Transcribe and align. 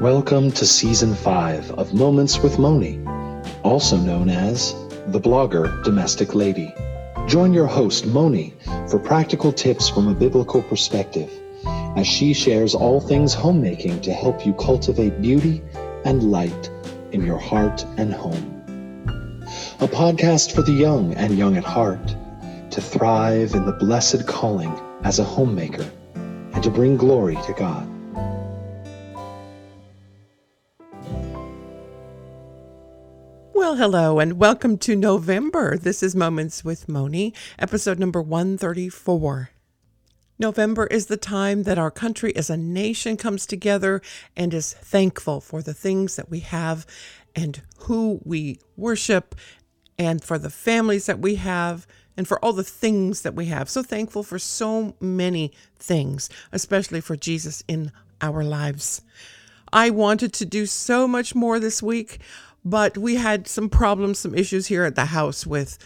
Welcome 0.00 0.50
to 0.50 0.66
Season 0.66 1.14
5 1.14 1.70
of 1.70 1.94
Moments 1.94 2.40
with 2.40 2.58
Moni, 2.58 3.00
also 3.62 3.96
known 3.96 4.28
as 4.28 4.74
the 5.06 5.20
blogger 5.20 5.84
Domestic 5.84 6.34
Lady. 6.34 6.74
Join 7.28 7.54
your 7.54 7.68
host, 7.68 8.04
Moni, 8.04 8.54
for 8.90 8.98
practical 8.98 9.52
tips 9.52 9.88
from 9.88 10.08
a 10.08 10.14
biblical 10.14 10.62
perspective 10.62 11.30
as 11.96 12.08
she 12.08 12.34
shares 12.34 12.74
all 12.74 13.00
things 13.00 13.34
homemaking 13.34 14.00
to 14.00 14.12
help 14.12 14.44
you 14.44 14.52
cultivate 14.54 15.22
beauty 15.22 15.62
and 16.04 16.24
light 16.24 16.70
in 17.12 17.24
your 17.24 17.38
heart 17.38 17.84
and 17.96 18.12
home. 18.12 19.44
A 19.78 19.86
podcast 19.86 20.52
for 20.52 20.62
the 20.62 20.72
young 20.72 21.14
and 21.14 21.38
young 21.38 21.56
at 21.56 21.64
heart 21.64 22.16
to 22.72 22.80
thrive 22.80 23.54
in 23.54 23.64
the 23.64 23.72
blessed 23.72 24.26
calling 24.26 24.76
as 25.04 25.20
a 25.20 25.24
homemaker 25.24 25.88
and 26.16 26.64
to 26.64 26.70
bring 26.70 26.96
glory 26.96 27.36
to 27.46 27.52
God. 27.52 27.93
Well, 33.74 33.90
hello 33.90 34.20
and 34.20 34.38
welcome 34.38 34.78
to 34.78 34.94
November. 34.94 35.76
This 35.76 36.00
is 36.00 36.14
Moments 36.14 36.64
with 36.64 36.88
Moni, 36.88 37.34
episode 37.58 37.98
number 37.98 38.22
134. 38.22 39.50
November 40.38 40.86
is 40.86 41.06
the 41.06 41.16
time 41.16 41.64
that 41.64 41.76
our 41.76 41.90
country 41.90 42.36
as 42.36 42.48
a 42.48 42.56
nation 42.56 43.16
comes 43.16 43.46
together 43.46 44.00
and 44.36 44.54
is 44.54 44.74
thankful 44.74 45.40
for 45.40 45.60
the 45.60 45.74
things 45.74 46.14
that 46.14 46.30
we 46.30 46.38
have 46.38 46.86
and 47.34 47.62
who 47.78 48.20
we 48.22 48.60
worship 48.76 49.34
and 49.98 50.22
for 50.22 50.38
the 50.38 50.50
families 50.50 51.06
that 51.06 51.18
we 51.18 51.34
have 51.34 51.84
and 52.16 52.28
for 52.28 52.38
all 52.44 52.52
the 52.52 52.62
things 52.62 53.22
that 53.22 53.34
we 53.34 53.46
have. 53.46 53.68
So 53.68 53.82
thankful 53.82 54.22
for 54.22 54.38
so 54.38 54.94
many 55.00 55.50
things, 55.80 56.30
especially 56.52 57.00
for 57.00 57.16
Jesus 57.16 57.64
in 57.66 57.90
our 58.20 58.44
lives. 58.44 59.02
I 59.72 59.90
wanted 59.90 60.32
to 60.34 60.46
do 60.46 60.66
so 60.66 61.08
much 61.08 61.34
more 61.34 61.58
this 61.58 61.82
week. 61.82 62.20
But 62.64 62.96
we 62.96 63.16
had 63.16 63.46
some 63.46 63.68
problems, 63.68 64.18
some 64.20 64.34
issues 64.34 64.66
here 64.68 64.84
at 64.84 64.94
the 64.94 65.06
house 65.06 65.46
with 65.46 65.78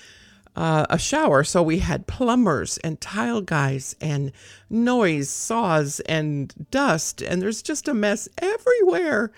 uh, 0.58 0.86
a 0.90 0.98
shower. 0.98 1.44
So 1.44 1.62
we 1.62 1.78
had 1.78 2.06
plumbers 2.06 2.78
and 2.78 3.00
tile 3.00 3.40
guys 3.40 3.94
and 4.00 4.32
noise 4.68 5.30
saws 5.30 6.00
and 6.00 6.52
dust, 6.70 7.22
and 7.22 7.40
there's 7.40 7.62
just 7.62 7.88
a 7.88 7.94
mess 7.94 8.28
everywhere. 8.38 9.32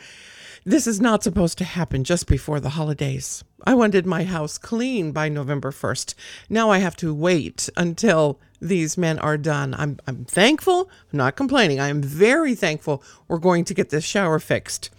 This 0.64 0.86
is 0.86 1.00
not 1.00 1.22
supposed 1.22 1.58
to 1.58 1.64
happen 1.64 2.04
just 2.04 2.26
before 2.26 2.60
the 2.60 2.70
holidays. 2.70 3.44
I 3.66 3.74
wanted 3.74 4.06
my 4.06 4.24
house 4.24 4.56
clean 4.56 5.12
by 5.12 5.28
November 5.28 5.70
1st. 5.70 6.14
Now 6.48 6.70
I 6.70 6.78
have 6.78 6.96
to 6.96 7.14
wait 7.14 7.68
until 7.76 8.38
these 8.60 8.98
men 8.98 9.18
are 9.18 9.38
done. 9.38 9.74
I'm, 9.74 9.98
I'm 10.06 10.24
thankful, 10.24 10.90
I'm 11.12 11.16
not 11.16 11.36
complaining. 11.36 11.80
I 11.80 11.88
am 11.88 12.02
very 12.02 12.54
thankful 12.54 13.02
we're 13.28 13.38
going 13.38 13.64
to 13.66 13.74
get 13.74 13.90
this 13.90 14.04
shower 14.04 14.38
fixed 14.38 14.90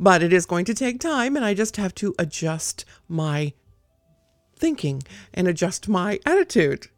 but 0.00 0.22
it 0.22 0.32
is 0.32 0.46
going 0.46 0.64
to 0.66 0.74
take 0.74 1.00
time 1.00 1.36
and 1.36 1.44
I 1.44 1.54
just 1.54 1.76
have 1.76 1.94
to 1.96 2.14
adjust 2.18 2.84
my 3.08 3.52
thinking 4.56 5.02
and 5.32 5.46
adjust 5.46 5.88
my 5.88 6.20
attitude. 6.26 6.88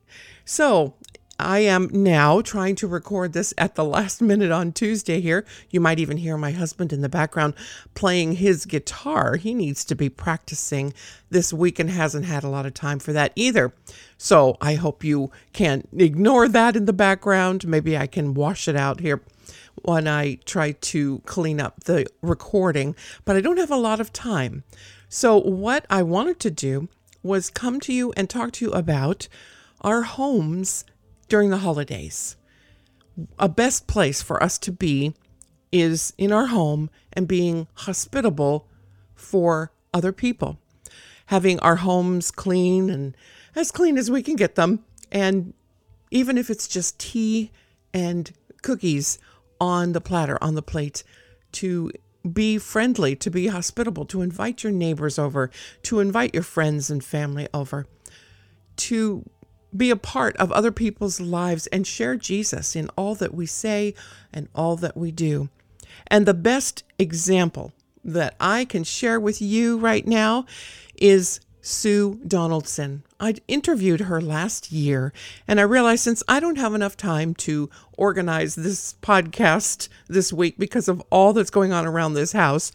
So, 0.45 0.95
I 1.41 1.61
am 1.61 1.89
now 1.91 2.43
trying 2.43 2.77
to 2.77 2.87
record 2.87 3.33
this 3.33 3.55
at 3.56 3.75
the 3.75 3.84
last 3.84 4.21
minute 4.23 4.51
on 4.51 4.73
Tuesday 4.73 5.21
here. 5.21 5.45
You 5.71 5.81
might 5.81 5.98
even 5.98 6.19
hear 6.19 6.37
my 6.37 6.51
husband 6.51 6.93
in 6.93 7.01
the 7.01 7.09
background 7.09 7.55
playing 7.95 8.33
his 8.33 8.67
guitar. 8.67 9.37
He 9.37 9.55
needs 9.55 9.84
to 9.87 9.95
be 9.95 10.09
practicing 10.09 10.93
this 11.31 11.53
week 11.53 11.78
and 11.78 11.91
hasn't 11.91 12.27
had 12.27 12.45
a 12.45 12.48
lot 12.48 12.67
of 12.67 12.75
time 12.75 12.98
for 12.98 13.12
that 13.12 13.33
either. 13.37 13.73
So 14.19 14.56
I 14.61 14.75
hope 14.75 15.03
you 15.03 15.31
can 15.53 15.87
ignore 15.97 16.47
that 16.48 16.77
in 16.77 16.84
the 16.84 16.93
background. 16.93 17.67
Maybe 17.67 17.97
I 17.97 18.06
can 18.06 18.34
wash 18.34 18.69
it 18.69 18.77
out 18.77 19.01
here 19.01 19.23
when 19.82 20.06
I 20.06 20.36
try 20.44 20.72
to 20.72 21.20
clean 21.20 21.60
up 21.60 21.84
the 21.84 22.06
recording, 22.22 22.94
but 23.24 23.36
I 23.36 23.40
don't 23.40 23.58
have 23.58 23.70
a 23.70 23.76
lot 23.76 24.00
of 24.00 24.12
time. 24.12 24.64
So, 25.08 25.38
what 25.40 25.86
I 25.90 26.02
wanted 26.02 26.38
to 26.40 26.50
do 26.50 26.88
was 27.22 27.50
come 27.50 27.80
to 27.80 27.92
you 27.92 28.12
and 28.16 28.28
talk 28.28 28.52
to 28.52 28.64
you 28.64 28.70
about 28.72 29.28
our 29.80 30.03
homes 30.03 30.84
during 31.28 31.50
the 31.50 31.59
holidays. 31.59 32.36
A 33.38 33.48
best 33.48 33.86
place 33.86 34.22
for 34.22 34.42
us 34.42 34.59
to 34.59 34.72
be 34.72 35.14
is 35.72 36.12
in 36.19 36.32
our 36.32 36.47
home 36.47 36.91
and 37.12 37.28
being 37.28 37.66
hospitable 37.75 38.66
for 39.14 39.72
other 39.92 40.12
people. 40.12 40.59
Having 41.26 41.60
our 41.60 41.76
homes 41.76 42.30
clean 42.30 42.91
and 42.91 43.16
as 43.54 43.70
clean 43.70 43.97
as 43.97 44.10
we 44.10 44.22
can 44.22 44.36
get 44.36 44.54
them. 44.54 44.84
And 45.12 45.54
even 46.10 46.38
if 46.38 46.50
it's 46.50 46.66
just 46.66 46.98
tea 46.98 47.50
and 47.92 48.32
cookies 48.62 49.19
on 49.60 49.93
the 49.93 50.00
platter, 50.00 50.38
on 50.43 50.54
the 50.54 50.62
plate, 50.62 51.04
to 51.53 51.93
be 52.31 52.59
friendly, 52.59 53.16
to 53.16 53.31
be 53.31 53.48
hospitable, 53.48 54.04
to 54.06 54.22
invite 54.22 54.62
your 54.62 54.72
neighbors 54.72 55.19
over, 55.19 55.50
to 55.82 56.00
invite 56.00 56.34
your 56.34 56.43
friends 56.43 56.91
and 56.91 57.04
family 57.04 57.48
over, 57.53 57.87
to 58.76 59.25
be 59.76 59.91
a 59.91 59.97
part 59.97 60.37
of 60.37 60.50
other 60.53 60.72
people's 60.72 61.21
lives 61.21 61.66
and 61.69 61.87
share 61.87 62.16
Jesus 62.16 62.75
in 62.75 62.88
all 62.97 63.15
that 63.15 63.34
we 63.34 63.47
say 63.47 63.94
and 64.32 64.48
all 64.54 64.76
that 64.76 64.97
we 64.97 65.10
do. 65.10 65.48
And 66.09 66.27
the 66.27 66.34
best 66.34 66.82
example 66.98 67.72
that 68.04 68.34
I 68.41 68.65
can 68.65 68.84
share 68.84 69.21
with 69.21 69.41
you 69.41 69.78
right 69.78 70.06
now 70.06 70.47
is 70.97 71.41
Sue 71.70 72.20
Donaldson. 72.26 73.04
I 73.19 73.34
interviewed 73.48 74.00
her 74.00 74.20
last 74.20 74.72
year, 74.72 75.12
and 75.47 75.60
I 75.60 75.62
realized 75.62 76.03
since 76.03 76.22
I 76.28 76.41
don't 76.41 76.58
have 76.58 76.75
enough 76.75 76.97
time 76.97 77.34
to 77.36 77.70
organize 77.97 78.54
this 78.54 78.94
podcast 79.03 79.88
this 80.09 80.32
week 80.32 80.59
because 80.59 80.88
of 80.88 81.03
all 81.10 81.32
that's 81.32 81.50
going 81.50 81.72
on 81.72 81.86
around 81.86 82.14
this 82.14 82.32
house, 82.32 82.72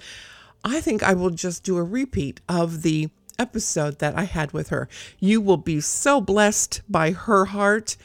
I 0.64 0.82
think 0.82 1.04
I 1.04 1.14
will 1.14 1.30
just 1.30 1.64
do 1.64 1.78
a 1.78 1.84
repeat 1.84 2.42
of 2.48 2.82
the 2.82 3.10
episode 3.38 4.00
that 4.00 4.18
I 4.18 4.24
had 4.24 4.52
with 4.54 4.70
her. 4.70 4.88
You 5.20 5.42
will 5.42 5.58
be 5.58 5.82
so 5.82 6.22
blessed 6.22 6.82
by 6.90 7.12
her 7.12 7.46
heart. 7.46 7.98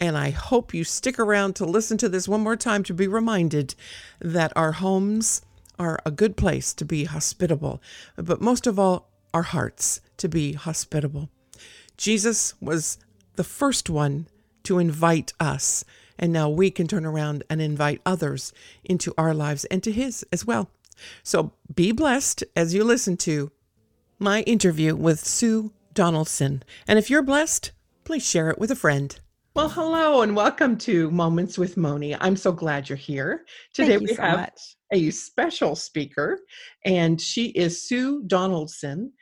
And 0.00 0.16
I 0.16 0.30
hope 0.30 0.74
you 0.74 0.84
stick 0.84 1.18
around 1.18 1.56
to 1.56 1.64
listen 1.64 1.96
to 1.98 2.08
this 2.08 2.28
one 2.28 2.42
more 2.42 2.56
time 2.56 2.82
to 2.84 2.94
be 2.94 3.08
reminded 3.08 3.74
that 4.20 4.52
our 4.54 4.72
homes 4.72 5.42
are 5.78 5.98
a 6.04 6.10
good 6.10 6.36
place 6.36 6.74
to 6.74 6.84
be 6.84 7.04
hospitable. 7.04 7.82
But 8.16 8.40
most 8.40 8.66
of 8.66 8.78
all, 8.78 9.10
our 9.32 9.42
hearts 9.42 10.00
to 10.18 10.28
be 10.28 10.52
hospitable. 10.52 11.28
Jesus 11.96 12.54
was 12.60 12.98
the 13.36 13.44
first 13.44 13.88
one 13.88 14.28
to 14.64 14.78
invite 14.78 15.32
us, 15.38 15.84
and 16.18 16.32
now 16.32 16.48
we 16.48 16.70
can 16.70 16.86
turn 16.86 17.06
around 17.06 17.44
and 17.48 17.60
invite 17.60 18.00
others 18.04 18.52
into 18.84 19.14
our 19.16 19.32
lives 19.32 19.64
and 19.66 19.82
to 19.82 19.92
His 19.92 20.24
as 20.32 20.44
well. 20.44 20.70
So 21.22 21.52
be 21.74 21.92
blessed 21.92 22.44
as 22.54 22.74
you 22.74 22.84
listen 22.84 23.16
to 23.18 23.50
my 24.18 24.42
interview 24.42 24.96
with 24.96 25.20
Sue 25.20 25.72
Donaldson. 25.92 26.62
And 26.88 26.98
if 26.98 27.10
you're 27.10 27.22
blessed, 27.22 27.72
please 28.04 28.26
share 28.26 28.50
it 28.50 28.58
with 28.58 28.70
a 28.70 28.76
friend. 28.76 29.18
Well, 29.54 29.68
hello 29.70 30.20
and 30.20 30.36
welcome 30.36 30.76
to 30.78 31.10
Moments 31.10 31.56
with 31.56 31.78
Moni. 31.78 32.14
I'm 32.20 32.36
so 32.36 32.52
glad 32.52 32.88
you're 32.88 32.96
here. 32.96 33.46
Today 33.72 33.96
we 33.96 34.08
so 34.08 34.20
have 34.20 34.40
much. 34.40 34.76
a 34.92 35.10
special 35.10 35.74
speaker, 35.74 36.40
and 36.84 37.18
she 37.18 37.46
is 37.48 37.88
Sue 37.88 38.22
Donaldson. 38.26 39.12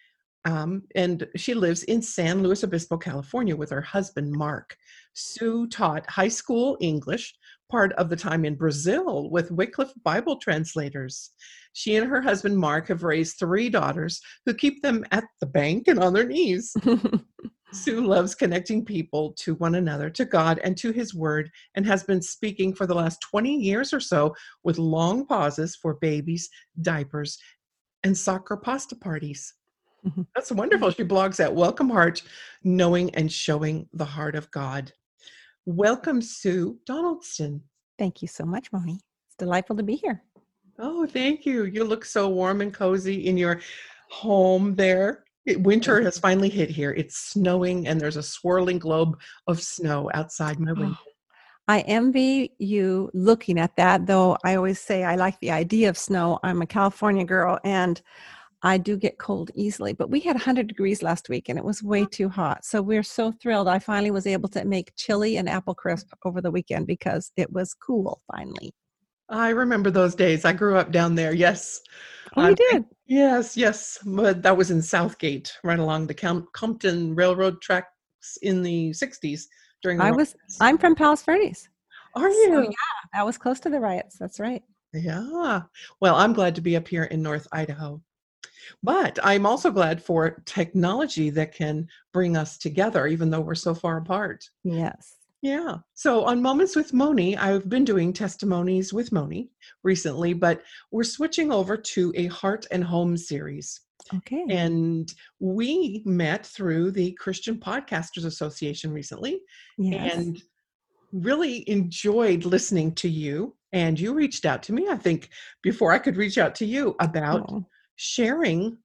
Um, 0.45 0.83
and 0.95 1.27
she 1.37 1.55
lives 1.55 1.85
in 1.85 2.03
San 2.03 2.43
Luis 2.43 2.65
Obispo, 2.65 2.99
California, 2.99 3.57
with 3.57 3.71
her 3.71 3.81
husband, 3.81 4.33
Mark. 4.33 4.77
Sue 5.15 5.67
taught 5.69 6.09
high 6.11 6.29
school 6.29 6.77
English 6.81 7.35
part 7.71 7.93
of 7.95 8.11
the 8.11 8.17
time 8.17 8.45
in 8.45 8.55
Brazil 8.55 9.31
with 9.31 9.51
Wycliffe 9.51 9.93
Bible 10.05 10.37
translators. 10.37 11.31
She 11.73 11.97
and 11.97 12.09
her 12.09 12.21
husband, 12.21 12.59
Mark, 12.59 12.89
have 12.89 13.03
raised 13.03 13.39
three 13.39 13.69
daughters 13.69 14.21
who 14.45 14.55
keep 14.55 14.83
them 14.83 15.05
at 15.13 15.25
the 15.41 15.47
bank 15.47 15.89
and 15.89 15.99
on 15.99 16.13
their 16.13 16.27
knees. 16.27 16.75
Sue 17.73 18.07
loves 18.07 18.37
connecting 18.37 18.85
people 18.85 19.33
to 19.39 19.55
one 19.57 19.75
another, 19.75 20.09
to 20.11 20.25
God, 20.25 20.61
and 20.63 20.77
to 20.77 20.93
His 20.93 21.15
Word, 21.15 21.51
and 21.75 21.85
has 21.85 22.05
been 22.05 22.23
speaking 22.23 22.73
for 22.73 22.87
the 22.87 22.95
last 22.95 23.21
20 23.23 23.57
years 23.57 23.93
or 23.93 23.99
so 23.99 24.35
with 24.63 24.79
long 24.79 25.27
pauses 25.27 25.75
for 25.75 25.95
babies, 25.95 26.49
diapers, 26.83 27.39
and 28.05 28.17
soccer 28.17 28.57
pasta 28.57 28.95
parties. 28.95 29.53
Mm-hmm. 30.07 30.23
That's 30.35 30.53
wonderful. 30.53 30.91
She 30.91 31.05
blogs 31.05 31.41
at 31.41 31.55
Welcome 31.55 31.89
Heart, 31.89 32.23
Knowing 32.63 33.15
and 33.15 33.31
Showing 33.33 33.89
the 33.93 34.05
Heart 34.05 34.35
of 34.37 34.51
God. 34.51 34.93
Welcome, 35.67 36.21
Sue 36.21 36.79
Donaldson. 36.85 37.63
Thank 37.99 38.21
you 38.21 38.29
so 38.29 38.45
much, 38.45 38.71
Moni. 38.73 39.01
It's 39.29 39.37
delightful 39.39 39.77
to 39.77 39.83
be 39.83 39.97
here. 39.97 40.23
Oh, 40.79 41.07
thank 41.07 41.47
you. 41.47 41.65
You 41.65 41.85
look 41.85 42.05
so 42.05 42.29
warm 42.29 42.61
and 42.61 42.75
cozy 42.75 43.27
in 43.27 43.37
your 43.37 43.61
home 44.11 44.75
there. 44.75 45.25
Winter 45.57 46.03
has 46.03 46.19
finally 46.19 46.49
hit 46.49 46.71
here. 46.71 46.93
It's 46.93 47.17
snowing 47.17 47.87
and 47.87 48.01
there's 48.01 48.17
a 48.17 48.23
swirling 48.23 48.79
globe 48.79 49.19
of 49.47 49.63
snow 49.63 50.11
outside 50.15 50.59
my 50.59 50.73
window. 50.73 50.99
I 51.67 51.81
envy 51.81 52.53
you 52.59 53.11
looking 53.15 53.59
at 53.59 53.77
that, 53.77 54.07
though 54.07 54.37
I 54.45 54.57
always 54.57 54.81
say 54.81 55.05
I 55.05 55.17
like 55.17 55.39
the 55.41 55.51
idea 55.51 55.89
of 55.89 55.97
snow. 55.97 56.39
I'm 56.43 56.61
a 56.61 56.67
California 56.67 57.25
girl 57.25 57.59
and 57.65 58.01
I 58.65 58.79
do 58.79 58.97
get 58.97 59.19
cold 59.19 59.51
easily, 59.55 59.93
but 59.93 60.09
we 60.11 60.21
had 60.21 60.37
100 60.37 60.67
degrees 60.67 61.03
last 61.03 61.29
week 61.29 61.51
and 61.51 61.59
it 61.59 61.65
was 61.65 61.83
way 61.83 62.07
too 62.07 62.31
hot. 62.31 62.65
So 62.65 62.81
we're 62.81 63.03
so 63.03 63.31
thrilled. 63.31 63.69
I 63.69 63.79
finally 63.79 64.11
was 64.11 64.27
able 64.27 64.49
to 64.49 64.65
make 64.65 64.97
chili 64.97 65.37
and 65.37 65.51
apple 65.51 65.75
crisp 65.75 66.09
over 66.25 66.41
the 66.41 66.51
weekend 66.51 66.87
because 66.87 67.31
it 67.37 67.53
was 67.53 67.75
cool 67.75 68.23
finally. 68.33 68.73
I 69.29 69.51
remember 69.51 69.91
those 69.91 70.15
days. 70.15 70.47
I 70.47 70.55
grew 70.55 70.77
up 70.79 70.91
down 70.93 71.15
there. 71.15 71.35
Yes. 71.35 71.83
Oh, 72.39 72.43
you 72.43 72.49
Um, 72.49 72.55
did? 72.55 72.85
yes, 73.07 73.55
yes. 73.55 73.99
But 74.05 74.43
that 74.43 74.57
was 74.57 74.71
in 74.71 74.81
Southgate, 74.81 75.53
right 75.63 75.79
along 75.79 76.07
the 76.07 76.15
Camp- 76.15 76.51
Compton 76.55 77.15
Railroad 77.15 77.61
tracks 77.61 77.89
in 78.41 78.63
the 78.63 78.93
60s 78.95 79.47
during 79.83 79.99
the 79.99 80.05
I 80.05 80.11
was. 80.11 80.35
riots. 80.41 80.59
I'm 80.63 80.79
from 80.79 80.95
Palos 80.95 81.23
Verdes. 81.23 81.69
Are 82.17 82.31
So, 82.31 82.37
you? 82.39 82.63
yeah, 82.63 82.71
that 83.13 83.27
was 83.27 83.37
close 83.37 83.61
to 83.61 83.69
the 83.69 83.81
riots. 83.81 84.17
That's 84.19 84.41
right. 84.41 84.63
Yeah. 84.95 85.63
Well, 86.01 86.15
I'm 86.15 86.33
glad 86.33 86.55
to 86.55 86.61
be 86.63 86.77
up 86.77 86.89
here 86.89 87.05
in 87.05 87.21
North 87.23 87.47
Idaho. 87.53 88.01
But 88.83 89.19
I'm 89.23 89.47
also 89.47 89.71
glad 89.71 90.03
for 90.03 90.43
technology 90.45 91.31
that 91.31 91.55
can 91.55 91.89
bring 92.13 92.37
us 92.37 92.59
together, 92.59 93.07
even 93.07 93.31
though 93.31 93.41
we're 93.41 93.55
so 93.55 93.75
far 93.75 93.99
apart. 93.99 94.49
Yes. 94.63 95.17
Yeah. 95.43 95.77
So 95.93 96.25
on 96.25 96.41
Moments 96.41 96.75
with 96.75 96.95
Moni, 96.95 97.37
I've 97.37 97.69
been 97.69 97.85
doing 97.85 98.15
testimonies 98.15 98.95
with 98.95 99.13
Moni 99.13 99.51
recently, 99.83 100.33
but 100.33 100.63
we're 100.91 101.05
switching 101.05 101.53
over 101.53 101.77
to 101.77 102.15
a 102.17 102.29
Heart 102.29 102.67
and 102.71 102.83
Home 102.83 103.15
series. 103.19 103.83
Okay. 104.15 104.45
And 104.49 105.13
we 105.41 106.03
met 106.07 106.47
through 106.47 106.93
the 106.93 107.13
Christian 107.13 107.57
Podcasters 107.57 108.25
Association 108.25 108.91
recently 108.91 109.41
yes. 109.77 110.15
and 110.15 110.43
really 111.13 111.69
enjoyed 111.69 112.47
listening 112.47 112.95
to 112.97 113.09
you. 113.09 113.55
And 113.73 114.01
you 114.01 114.15
reached 114.15 114.47
out 114.47 114.63
to 114.65 114.73
me, 114.73 114.89
I 114.89 114.97
think, 114.97 115.29
before 115.63 115.93
I 115.93 115.99
could 115.99 116.17
reach 116.17 116.39
out 116.39 116.55
to 116.57 116.65
you 116.65 116.97
about 117.01 117.51
Oh, 117.51 117.67
sharing 117.97 118.79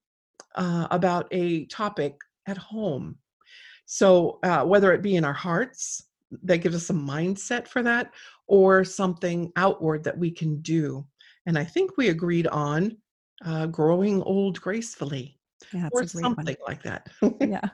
uh, 0.54 0.86
about 0.90 1.28
a 1.30 1.66
topic 1.66 2.16
at 2.46 2.56
home. 2.56 3.16
So, 3.86 4.38
uh, 4.42 4.64
whether 4.64 4.92
it 4.92 5.02
be 5.02 5.16
in 5.16 5.24
our 5.24 5.32
hearts, 5.32 6.04
that 6.44 6.58
gives 6.58 6.76
us 6.76 6.90
a 6.90 6.94
mindset 6.94 7.66
for 7.66 7.82
that, 7.82 8.12
or 8.46 8.84
something 8.84 9.52
outward 9.56 10.04
that 10.04 10.16
we 10.16 10.30
can 10.30 10.60
do. 10.60 11.04
And 11.46 11.58
I 11.58 11.64
think 11.64 11.96
we 11.96 12.08
agreed 12.08 12.46
on 12.48 12.96
uh, 13.44 13.66
growing 13.66 14.22
old 14.22 14.60
gracefully 14.60 15.38
yeah, 15.72 15.88
or 15.92 16.02
great 16.02 16.14
one. 16.14 16.22
something 16.22 16.56
like 16.66 16.82
that. 16.82 17.08
Yeah. 17.40 17.68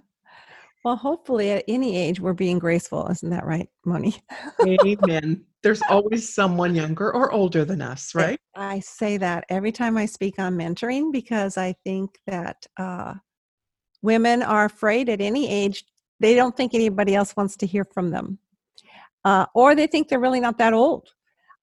Well, 0.85 0.97
hopefully 0.97 1.51
at 1.51 1.65
any 1.67 1.97
age 1.97 2.21
we're 2.21 2.33
being 2.33 2.61
graceful. 2.61 3.09
Isn't 3.09 3.31
that 3.31 3.45
right, 3.45 3.69
Moni? 3.85 4.15
Amen. 4.65 5.45
There's 5.67 5.83
always 5.89 6.33
someone 6.33 6.77
younger 6.77 7.13
or 7.13 7.33
older 7.33 7.65
than 7.65 7.83
us, 7.83 8.15
right? 8.15 8.39
I 8.55 8.79
say 8.79 9.17
that 9.17 9.47
every 9.49 9.73
time 9.73 9.97
I 9.97 10.07
speak 10.07 10.39
on 10.39 10.55
mentoring 10.57 11.13
because 11.13 11.59
I 11.59 11.75
think 11.83 12.21
that 12.29 12.65
uh, 12.77 13.15
women 14.01 14.45
are 14.45 14.67
afraid 14.67 15.09
at 15.09 15.21
any 15.21 15.51
age. 15.51 15.85
They 16.21 16.37
don't 16.37 16.57
think 16.57 16.73
anybody 16.73 17.17
else 17.17 17.35
wants 17.37 17.57
to 17.57 17.67
hear 17.67 17.85
from 17.85 18.13
them, 18.13 18.39
uh, 19.25 19.47
or 19.57 19.75
they 19.75 19.89
think 19.89 20.07
they're 20.07 20.21
really 20.21 20.39
not 20.39 20.57
that 20.59 20.73
old. 20.73 21.09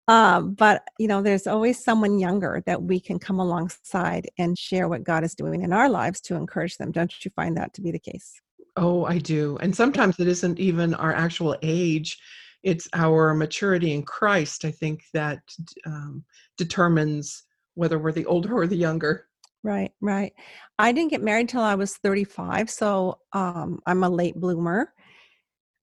Um, 0.09 0.53
but 0.53 0.83
you 0.99 1.07
know, 1.07 1.21
there's 1.21 1.47
always 1.47 1.81
someone 1.81 2.19
younger 2.19 2.61
that 2.65 2.83
we 2.83 2.99
can 2.99 3.19
come 3.19 3.39
alongside 3.39 4.29
and 4.37 4.57
share 4.57 4.89
what 4.89 5.05
God 5.05 5.23
is 5.23 5.33
doing 5.33 5.63
in 5.63 5.71
our 5.71 5.87
lives 5.87 6.19
to 6.23 6.35
encourage 6.35 6.75
them. 6.75 6.91
Don't 6.91 7.23
you 7.23 7.31
find 7.37 7.55
that 7.55 7.73
to 7.75 7.81
be 7.81 7.91
the 7.91 7.99
case? 7.99 8.33
Oh, 8.75 9.05
I 9.05 9.19
do. 9.19 9.57
And 9.61 9.73
sometimes 9.73 10.19
it 10.19 10.27
isn't 10.27 10.59
even 10.59 10.93
our 10.93 11.13
actual 11.13 11.55
age, 11.61 12.19
it's 12.63 12.87
our 12.93 13.33
maturity 13.33 13.93
in 13.93 14.03
Christ, 14.03 14.65
I 14.65 14.71
think, 14.71 15.03
that 15.13 15.39
um, 15.85 16.23
determines 16.57 17.43
whether 17.75 17.99
we're 17.99 18.11
the 18.11 18.25
older 18.25 18.53
or 18.55 18.67
the 18.67 18.75
younger. 18.75 19.27
Right, 19.63 19.91
right. 20.01 20.33
I 20.79 20.91
didn't 20.91 21.11
get 21.11 21.23
married 21.23 21.49
till 21.49 21.61
I 21.61 21.75
was 21.75 21.97
35, 21.97 22.69
so 22.69 23.19
um, 23.33 23.79
I'm 23.85 24.03
a 24.03 24.09
late 24.09 24.35
bloomer. 24.35 24.93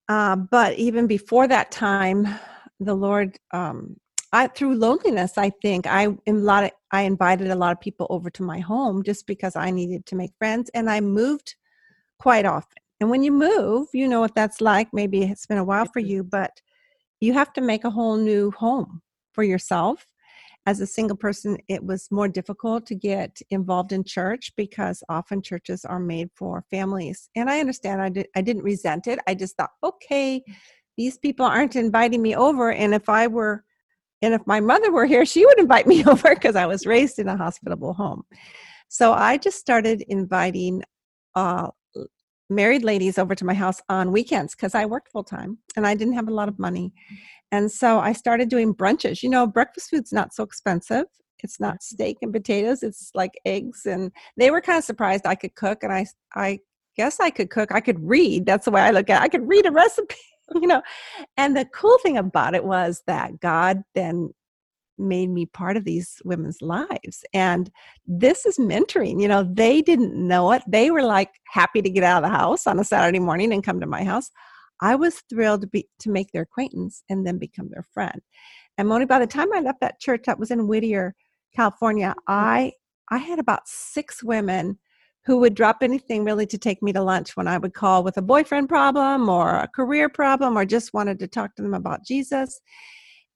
Uh, 0.09 0.37
but 0.37 0.79
even 0.79 1.06
before 1.06 1.47
that 1.49 1.71
time, 1.71 2.27
the 2.81 2.94
Lord, 2.94 3.38
um, 3.53 3.97
I 4.32 4.49
through 4.49 4.77
loneliness, 4.77 5.38
I 5.38 5.50
think 5.62 5.87
I 5.87 6.09
in 6.27 6.37
a 6.37 6.41
lot 6.41 6.65
of, 6.65 6.71
I 6.93 7.03
invited 7.03 7.50
a 7.50 7.55
lot 7.55 7.73
of 7.73 7.81
people 7.81 8.06
over 8.11 8.31
to 8.31 8.43
my 8.43 8.59
home 8.61 9.03
just 9.03 9.27
because 9.27 9.56
I 9.56 9.71
needed 9.71 10.06
to 10.06 10.17
make 10.17 10.32
friends, 10.38 10.71
and 10.75 10.91
I 10.91 11.00
moved 11.00 11.55
quite 12.19 12.47
often. 12.47 12.77
And 13.00 13.09
when 13.09 13.23
you 13.23 13.32
move, 13.32 13.88
you 13.94 14.09
know 14.09 14.21
what 14.21 14.35
that's 14.35 14.61
like. 14.61 14.88
Maybe 14.93 15.23
it's 15.23 15.47
been 15.47 15.59
a 15.59 15.65
while 15.65 15.87
for 15.87 16.00
you, 16.00 16.23
but 16.23 16.61
you 17.20 17.32
have 17.32 17.52
to 17.55 17.61
make 17.61 17.84
a 17.84 17.90
whole 17.90 18.17
new 18.17 18.50
home 18.52 19.02
for 19.32 19.44
yourself 19.44 20.06
as 20.67 20.81
a 20.81 20.87
single 20.87 21.17
person, 21.17 21.56
it 21.69 21.82
was 21.82 22.11
more 22.11 22.28
difficult 22.28 22.87
to 22.87 22.94
get 22.94 23.40
involved 23.50 23.93
in 23.93 24.05
church 24.05 24.52
because 24.56 25.02
often 25.08 25.43
churches 25.43 25.84
are 25.84 25.99
made 25.99 26.31
for 26.34 26.64
families. 26.70 27.31
And 27.34 27.49
I 27.49 27.61
understand 27.61 28.02
I, 28.02 28.11
did, 28.11 28.28
I 28.37 28.43
didn't 28.43 28.62
resent 28.62 29.06
it. 29.06 29.19
I 29.26 29.34
just 29.34 29.56
thought, 29.56 29.70
okay, 29.82 30.43
these 30.99 31.17
people 31.17 31.46
aren't 31.46 31.76
inviting 31.76 32.20
me 32.20 32.37
over. 32.37 32.72
And 32.72 32.94
if 32.94 33.08
I 33.08 33.26
were, 33.26 33.64
and 34.20 34.34
if 34.34 34.43
my 34.46 34.61
mother 34.61 34.93
were 34.93 35.06
here, 35.06 35.25
she 35.25 35.46
would 35.46 35.58
invite 35.58 35.87
me 35.87 36.05
over 36.06 36.34
because 36.34 36.56
I 36.56 36.67
was 36.67 36.87
raised 36.87 37.19
in 37.19 37.28
a 37.28 37.37
hospitable 37.37 37.94
home. 37.94 38.22
So 38.88 39.12
I 39.12 39.38
just 39.38 39.58
started 39.58 40.02
inviting 40.08 40.82
uh, 41.34 41.69
married 42.50 42.85
ladies 42.85 43.19
over 43.19 43.35
to 43.35 43.44
my 43.44 43.55
house 43.55 43.81
on 43.88 44.12
weekends 44.12 44.55
because 44.55 44.75
I 44.75 44.87
worked 44.87 45.11
full 45.11 45.25
time 45.25 45.58
and 45.76 45.87
I 45.87 45.94
didn't 45.94 46.14
have 46.14 46.29
a 46.29 46.35
lot 46.35 46.49
of 46.49 46.58
money. 46.58 46.93
And 47.52 47.70
so 47.70 47.99
I 47.99 48.12
started 48.12 48.49
doing 48.49 48.75
brunches. 48.75 49.23
You 49.23 49.31
know, 49.31 49.47
breakfast 49.47 49.91
food's 49.91 50.12
not 50.12 50.35
so 50.35 50.44
expensive. 50.44 51.06
It's 51.43 51.61
not 51.61 51.82
steak 51.82 52.19
and 52.23 52.32
potatoes. 52.32 52.82
It's 52.82 53.11
like 53.14 53.32
eggs. 53.44 53.87
And 53.87 54.12
they 54.37 54.50
were 54.50 54.61
kind 54.61 54.79
of 54.79 54.85
surprised 54.85 55.26
I 55.26 55.35
could 55.35 55.55
cook. 55.55 55.82
And 55.82 55.93
I, 55.93 56.06
I 56.35 56.58
guess 56.97 57.19
I 57.20 57.31
could 57.31 57.50
cook. 57.50 57.73
I 57.73 57.81
could 57.81 57.99
read. 58.00 58.47
That's 58.47 58.67
the 58.67 58.70
way 58.70 58.82
I 58.82 58.91
look 58.91 59.08
at 59.11 59.23
it. 59.23 59.25
I 59.25 59.29
could 59.29 59.49
read 59.49 59.67
a 59.67 59.70
recipe, 59.70 60.17
you 60.55 60.67
know. 60.67 60.82
And 61.37 61.56
the 61.56 61.64
cool 61.64 61.99
thing 62.03 62.19
about 62.19 62.55
it 62.55 62.64
was 62.64 63.03
that 63.06 63.41
God 63.41 63.82
then 63.94 64.35
made 65.00 65.31
me 65.31 65.47
part 65.47 65.76
of 65.76 65.85
these 65.85 66.20
women's 66.25 66.61
lives. 66.62 67.25
And 67.32 67.70
this 68.06 68.47
is 68.47 68.58
mentoring. 68.58 69.20
You 69.20 69.29
know, 69.29 69.49
they 69.50 69.82
didn't 69.82 70.14
know 70.14 70.52
it. 70.52 70.62
They 70.69 70.91
were 70.91 71.02
like 71.02 71.31
happy 71.47 71.82
to 71.82 71.91
get 71.91 72.05
out 72.05 72.23
of 72.23 72.31
the 72.31 72.37
house 72.37 72.67
on 72.67 72.79
a 72.79 72.85
Saturday 72.85 73.19
morning 73.19 73.52
and 73.52 73.64
come 73.64 73.81
to 73.81 73.87
my 73.87 74.05
house. 74.05 74.31
I 74.81 74.94
was 74.94 75.23
thrilled 75.29 75.62
to 75.62 75.67
be 75.67 75.88
to 76.00 76.11
make 76.11 76.32
their 76.32 76.43
acquaintance 76.43 77.02
and 77.08 77.26
then 77.26 77.38
become 77.38 77.69
their 77.70 77.85
friend. 77.93 78.20
And 78.79 78.88
Moni, 78.88 79.05
by 79.05 79.19
the 79.19 79.26
time 79.26 79.52
I 79.52 79.61
left 79.61 79.81
that 79.81 80.00
church, 80.00 80.23
that 80.26 80.38
was 80.38 80.50
in 80.50 80.67
Whittier, 80.67 81.14
California, 81.55 82.08
mm-hmm. 82.08 82.32
I 82.32 82.73
I 83.11 83.19
had 83.19 83.38
about 83.38 83.67
six 83.67 84.23
women 84.23 84.79
who 85.26 85.38
would 85.38 85.55
drop 85.55 85.79
anything 85.82 86.25
really 86.25 86.46
to 86.46 86.58
take 86.58 86.82
me 86.82 86.93
to 86.93 87.03
lunch 87.03 87.37
when 87.37 87.46
I 87.46 87.58
would 87.58 87.75
call 87.75 88.03
with 88.03 88.17
a 88.17 88.23
boyfriend 88.23 88.69
problem 88.69 89.29
or 89.29 89.56
a 89.56 89.69
career 89.69 90.08
problem 90.08 90.56
or 90.56 90.64
just 90.64 90.94
wanted 90.94 91.19
to 91.19 91.29
talk 91.29 91.55
to 91.56 91.62
them 91.62 91.75
about 91.75 92.06
Jesus. 92.06 92.61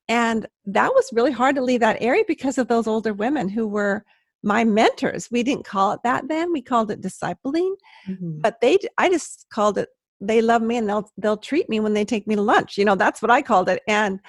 And 0.09 0.47
that 0.67 0.93
was 0.95 1.11
really 1.13 1.33
hard 1.33 1.57
to 1.57 1.63
leave 1.63 1.81
that 1.81 2.01
area 2.01 2.25
because 2.27 2.59
of 2.59 2.69
those 2.69 2.87
older 2.87 3.15
women 3.15 3.49
who 3.49 3.67
were 3.67 4.05
my 4.43 4.65
mentors. 4.65 5.31
We 5.31 5.43
didn't 5.43 5.65
call 5.65 5.93
it 5.93 6.01
that 6.05 6.29
then. 6.29 6.53
We 6.53 6.61
called 6.61 6.91
it 6.91 7.01
discipling, 7.01 7.75
Mhm. 8.09 8.43
but 8.43 8.61
they 8.61 8.79
I 8.99 9.09
just 9.09 9.47
called 9.51 9.79
it 9.79 9.89
they 10.21 10.41
love 10.41 10.63
me 10.63 10.77
and 10.77 10.89
they'll 10.89 11.11
they'll 11.17 11.37
treat 11.37 11.69
me 11.69 11.81
when 11.81 11.95
they 11.95 12.05
take 12.05 12.27
me 12.27 12.35
to 12.35 12.43
lunch. 12.43 12.77
You 12.79 12.85
know, 12.85 12.95
that's 12.95 13.23
what 13.23 13.31
I 13.31 13.43
called 13.43 13.69
it. 13.69 13.83
And 13.89 14.21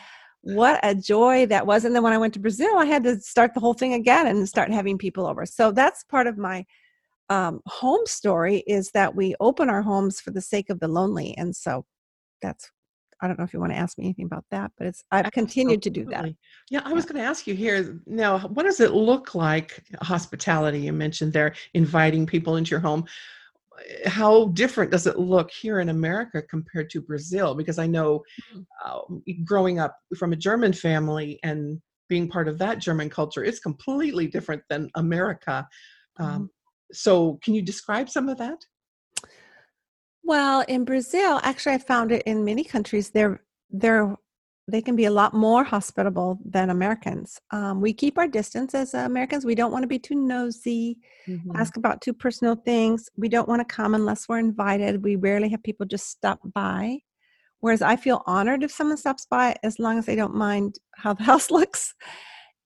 what 0.41 0.79
a 0.83 0.93
joy 0.93 1.47
that 1.47 1.65
was. 1.65 1.85
And 1.85 1.95
then 1.95 2.03
when 2.03 2.13
I 2.13 2.17
went 2.17 2.33
to 2.35 2.39
Brazil, 2.39 2.77
I 2.77 2.85
had 2.85 3.03
to 3.03 3.19
start 3.19 3.53
the 3.53 3.59
whole 3.59 3.73
thing 3.73 3.93
again 3.93 4.27
and 4.27 4.47
start 4.47 4.71
having 4.71 4.97
people 4.97 5.25
over. 5.25 5.45
So 5.45 5.71
that's 5.71 6.03
part 6.03 6.27
of 6.27 6.37
my 6.37 6.65
um, 7.29 7.61
home 7.65 8.05
story 8.05 8.63
is 8.67 8.91
that 8.91 9.15
we 9.15 9.35
open 9.39 9.69
our 9.69 9.81
homes 9.81 10.21
for 10.21 10.29
the 10.29 10.41
sake 10.41 10.69
of 10.69 10.79
the 10.79 10.87
lonely. 10.87 11.35
And 11.37 11.55
so 11.55 11.85
that's 12.43 12.69
I 13.21 13.27
don't 13.27 13.37
know 13.39 13.45
if 13.45 13.53
you 13.53 13.59
want 13.59 13.71
to 13.71 13.77
ask 13.77 13.97
me 13.97 14.05
anything 14.05 14.25
about 14.25 14.45
that, 14.51 14.71
but 14.77 14.87
it's 14.87 15.03
I've 15.11 15.31
continued 15.31 15.81
to 15.83 15.89
do 15.89 16.05
that. 16.05 16.25
Yeah, 16.69 16.81
I 16.83 16.93
was 16.93 17.05
going 17.05 17.15
to 17.15 17.27
ask 17.27 17.47
you 17.47 17.55
here 17.55 18.01
now, 18.05 18.39
what 18.39 18.63
does 18.63 18.79
it 18.79 18.91
look 18.91 19.35
like, 19.35 19.83
hospitality? 20.01 20.79
You 20.81 20.93
mentioned 20.93 21.33
there, 21.33 21.55
inviting 21.73 22.25
people 22.25 22.57
into 22.57 22.71
your 22.71 22.79
home. 22.79 23.05
How 24.05 24.47
different 24.49 24.91
does 24.91 25.07
it 25.07 25.19
look 25.19 25.51
here 25.51 25.79
in 25.79 25.89
America 25.89 26.41
compared 26.41 26.89
to 26.91 27.01
Brazil? 27.01 27.55
Because 27.55 27.77
I 27.77 27.87
know 27.87 28.23
Mhm. 28.53 28.65
uh, 28.83 29.01
growing 29.43 29.79
up 29.79 29.97
from 30.17 30.33
a 30.33 30.35
German 30.35 30.73
family 30.73 31.39
and 31.43 31.81
being 32.07 32.27
part 32.29 32.47
of 32.47 32.57
that 32.59 32.79
German 32.79 33.09
culture, 33.09 33.43
it's 33.43 33.59
completely 33.59 34.27
different 34.27 34.61
than 34.69 34.89
America. 34.95 35.67
Um, 36.19 36.49
so, 36.91 37.39
can 37.43 37.55
you 37.55 37.61
describe 37.61 38.09
some 38.09 38.29
of 38.29 38.37
that? 38.37 38.65
Well, 40.25 40.65
in 40.67 40.85
Brazil, 40.85 41.39
actually, 41.43 41.75
I 41.75 41.77
found 41.77 42.11
it 42.11 42.23
in 42.25 42.43
many 42.43 42.63
countries. 42.63 43.11
They're 43.11 43.41
they're 43.69 44.15
they 44.67 44.81
can 44.81 44.95
be 44.95 45.05
a 45.05 45.11
lot 45.11 45.35
more 45.35 45.63
hospitable 45.63 46.39
than 46.43 46.71
Americans. 46.71 47.39
Um, 47.51 47.79
we 47.79 47.93
keep 47.93 48.17
our 48.17 48.27
distance 48.27 48.73
as 48.73 48.95
Americans. 48.95 49.45
We 49.45 49.53
don't 49.53 49.71
want 49.71 49.83
to 49.83 49.87
be 49.87 49.99
too 49.99 50.15
nosy, 50.15 50.97
Mhm. 51.29 51.55
ask 51.55 51.77
about 51.77 52.01
too 52.01 52.13
personal 52.13 52.55
things. 52.55 53.07
We 53.15 53.29
don't 53.29 53.47
want 53.47 53.59
to 53.61 53.75
come 53.75 53.93
unless 53.93 54.27
we're 54.27 54.39
invited. 54.39 55.03
We 55.03 55.17
rarely 55.17 55.49
have 55.49 55.61
people 55.61 55.85
just 55.85 56.07
stop 56.09 56.39
by. 56.55 57.01
Whereas 57.59 57.83
I 57.83 57.95
feel 57.95 58.23
honored 58.25 58.63
if 58.63 58.71
someone 58.71 58.97
stops 58.97 59.27
by 59.27 59.55
as 59.63 59.77
long 59.79 59.99
as 59.99 60.07
they 60.07 60.15
don't 60.15 60.35
mind 60.35 60.79
how 60.95 61.13
the 61.13 61.23
house 61.31 61.51
looks. 61.51 61.93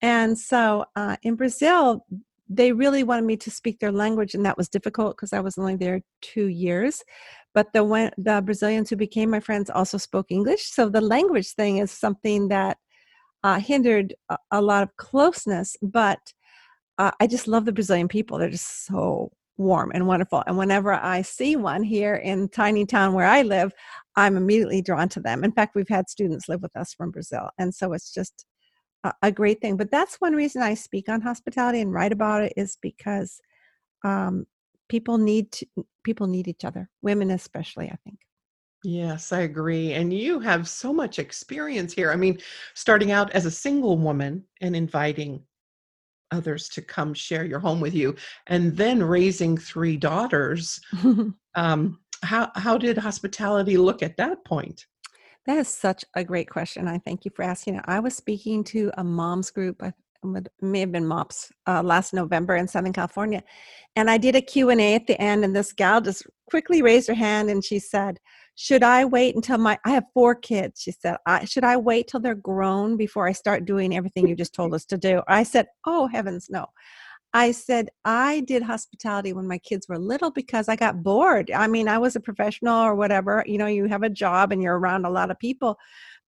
And 0.01 0.37
so 0.37 0.85
uh, 0.95 1.17
in 1.23 1.35
Brazil, 1.35 2.05
they 2.47 2.71
really 2.71 3.03
wanted 3.03 3.25
me 3.25 3.37
to 3.37 3.51
speak 3.51 3.79
their 3.79 3.91
language, 3.91 4.33
and 4.33 4.45
that 4.45 4.57
was 4.57 4.69
difficult 4.69 5.15
because 5.15 5.33
I 5.33 5.39
was 5.39 5.57
only 5.57 5.75
there 5.75 6.01
two 6.21 6.47
years. 6.47 7.03
But 7.53 7.73
the 7.73 8.11
the 8.17 8.41
Brazilians 8.43 8.89
who 8.89 8.95
became 8.95 9.29
my 9.29 9.39
friends 9.39 9.69
also 9.69 9.97
spoke 9.97 10.27
English, 10.29 10.63
so 10.65 10.89
the 10.89 11.01
language 11.01 11.53
thing 11.53 11.77
is 11.77 11.91
something 11.91 12.49
that 12.49 12.77
uh, 13.43 13.59
hindered 13.59 14.13
a, 14.29 14.37
a 14.51 14.61
lot 14.61 14.83
of 14.83 14.95
closeness. 14.97 15.75
But 15.81 16.19
uh, 16.97 17.11
I 17.19 17.27
just 17.27 17.47
love 17.47 17.65
the 17.65 17.71
Brazilian 17.71 18.07
people. 18.07 18.37
They're 18.37 18.49
just 18.49 18.85
so 18.85 19.31
warm 19.57 19.91
and 19.93 20.07
wonderful. 20.07 20.43
And 20.47 20.57
whenever 20.57 20.93
I 20.93 21.21
see 21.21 21.55
one 21.55 21.83
here 21.83 22.15
in 22.15 22.49
tiny 22.49 22.85
town 22.85 23.13
where 23.13 23.25
I 23.27 23.41
live, 23.41 23.73
I'm 24.15 24.37
immediately 24.37 24.81
drawn 24.81 25.09
to 25.09 25.19
them. 25.19 25.43
In 25.43 25.51
fact, 25.51 25.75
we've 25.75 25.89
had 25.89 26.09
students 26.09 26.47
live 26.47 26.61
with 26.61 26.75
us 26.75 26.93
from 26.93 27.11
Brazil, 27.11 27.49
and 27.57 27.73
so 27.73 27.93
it's 27.93 28.13
just 28.13 28.45
a 29.21 29.31
great 29.31 29.61
thing. 29.61 29.77
But 29.77 29.91
that's 29.91 30.15
one 30.19 30.33
reason 30.33 30.61
I 30.61 30.73
speak 30.73 31.07
on 31.07 31.21
hospitality 31.21 31.79
and 31.79 31.93
write 31.93 32.11
about 32.11 32.43
it 32.43 32.53
is 32.57 32.77
because 32.81 33.39
um, 34.03 34.45
people 34.89 35.17
need 35.17 35.51
to, 35.53 35.65
people 36.09 36.25
need 36.25 36.47
each 36.47 36.65
other, 36.65 36.89
women 37.03 37.29
especially. 37.29 37.87
I 37.91 37.97
think. 38.03 38.17
Yes, 38.83 39.31
I 39.31 39.41
agree. 39.41 39.93
And 39.93 40.11
you 40.11 40.39
have 40.39 40.67
so 40.67 40.91
much 40.91 41.19
experience 41.19 41.93
here. 41.93 42.11
I 42.11 42.15
mean, 42.15 42.39
starting 42.73 43.11
out 43.11 43.31
as 43.33 43.45
a 43.45 43.51
single 43.51 43.97
woman 43.97 44.43
and 44.61 44.75
inviting 44.75 45.43
others 46.31 46.67
to 46.69 46.81
come 46.81 47.13
share 47.13 47.45
your 47.45 47.59
home 47.59 47.79
with 47.79 47.93
you, 47.93 48.15
and 48.47 48.75
then 48.75 49.03
raising 49.03 49.55
three 49.55 49.97
daughters. 49.97 50.79
um, 51.55 51.99
how 52.23 52.51
how 52.55 52.75
did 52.77 52.97
hospitality 52.97 53.77
look 53.77 54.01
at 54.01 54.17
that 54.17 54.43
point? 54.45 54.87
That 55.45 55.57
is 55.57 55.67
such 55.67 56.03
a 56.15 56.23
great 56.23 56.49
question. 56.49 56.87
I 56.87 56.97
thank 56.97 57.23
you 57.25 57.31
for 57.35 57.43
asking 57.43 57.75
it. 57.75 57.85
I 57.85 57.99
was 57.99 58.15
speaking 58.15 58.63
to 58.65 58.91
a 58.97 59.03
mom's 59.03 59.51
group. 59.51 59.83
I 59.83 59.93
may 60.61 60.79
have 60.81 60.91
been 60.91 61.07
MOPS 61.07 61.51
uh, 61.67 61.83
last 61.83 62.13
November 62.13 62.55
in 62.55 62.67
Southern 62.67 62.93
California, 62.93 63.43
and 63.95 64.09
I 64.09 64.17
did 64.17 64.35
a 64.35 64.41
Q 64.41 64.69
and 64.69 64.81
A 64.81 64.95
at 64.95 65.07
the 65.07 65.19
end. 65.21 65.43
And 65.43 65.55
this 65.55 65.73
gal 65.73 66.01
just 66.01 66.25
quickly 66.49 66.81
raised 66.81 67.07
her 67.07 67.13
hand 67.13 67.49
and 67.49 67.63
she 67.63 67.79
said, 67.79 68.19
"Should 68.55 68.83
I 68.83 69.05
wait 69.05 69.35
until 69.35 69.57
my 69.57 69.77
I 69.85 69.91
have 69.91 70.05
four 70.13 70.35
kids?" 70.35 70.81
She 70.81 70.91
said, 70.91 71.17
I, 71.25 71.45
"Should 71.45 71.63
I 71.63 71.77
wait 71.77 72.07
till 72.07 72.19
they're 72.19 72.35
grown 72.35 72.97
before 72.97 73.27
I 73.27 73.31
start 73.31 73.65
doing 73.65 73.95
everything 73.95 74.27
you 74.27 74.35
just 74.35 74.53
told 74.53 74.73
us 74.73 74.85
to 74.85 74.97
do?" 74.97 75.21
I 75.27 75.43
said, 75.43 75.67
"Oh 75.85 76.07
heavens, 76.07 76.47
no." 76.49 76.67
I 77.33 77.51
said, 77.51 77.89
I 78.05 78.39
did 78.41 78.63
hospitality 78.63 79.33
when 79.33 79.47
my 79.47 79.59
kids 79.59 79.87
were 79.87 79.99
little 79.99 80.31
because 80.31 80.67
I 80.67 80.75
got 80.75 81.03
bored. 81.03 81.51
I 81.51 81.67
mean, 81.67 81.87
I 81.87 81.99
was 81.99 82.15
a 82.15 82.19
professional 82.19 82.81
or 82.81 82.95
whatever. 82.95 83.43
You 83.45 83.59
know, 83.59 83.67
you 83.67 83.85
have 83.85 84.01
a 84.01 84.09
job 84.09 84.51
and 84.51 84.63
you're 84.63 84.79
around 84.79 85.05
a 85.05 85.11
lot 85.11 85.29
of 85.29 85.37
people. 85.37 85.77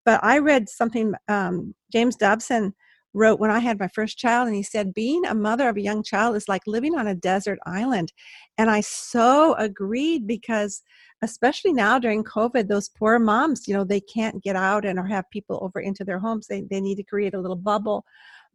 But 0.05 0.23
I 0.23 0.39
read 0.39 0.69
something 0.69 1.15
um, 1.29 1.75
James 1.91 2.17
Dobson 2.17 2.75
wrote 3.13 3.41
when 3.41 3.51
I 3.51 3.59
had 3.59 3.79
my 3.79 3.89
first 3.89 4.19
child, 4.19 4.47
and 4.47 4.57
he 4.57 4.63
said, 4.63 4.95
Being 4.95 5.25
a 5.27 5.35
mother 5.35 5.69
of 5.69 5.77
a 5.77 5.83
young 5.83 6.03
child 6.03 6.37
is 6.37 6.49
like 6.49 6.63
living 6.67 6.95
on 6.97 7.07
a 7.07 7.15
desert 7.15 7.59
island. 7.67 8.13
And 8.59 8.71
I 8.71 8.81
so 8.81 9.55
agreed 9.55 10.27
because, 10.27 10.83
especially 11.23 11.73
now 11.73 11.99
during 11.99 12.25
COVID, 12.25 12.69
those 12.69 12.89
poor 12.89 13.19
moms, 13.19 13.67
you 13.67 13.75
know, 13.75 13.85
they 13.85 14.01
can't 14.01 14.43
get 14.43 14.57
out 14.57 14.85
and 14.85 14.99
or 14.99 15.07
have 15.07 15.29
people 15.31 15.59
over 15.63 15.81
into 15.81 16.05
their 16.05 16.19
homes. 16.19 16.47
They, 16.47 16.63
they 16.63 16.81
need 16.81 16.97
to 16.97 17.05
create 17.05 17.35
a 17.35 17.41
little 17.41 17.57
bubble. 17.57 18.05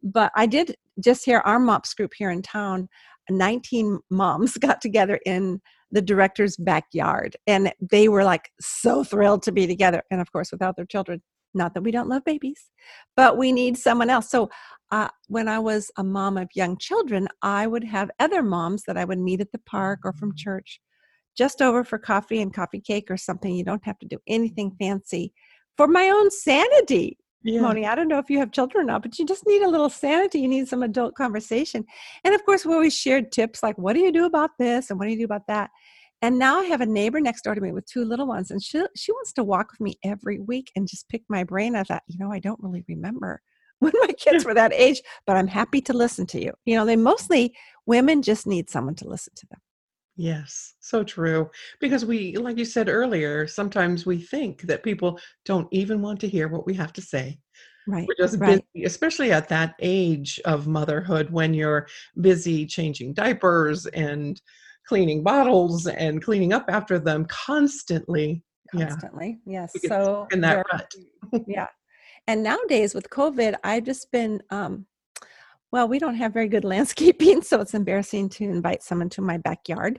But 0.02 0.32
I 0.34 0.46
did 0.46 0.76
just 1.00 1.24
hear 1.24 1.38
our 1.40 1.58
MOPS 1.58 1.94
group 1.94 2.12
here 2.16 2.30
in 2.30 2.42
town, 2.42 2.88
19 3.30 3.98
moms 4.10 4.56
got 4.58 4.80
together 4.80 5.20
in 5.26 5.60
the 5.92 6.02
director's 6.02 6.56
backyard 6.56 7.36
and 7.46 7.72
they 7.80 8.08
were 8.08 8.24
like 8.24 8.50
so 8.60 9.04
thrilled 9.04 9.42
to 9.44 9.52
be 9.52 9.66
together. 9.66 10.02
And 10.10 10.20
of 10.20 10.32
course, 10.32 10.50
without 10.50 10.76
their 10.76 10.86
children, 10.86 11.22
not 11.56 11.74
that 11.74 11.82
we 11.82 11.90
don't 11.90 12.08
love 12.08 12.24
babies, 12.24 12.70
but 13.16 13.36
we 13.36 13.50
need 13.52 13.76
someone 13.76 14.10
else. 14.10 14.30
So 14.30 14.50
uh, 14.92 15.08
when 15.28 15.48
I 15.48 15.58
was 15.58 15.90
a 15.96 16.04
mom 16.04 16.36
of 16.36 16.48
young 16.54 16.76
children, 16.78 17.28
I 17.42 17.66
would 17.66 17.84
have 17.84 18.10
other 18.20 18.42
moms 18.42 18.84
that 18.86 18.96
I 18.96 19.04
would 19.04 19.18
meet 19.18 19.40
at 19.40 19.52
the 19.52 19.60
park 19.66 20.00
or 20.04 20.12
from 20.12 20.36
church 20.36 20.80
just 21.36 21.60
over 21.60 21.84
for 21.84 21.98
coffee 21.98 22.40
and 22.40 22.54
coffee 22.54 22.80
cake 22.80 23.10
or 23.10 23.16
something. 23.16 23.54
You 23.54 23.64
don't 23.64 23.84
have 23.84 23.98
to 23.98 24.06
do 24.06 24.18
anything 24.26 24.72
fancy 24.78 25.32
for 25.76 25.86
my 25.86 26.08
own 26.08 26.30
sanity. 26.30 27.18
Yeah. 27.42 27.60
Moni, 27.60 27.86
I 27.86 27.94
don't 27.94 28.08
know 28.08 28.18
if 28.18 28.30
you 28.30 28.38
have 28.38 28.50
children 28.50 28.82
or 28.82 28.86
not, 28.86 29.02
but 29.02 29.18
you 29.18 29.26
just 29.26 29.46
need 29.46 29.62
a 29.62 29.68
little 29.68 29.90
sanity. 29.90 30.40
You 30.40 30.48
need 30.48 30.66
some 30.66 30.82
adult 30.82 31.14
conversation. 31.14 31.84
And 32.24 32.34
of 32.34 32.44
course, 32.44 32.64
we 32.64 32.74
always 32.74 32.96
shared 32.96 33.30
tips 33.30 33.62
like, 33.62 33.78
what 33.78 33.92
do 33.92 34.00
you 34.00 34.10
do 34.10 34.24
about 34.24 34.50
this? 34.58 34.90
And 34.90 34.98
what 34.98 35.06
do 35.06 35.12
you 35.12 35.18
do 35.18 35.24
about 35.24 35.46
that? 35.46 35.70
And 36.22 36.38
now 36.38 36.60
I 36.60 36.64
have 36.64 36.80
a 36.80 36.86
neighbor 36.86 37.20
next 37.20 37.42
door 37.42 37.54
to 37.54 37.60
me 37.60 37.72
with 37.72 37.86
two 37.86 38.04
little 38.04 38.26
ones, 38.26 38.50
and 38.50 38.62
she 38.62 38.82
she 38.96 39.12
wants 39.12 39.32
to 39.34 39.44
walk 39.44 39.72
with 39.72 39.80
me 39.80 39.98
every 40.02 40.40
week 40.40 40.72
and 40.74 40.88
just 40.88 41.08
pick 41.08 41.22
my 41.28 41.44
brain. 41.44 41.76
I 41.76 41.82
thought, 41.82 42.02
you 42.08 42.18
know, 42.18 42.32
I 42.32 42.38
don't 42.38 42.60
really 42.62 42.84
remember 42.88 43.42
when 43.80 43.92
my 44.00 44.12
kids 44.12 44.44
were 44.44 44.54
that 44.54 44.72
age, 44.72 45.02
but 45.26 45.36
I'm 45.36 45.46
happy 45.46 45.80
to 45.82 45.92
listen 45.92 46.26
to 46.28 46.42
you. 46.42 46.52
You 46.64 46.76
know, 46.76 46.86
they 46.86 46.96
mostly 46.96 47.54
women 47.84 48.22
just 48.22 48.46
need 48.46 48.70
someone 48.70 48.94
to 48.96 49.08
listen 49.08 49.34
to 49.36 49.46
them. 49.50 49.60
Yes, 50.16 50.74
so 50.80 51.04
true. 51.04 51.50
Because 51.78 52.06
we, 52.06 52.36
like 52.38 52.56
you 52.56 52.64
said 52.64 52.88
earlier, 52.88 53.46
sometimes 53.46 54.06
we 54.06 54.18
think 54.18 54.62
that 54.62 54.82
people 54.82 55.20
don't 55.44 55.68
even 55.72 56.00
want 56.00 56.20
to 56.20 56.28
hear 56.28 56.48
what 56.48 56.64
we 56.64 56.72
have 56.72 56.94
to 56.94 57.02
say. 57.02 57.38
Right. 57.86 58.08
We're 58.08 58.26
just 58.26 58.40
right. 58.40 58.64
busy, 58.74 58.86
especially 58.86 59.30
at 59.30 59.50
that 59.50 59.74
age 59.80 60.40
of 60.46 60.66
motherhood 60.66 61.30
when 61.30 61.52
you're 61.52 61.86
busy 62.18 62.64
changing 62.64 63.12
diapers 63.12 63.84
and 63.86 64.40
cleaning 64.86 65.22
bottles 65.22 65.86
and 65.86 66.22
cleaning 66.22 66.52
up 66.52 66.66
after 66.68 66.98
them 66.98 67.26
constantly. 67.26 68.42
Constantly, 68.70 69.38
yeah. 69.46 69.66
yes. 69.72 69.88
So 69.88 70.26
in 70.32 70.40
that 70.42 70.64
rut. 70.72 70.92
yeah. 71.46 71.68
And 72.26 72.42
nowadays 72.42 72.94
with 72.94 73.08
COVID, 73.10 73.54
I've 73.62 73.84
just 73.84 74.10
been 74.10 74.42
um, 74.50 74.86
well, 75.72 75.88
we 75.88 75.98
don't 75.98 76.14
have 76.14 76.32
very 76.32 76.48
good 76.48 76.64
landscaping, 76.74 77.42
so 77.42 77.60
it's 77.60 77.74
embarrassing 77.74 78.28
to 78.30 78.44
invite 78.44 78.82
someone 78.82 79.10
to 79.10 79.22
my 79.22 79.36
backyard. 79.36 79.98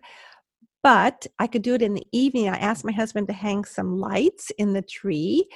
But 0.84 1.28
I 1.40 1.48
could 1.48 1.64
do 1.64 1.74
it 1.74 1.82
in 1.82 1.94
the 1.94 2.08
evening. 2.12 2.48
I 2.50 2.58
asked 2.58 2.86
my 2.86 2.92
husband 2.92 3.28
to 3.28 3.34
hang 3.34 3.66
some 3.66 4.00
lights 4.00 4.52
in 4.58 4.74
the 4.74 4.82
tree, 4.82 5.48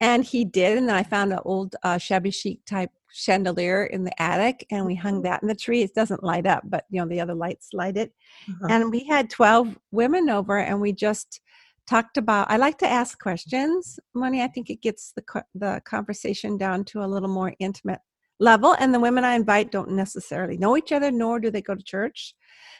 and 0.00 0.24
he 0.24 0.44
did. 0.44 0.78
And 0.78 0.88
then 0.88 0.96
I 0.96 1.02
found 1.02 1.32
an 1.32 1.40
old 1.44 1.74
uh, 1.82 1.98
shabby 1.98 2.30
chic 2.30 2.64
type 2.64 2.90
chandelier 3.12 3.84
in 3.84 4.04
the 4.04 4.22
attic, 4.22 4.66
and 4.70 4.86
we 4.86 4.94
hung 4.94 5.14
mm-hmm. 5.14 5.22
that 5.22 5.42
in 5.42 5.48
the 5.48 5.54
tree. 5.54 5.82
It 5.82 5.94
doesn't 5.94 6.22
light 6.22 6.46
up, 6.46 6.62
but 6.64 6.84
you 6.90 7.00
know 7.00 7.08
the 7.08 7.20
other 7.20 7.34
lights 7.34 7.68
light 7.72 7.96
it. 7.96 8.12
Uh-huh. 8.48 8.66
And 8.70 8.90
we 8.90 9.04
had 9.04 9.30
twelve 9.30 9.78
women 9.90 10.28
over, 10.28 10.58
and 10.58 10.80
we 10.80 10.92
just 10.92 11.40
talked 11.86 12.16
about. 12.16 12.50
I 12.50 12.56
like 12.56 12.78
to 12.78 12.86
ask 12.86 13.18
questions, 13.18 13.98
Moni, 14.14 14.42
I 14.42 14.48
think 14.48 14.70
it 14.70 14.82
gets 14.82 15.12
the 15.16 15.44
the 15.54 15.80
conversation 15.84 16.58
down 16.58 16.84
to 16.86 17.02
a 17.02 17.06
little 17.06 17.28
more 17.28 17.54
intimate 17.58 18.00
level. 18.40 18.76
And 18.78 18.94
the 18.94 19.00
women 19.00 19.24
I 19.24 19.34
invite 19.34 19.72
don't 19.72 19.90
necessarily 19.92 20.56
know 20.56 20.76
each 20.76 20.92
other, 20.92 21.10
nor 21.10 21.40
do 21.40 21.50
they 21.50 21.62
go 21.62 21.74
to 21.74 21.82
church. 21.82 22.34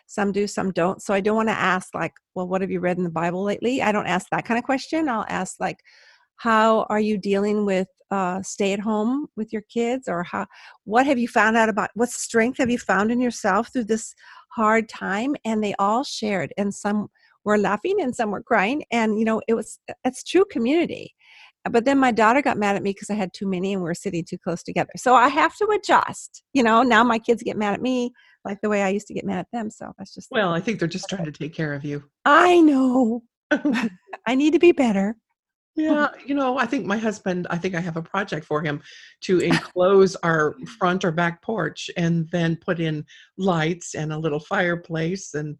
Some 0.07 0.33
do, 0.33 0.47
some 0.47 0.73
don't. 0.73 1.03
So 1.03 1.13
I 1.13 1.21
don't 1.21 1.37
want 1.37 1.49
to 1.49 1.55
ask, 1.55 1.95
like, 1.95 2.15
well, 2.35 2.49
what 2.49 2.61
have 2.61 2.71
you 2.71 2.81
read 2.81 2.97
in 2.97 3.05
the 3.05 3.11
Bible 3.11 3.43
lately? 3.43 3.83
I 3.83 3.93
don't 3.93 4.07
ask 4.07 4.27
that 4.31 4.45
kind 4.45 4.57
of 4.57 4.65
question. 4.65 5.09
I'll 5.09 5.27
ask, 5.29 5.57
like, 5.61 5.81
how 6.39 6.87
are 6.89 7.01
you 7.01 7.19
dealing 7.19 7.65
with 7.65 7.89
uh, 8.11 8.41
stay 8.43 8.73
at 8.73 8.81
home 8.81 9.27
with 9.37 9.53
your 9.53 9.63
kids 9.63 10.09
or 10.09 10.23
how 10.23 10.47
what 10.85 11.07
have 11.07 11.19
you 11.19 11.29
found 11.29 11.57
out 11.57 11.69
about 11.69 11.91
what 11.95 12.09
strength 12.09 12.59
have 12.59 12.71
you 12.71 12.79
found 12.79 13.11
in 13.11 13.21
yourself 13.21 13.71
through 13.73 13.85
this 13.85 14.15
hard 14.51 14.89
time 14.89 15.37
and 15.45 15.63
they 15.63 15.75
all 15.79 16.03
shared 16.03 16.53
and 16.57 16.75
some 16.75 17.09
were 17.45 17.59
laughing 17.59 18.01
and 18.01 18.17
some 18.17 18.31
were 18.31 18.43
crying 18.43 18.83
and 18.91 19.19
you 19.19 19.25
know 19.25 19.43
it 19.47 19.55
was 19.55 19.79
it's 20.05 20.25
true 20.25 20.45
community 20.51 21.15
but 21.71 21.85
then 21.85 21.99
my 21.99 22.13
daughter 22.13 22.41
got 22.41 22.57
mad 22.57 22.77
at 22.77 22.83
me 22.83 22.91
because 22.91 23.11
I 23.11 23.15
had 23.15 23.33
too 23.33 23.47
many 23.47 23.73
and 23.73 23.83
we 23.83 23.91
are 23.91 23.95
sitting 23.95 24.25
too 24.25 24.39
close 24.39 24.63
together. 24.63 24.91
So 24.97 25.15
I 25.15 25.29
have 25.29 25.57
to 25.57 25.67
adjust. 25.67 26.43
You 26.55 26.63
know, 26.63 26.83
now 26.83 27.05
my 27.05 27.19
kids 27.19 27.43
get 27.43 27.57
mad 27.57 27.75
at 27.75 27.83
me 27.83 28.13
like 28.45 28.59
the 28.63 28.69
way 28.69 28.83
I 28.83 28.89
used 28.89 29.07
to 29.09 29.15
get 29.15 29.27
mad 29.27 29.41
at 29.41 29.49
them. 29.53 29.71
So 29.71 29.93
that's 29.99 30.15
just 30.15 30.29
well, 30.31 30.53
I 30.55 30.61
think 30.61 30.79
they're 30.79 30.89
just 30.89 31.09
trying 31.09 31.25
to 31.25 31.33
take 31.33 31.53
care 31.53 31.75
of 31.75 31.85
you. 31.85 32.05
I 32.25 32.61
know. 32.61 33.23
I 34.27 34.35
need 34.35 34.53
to 34.53 34.59
be 34.59 34.73
better. 34.73 35.17
Yeah, 35.79 36.09
you 36.27 36.35
know, 36.35 36.59
I 36.59 36.67
think 36.67 36.87
my 36.87 36.97
husband, 36.97 37.47
I 37.51 37.59
think 37.59 37.75
I 37.75 37.81
have 37.81 37.97
a 37.97 38.03
project 38.03 38.45
for 38.45 38.63
him 38.63 38.83
to 39.23 39.39
enclose 39.51 40.17
our 40.17 40.55
front 40.79 41.05
or 41.05 41.13
back 41.13 41.43
porch 41.43 41.91
and 41.97 42.29
then 42.31 42.57
put 42.57 42.81
in 42.81 43.05
lights 43.37 43.95
and 43.95 44.13
a 44.13 44.19
little 44.19 44.41
fireplace 44.41 45.35
and 45.35 45.57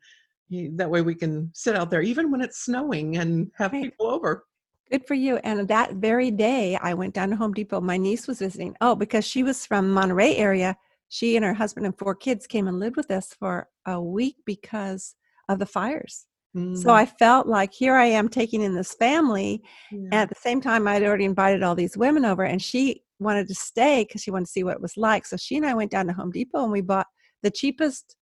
he, 0.49 0.69
that 0.77 0.91
way 0.91 1.03
we 1.03 1.15
can 1.15 1.51
sit 1.55 1.77
out 1.77 1.91
there 1.91 2.03
even 2.03 2.31
when 2.31 2.41
it's 2.41 2.65
snowing 2.65 3.19
and 3.19 3.51
have 3.57 3.73
right. 3.73 3.85
people 3.85 4.07
over. 4.07 4.45
Good 4.91 5.07
for 5.07 5.15
you. 5.15 5.37
And 5.45 5.69
that 5.69 5.95
very 5.95 6.31
day, 6.31 6.77
I 6.77 6.95
went 6.95 7.15
down 7.15 7.29
to 7.31 7.37
Home 7.37 7.53
Depot. 7.53 7.81
My 7.81 7.99
niece 7.99 8.27
was 8.27 8.39
visiting. 8.39 8.75
Oh, 8.81 8.95
because 8.95 9.27
she 9.27 9.43
was 9.43 9.67
from 9.67 9.91
Monterey 9.91 10.37
area. 10.37 10.77
She 11.11 11.37
and 11.37 11.45
her 11.45 11.53
husband 11.53 11.85
and 11.85 11.97
four 11.97 12.15
kids 12.15 12.47
came 12.47 12.67
and 12.67 12.81
lived 12.81 12.97
with 12.97 13.11
us 13.11 13.35
for 13.35 13.69
a 13.85 14.01
week 14.01 14.37
because 14.47 15.15
of 15.49 15.59
the 15.59 15.67
fires. 15.67 16.27
Mm. 16.57 16.77
So 16.77 16.91
I 16.91 17.07
felt 17.07 17.47
like 17.47 17.73
here 17.73 17.95
I 17.95 18.07
am 18.07 18.29
taking 18.29 18.63
in 18.63 18.75
this 18.75 18.95
family. 18.95 19.63
Yeah. 19.91 20.23
at 20.23 20.29
the 20.29 20.35
same 20.35 20.61
time, 20.61 20.89
I'd 20.89 21.03
already 21.03 21.25
invited 21.25 21.63
all 21.63 21.75
these 21.75 21.97
women 21.97 22.25
over, 22.25 22.45
and 22.45 22.61
she 22.61 23.03
wanted 23.21 23.49
to 23.49 23.55
stay 23.55 24.05
because 24.05 24.23
she 24.23 24.31
wanted 24.31 24.47
to 24.47 24.53
see 24.53 24.65
what 24.65 24.77
it 24.77 24.83
was 24.83 24.97
like. 24.97 25.27
So 25.27 25.37
she 25.37 25.57
and 25.57 25.67
I 25.67 25.75
went 25.75 25.91
down 25.91 26.07
to 26.07 26.13
Home 26.13 26.31
Depot 26.31 26.63
and 26.63 26.73
we 26.73 26.81
bought 26.81 27.07
the 27.43 27.51
cheapest 27.51 28.17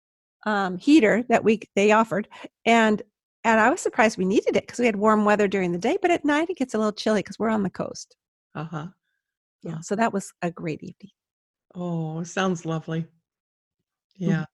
um, 0.45 0.77
heater 0.79 1.25
that 1.29 1.45
we 1.45 1.61
they 1.77 1.93
offered, 1.93 2.29
and 2.65 3.03
and 3.45 3.61
I 3.61 3.71
was 3.71 3.81
surprised 3.81 4.19
we 4.19 4.25
needed 4.25 4.57
it 4.57 4.67
because 4.67 4.79
we 4.79 4.87
had 4.87 4.97
warm 4.97 5.25
weather 5.25 5.49
during 5.49 5.73
the 5.73 5.79
day, 5.79 5.99
but 6.01 6.11
at 6.11 6.25
night 6.25 6.51
it 6.51 6.57
gets 6.57 6.75
a 6.75 6.79
little 6.79 6.93
chilly 6.93 7.21
because 7.21 7.39
we're 7.39 7.49
on 7.49 7.63
the 7.63 7.71
coast. 7.71 8.17
Uh 8.55 8.65
huh. 8.65 8.87
Yeah. 9.63 9.81
So 9.81 9.97
that 9.97 10.13
was 10.13 10.33
a 10.43 10.51
great 10.51 10.83
evening. 10.83 11.11
Oh, 11.75 12.23
sounds 12.25 12.65
lovely. 12.67 13.03
Mm-hmm. 14.21 14.31
Yeah. 14.31 14.45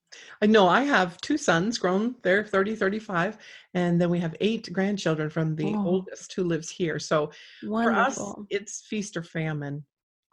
I 0.41 0.47
know 0.47 0.69
I 0.69 0.83
have 0.83 1.21
two 1.21 1.37
sons 1.37 1.79
grown, 1.79 2.15
they're 2.23 2.45
30, 2.45 2.77
35, 2.77 3.39
and 3.75 4.01
then 4.01 4.11
we 4.11 4.19
have 4.21 4.37
eight 4.41 4.73
grandchildren 4.73 5.31
from 5.31 5.55
the 5.55 5.75
oh. 5.75 5.87
oldest 5.87 6.33
who 6.33 6.45
lives 6.45 6.71
here. 6.71 6.99
So 6.99 7.31
Wonderful. 7.63 8.35
for 8.35 8.41
us, 8.41 8.47
it's 8.51 8.87
feast 8.87 9.17
or 9.17 9.23
famine. 9.23 9.85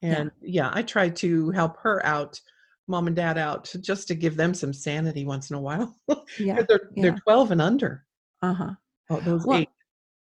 And 0.03 0.31
yeah, 0.41 0.69
I 0.73 0.83
try 0.83 1.09
to 1.09 1.49
help 1.51 1.77
her 1.79 2.05
out, 2.05 2.39
mom 2.87 3.07
and 3.07 3.15
dad 3.15 3.37
out, 3.37 3.73
just 3.81 4.07
to 4.09 4.15
give 4.15 4.35
them 4.35 4.53
some 4.53 4.73
sanity 4.73 5.25
once 5.25 5.49
in 5.49 5.55
a 5.55 5.61
while. 5.61 5.95
Yeah. 6.39 6.61
they're 6.67 6.89
yeah. 6.95 7.03
they're 7.03 7.17
12 7.23 7.51
and 7.51 7.61
under. 7.61 8.05
Uh-huh. 8.41 8.71
Oh, 9.09 9.19
those 9.21 9.45
Well, 9.45 9.59
eight. 9.59 9.69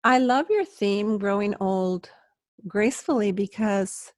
I 0.03 0.19
love 0.19 0.45
your 0.49 0.65
theme, 0.65 1.17
growing 1.17 1.53
old 1.59 2.09
gracefully, 2.67 3.31
because 3.31 4.13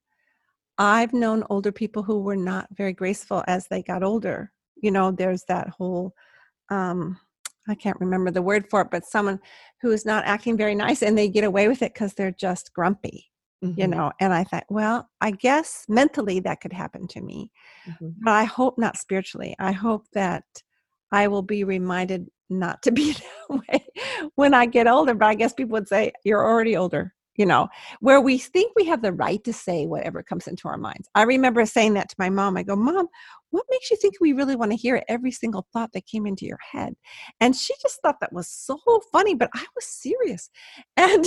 I've 0.78 1.14
known 1.14 1.44
older 1.50 1.72
people 1.72 2.04
who 2.04 2.22
were 2.22 2.36
not 2.38 2.68
very 2.72 2.94
graceful 2.94 3.44
as 3.48 3.68
they 3.68 3.82
got 3.82 4.04
older. 4.04 4.52
You 4.82 4.92
know, 4.92 5.12
there's 5.12 5.44
that 5.46 5.70
whole, 5.70 6.14
um, 6.70 7.20
I 7.68 7.76
can't 7.76 8.00
remember 8.00 8.32
the 8.32 8.42
word 8.42 8.70
for 8.70 8.82
it, 8.82 8.90
but 8.92 9.06
someone 9.06 9.40
who 9.82 9.92
is 9.92 10.06
not 10.06 10.26
acting 10.26 10.58
very 10.58 10.76
nice 10.76 11.02
and 11.04 11.18
they 11.18 11.30
get 11.30 11.44
away 11.44 11.68
with 11.68 11.82
it 11.82 11.94
because 11.94 12.14
they're 12.14 12.32
just 12.32 12.74
grumpy, 12.74 13.28
you 13.76 13.88
Mhm, 13.88 13.90
know. 13.90 14.12
And 14.20 14.34
I 14.34 14.44
thought, 14.44 14.66
well, 14.70 15.10
I 15.22 15.32
guess 15.32 15.86
mentally 15.90 16.40
that 16.42 16.62
could 16.62 16.74
happen 16.74 17.08
to 17.10 17.22
me, 17.22 17.52
mhm. 17.86 18.16
but 18.22 18.32
I 18.34 18.44
hope 18.46 18.78
not 18.78 18.98
spiritually. 18.98 19.56
I 19.60 19.72
hope 19.72 20.06
that 20.14 20.44
I 21.12 21.28
will 21.28 21.44
be 21.44 21.64
reminded 21.64 22.28
not 22.50 22.82
to 22.84 22.92
be 22.92 23.14
that 23.50 23.64
way 23.70 23.86
when 24.36 24.54
I 24.54 24.66
get 24.66 24.88
older. 24.88 25.14
But 25.14 25.28
I 25.28 25.36
guess 25.36 25.54
people 25.54 25.74
would 25.74 25.88
say, 25.88 26.14
you're 26.26 26.46
already 26.46 26.76
older, 26.78 27.14
you 27.40 27.46
know, 27.46 27.70
where 28.02 28.20
we 28.20 28.38
think 28.38 28.74
we 28.76 28.84
have 28.84 29.02
the 29.02 29.14
right 29.14 29.42
to 29.46 29.54
say 29.54 29.86
whatever 29.86 30.22
comes 30.22 30.46
into 30.46 30.68
our 30.68 30.78
minds. 30.78 31.08
I 31.16 31.24
remember 31.24 31.66
saying 31.66 31.94
that 31.94 32.10
to 32.10 32.16
my 32.20 32.30
mom. 32.30 32.58
I 32.58 32.64
go, 32.64 32.76
Mom, 32.76 33.08
what 33.52 33.64
makes 33.72 33.90
you 33.90 33.96
think 33.96 34.16
we 34.20 34.34
really 34.34 34.58
want 34.58 34.72
to 34.72 34.78
hear 34.78 35.02
every 35.08 35.32
single 35.32 35.66
thought 35.72 35.94
that 35.94 36.06
came 36.06 36.28
into 36.28 36.46
your 36.46 36.60
head? 36.70 36.96
And 37.40 37.56
she 37.56 37.74
just 37.82 38.02
thought 38.02 38.20
that 38.20 38.34
was 38.34 38.50
so 38.50 38.78
funny, 39.14 39.36
but 39.36 39.50
I 39.56 39.66
was 39.74 39.86
serious. 39.86 40.52
And 40.98 41.26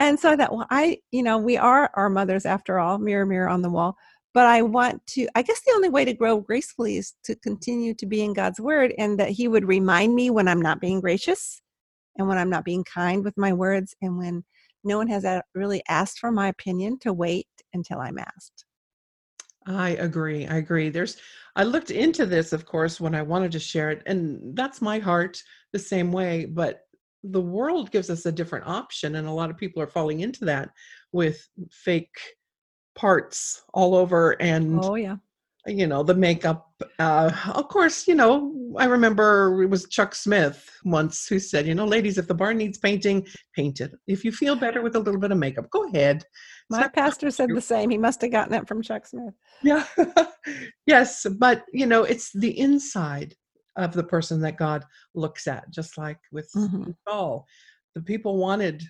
and 0.00 0.18
so 0.18 0.30
I 0.30 0.36
thought, 0.36 0.54
well, 0.56 0.66
I, 0.70 0.98
you 1.10 1.22
know, 1.22 1.36
we 1.36 1.58
are 1.58 1.90
our 1.94 2.08
mothers 2.08 2.46
after 2.46 2.78
all, 2.78 2.98
mirror, 2.98 3.26
mirror 3.26 3.48
on 3.48 3.60
the 3.62 3.70
wall 3.70 3.96
but 4.34 4.46
I 4.46 4.62
want 4.62 5.06
to, 5.08 5.28
I 5.34 5.42
guess 5.42 5.60
the 5.60 5.74
only 5.74 5.90
way 5.90 6.06
to 6.06 6.14
grow 6.14 6.40
gracefully 6.40 6.96
is 6.96 7.12
to 7.24 7.34
continue 7.36 7.92
to 7.92 8.06
be 8.06 8.22
in 8.22 8.32
God's 8.32 8.58
word 8.58 8.94
and 8.96 9.20
that 9.20 9.28
He 9.28 9.46
would 9.46 9.66
remind 9.66 10.14
me 10.14 10.30
when 10.30 10.48
I'm 10.48 10.62
not 10.62 10.80
being 10.80 11.00
gracious 11.00 11.60
and 12.16 12.28
when 12.28 12.38
I'm 12.38 12.48
not 12.48 12.64
being 12.64 12.82
kind 12.84 13.22
with 13.22 13.36
my 13.36 13.52
words 13.52 13.94
and 14.00 14.16
when 14.16 14.44
no 14.84 14.98
one 14.98 15.08
has 15.08 15.24
a- 15.24 15.42
really 15.54 15.82
asked 15.88 16.18
for 16.18 16.30
my 16.30 16.48
opinion 16.48 16.98
to 17.00 17.12
wait 17.12 17.48
until 17.72 18.00
I'm 18.00 18.18
asked. 18.18 18.64
I 19.66 19.90
agree. 19.90 20.46
I 20.46 20.56
agree. 20.56 20.88
There's, 20.88 21.16
I 21.54 21.64
looked 21.64 21.90
into 21.90 22.26
this, 22.26 22.52
of 22.52 22.66
course, 22.66 23.00
when 23.00 23.14
I 23.14 23.22
wanted 23.22 23.52
to 23.52 23.60
share 23.60 23.90
it, 23.90 24.02
and 24.06 24.56
that's 24.56 24.82
my 24.82 24.98
heart 24.98 25.40
the 25.72 25.78
same 25.78 26.10
way. 26.10 26.46
But 26.46 26.80
the 27.22 27.40
world 27.40 27.92
gives 27.92 28.10
us 28.10 28.26
a 28.26 28.32
different 28.32 28.66
option, 28.66 29.14
and 29.14 29.28
a 29.28 29.32
lot 29.32 29.50
of 29.50 29.56
people 29.56 29.80
are 29.82 29.86
falling 29.86 30.20
into 30.20 30.44
that 30.46 30.70
with 31.12 31.46
fake 31.70 32.16
parts 32.94 33.62
all 33.72 33.94
over 33.94 34.32
and 34.42 34.82
Oh, 34.82 34.96
yeah. 34.96 35.16
You 35.66 35.86
know 35.86 36.02
the 36.02 36.14
makeup 36.14 36.70
uh 36.98 37.30
of 37.54 37.68
course 37.68 38.08
you 38.08 38.14
know 38.14 38.52
i 38.78 38.84
remember 38.84 39.62
it 39.62 39.66
was 39.70 39.86
chuck 39.88 40.12
smith 40.14 40.68
once 40.84 41.26
who 41.28 41.38
said 41.38 41.66
you 41.66 41.74
know 41.74 41.84
ladies 41.86 42.18
if 42.18 42.26
the 42.26 42.34
barn 42.34 42.56
needs 42.56 42.78
painting 42.78 43.24
paint 43.54 43.80
it 43.80 43.92
if 44.08 44.24
you 44.24 44.32
feel 44.32 44.56
better 44.56 44.82
with 44.82 44.96
a 44.96 44.98
little 44.98 45.20
bit 45.20 45.30
of 45.30 45.38
makeup 45.38 45.70
go 45.70 45.84
ahead 45.88 46.24
My 46.68 46.88
pastor 46.88 47.30
said 47.30 47.50
the 47.54 47.60
same. 47.60 47.90
He 47.90 47.98
must 47.98 48.20
have 48.22 48.32
gotten 48.32 48.54
it 48.54 48.66
from 48.66 48.82
Chuck 48.82 49.06
Smith. 49.06 49.34
yeah 49.62 49.84
yes 50.86 51.26
but 51.38 51.64
you 51.72 51.86
know 51.86 52.02
it's 52.04 52.32
the 52.32 52.58
inside 52.58 53.34
of 53.76 53.92
the 53.92 54.04
person 54.04 54.40
that 54.40 54.56
god 54.56 54.84
looks 55.14 55.46
at 55.46 55.70
just 55.70 55.96
like 55.96 56.18
with 56.32 56.50
Mhm. 56.56 56.94
Saul. 57.06 57.46
the 57.94 58.02
people 58.02 58.36
wanted 58.36 58.82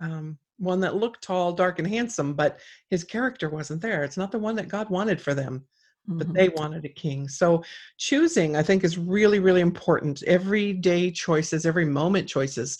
um 0.00 0.38
one 0.58 0.80
that 0.80 0.94
looked 0.96 1.22
tall 1.22 1.52
dark 1.52 1.78
and 1.80 1.88
handsome 1.88 2.32
but 2.34 2.60
his 2.88 3.04
character 3.04 3.50
wasn't 3.50 3.82
there 3.82 4.04
it's 4.04 4.16
not 4.16 4.32
the 4.32 4.38
one 4.38 4.56
that 4.56 4.68
god 4.68 4.88
wanted 4.88 5.20
for 5.20 5.34
them 5.34 5.66
but 6.06 6.28
Mhm. 6.28 6.34
they 6.34 6.48
wanted 6.50 6.84
a 6.84 6.88
king. 6.88 7.28
So 7.28 7.64
choosing, 7.96 8.56
I 8.56 8.62
think, 8.62 8.84
is 8.84 8.98
really, 8.98 9.38
really 9.38 9.60
important. 9.60 10.22
Everyday 10.24 11.10
choices, 11.10 11.64
every 11.66 11.84
moment 11.86 12.28
choices 12.28 12.78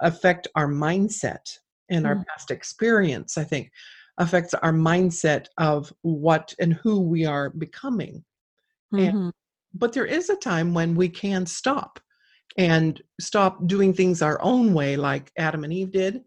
affect 0.00 0.48
our 0.54 0.66
mindset 0.68 1.58
and 1.88 2.06
our 2.06 2.16
Mm. 2.16 2.26
past 2.26 2.50
experience, 2.50 3.38
I 3.38 3.44
think, 3.44 3.70
affects 4.18 4.54
our 4.54 4.72
mindset 4.72 5.46
of 5.58 5.92
what 6.02 6.54
and 6.58 6.74
who 6.74 7.00
we 7.00 7.24
are 7.24 7.50
becoming. 7.50 8.24
and- 8.92 9.14
Mhm. 9.16 9.32
But 9.76 9.92
there 9.92 10.06
is 10.06 10.30
a 10.30 10.36
time 10.36 10.72
when 10.72 10.94
we 10.94 11.08
can 11.08 11.46
stop 11.46 11.98
and 12.56 13.02
stop 13.20 13.66
doing 13.66 13.92
things 13.92 14.22
our 14.22 14.40
own 14.40 14.72
way, 14.72 14.96
like 14.96 15.32
Adam 15.36 15.64
and 15.64 15.72
Eve 15.72 15.90
did. 15.90 16.24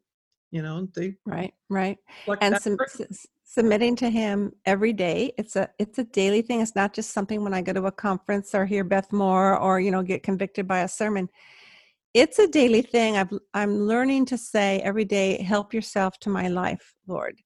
You 0.52 0.62
know, 0.64 0.86
they 0.94 1.16
Right, 1.26 1.54
right. 1.70 1.98
and 2.42 2.58
some, 2.62 2.78
submitting 3.58 3.96
to 3.96 4.08
him 4.08 4.52
every 4.68 4.94
day. 4.94 5.34
It's 5.36 5.56
a 5.56 5.68
it's 5.80 5.98
a 5.98 6.04
daily 6.04 6.44
thing. 6.44 6.62
It's 6.62 6.76
not 6.76 6.94
just 6.94 7.10
something 7.10 7.44
when 7.44 7.56
i 7.56 7.62
go 7.64 7.74
to 7.74 7.88
a 7.88 7.92
conference 7.92 8.54
or 8.54 8.68
hear 8.68 8.84
beth 8.84 9.12
moore 9.12 9.58
or 9.58 9.80
you 9.80 9.90
know 9.90 10.04
get 10.04 10.22
convicted 10.22 10.68
by 10.68 10.82
a 10.82 10.88
sermon. 10.88 11.28
It's 12.14 12.38
a 12.38 12.48
daily 12.48 12.84
thing. 12.84 13.18
I've, 13.18 13.34
i'm 13.56 13.80
learning 13.88 14.26
to 14.28 14.38
say 14.38 14.80
every 14.84 15.06
day 15.06 15.42
help 15.42 15.74
yourself 15.74 16.20
to 16.20 16.30
my 16.30 16.50
life 16.50 16.94
lord. 17.08 17.42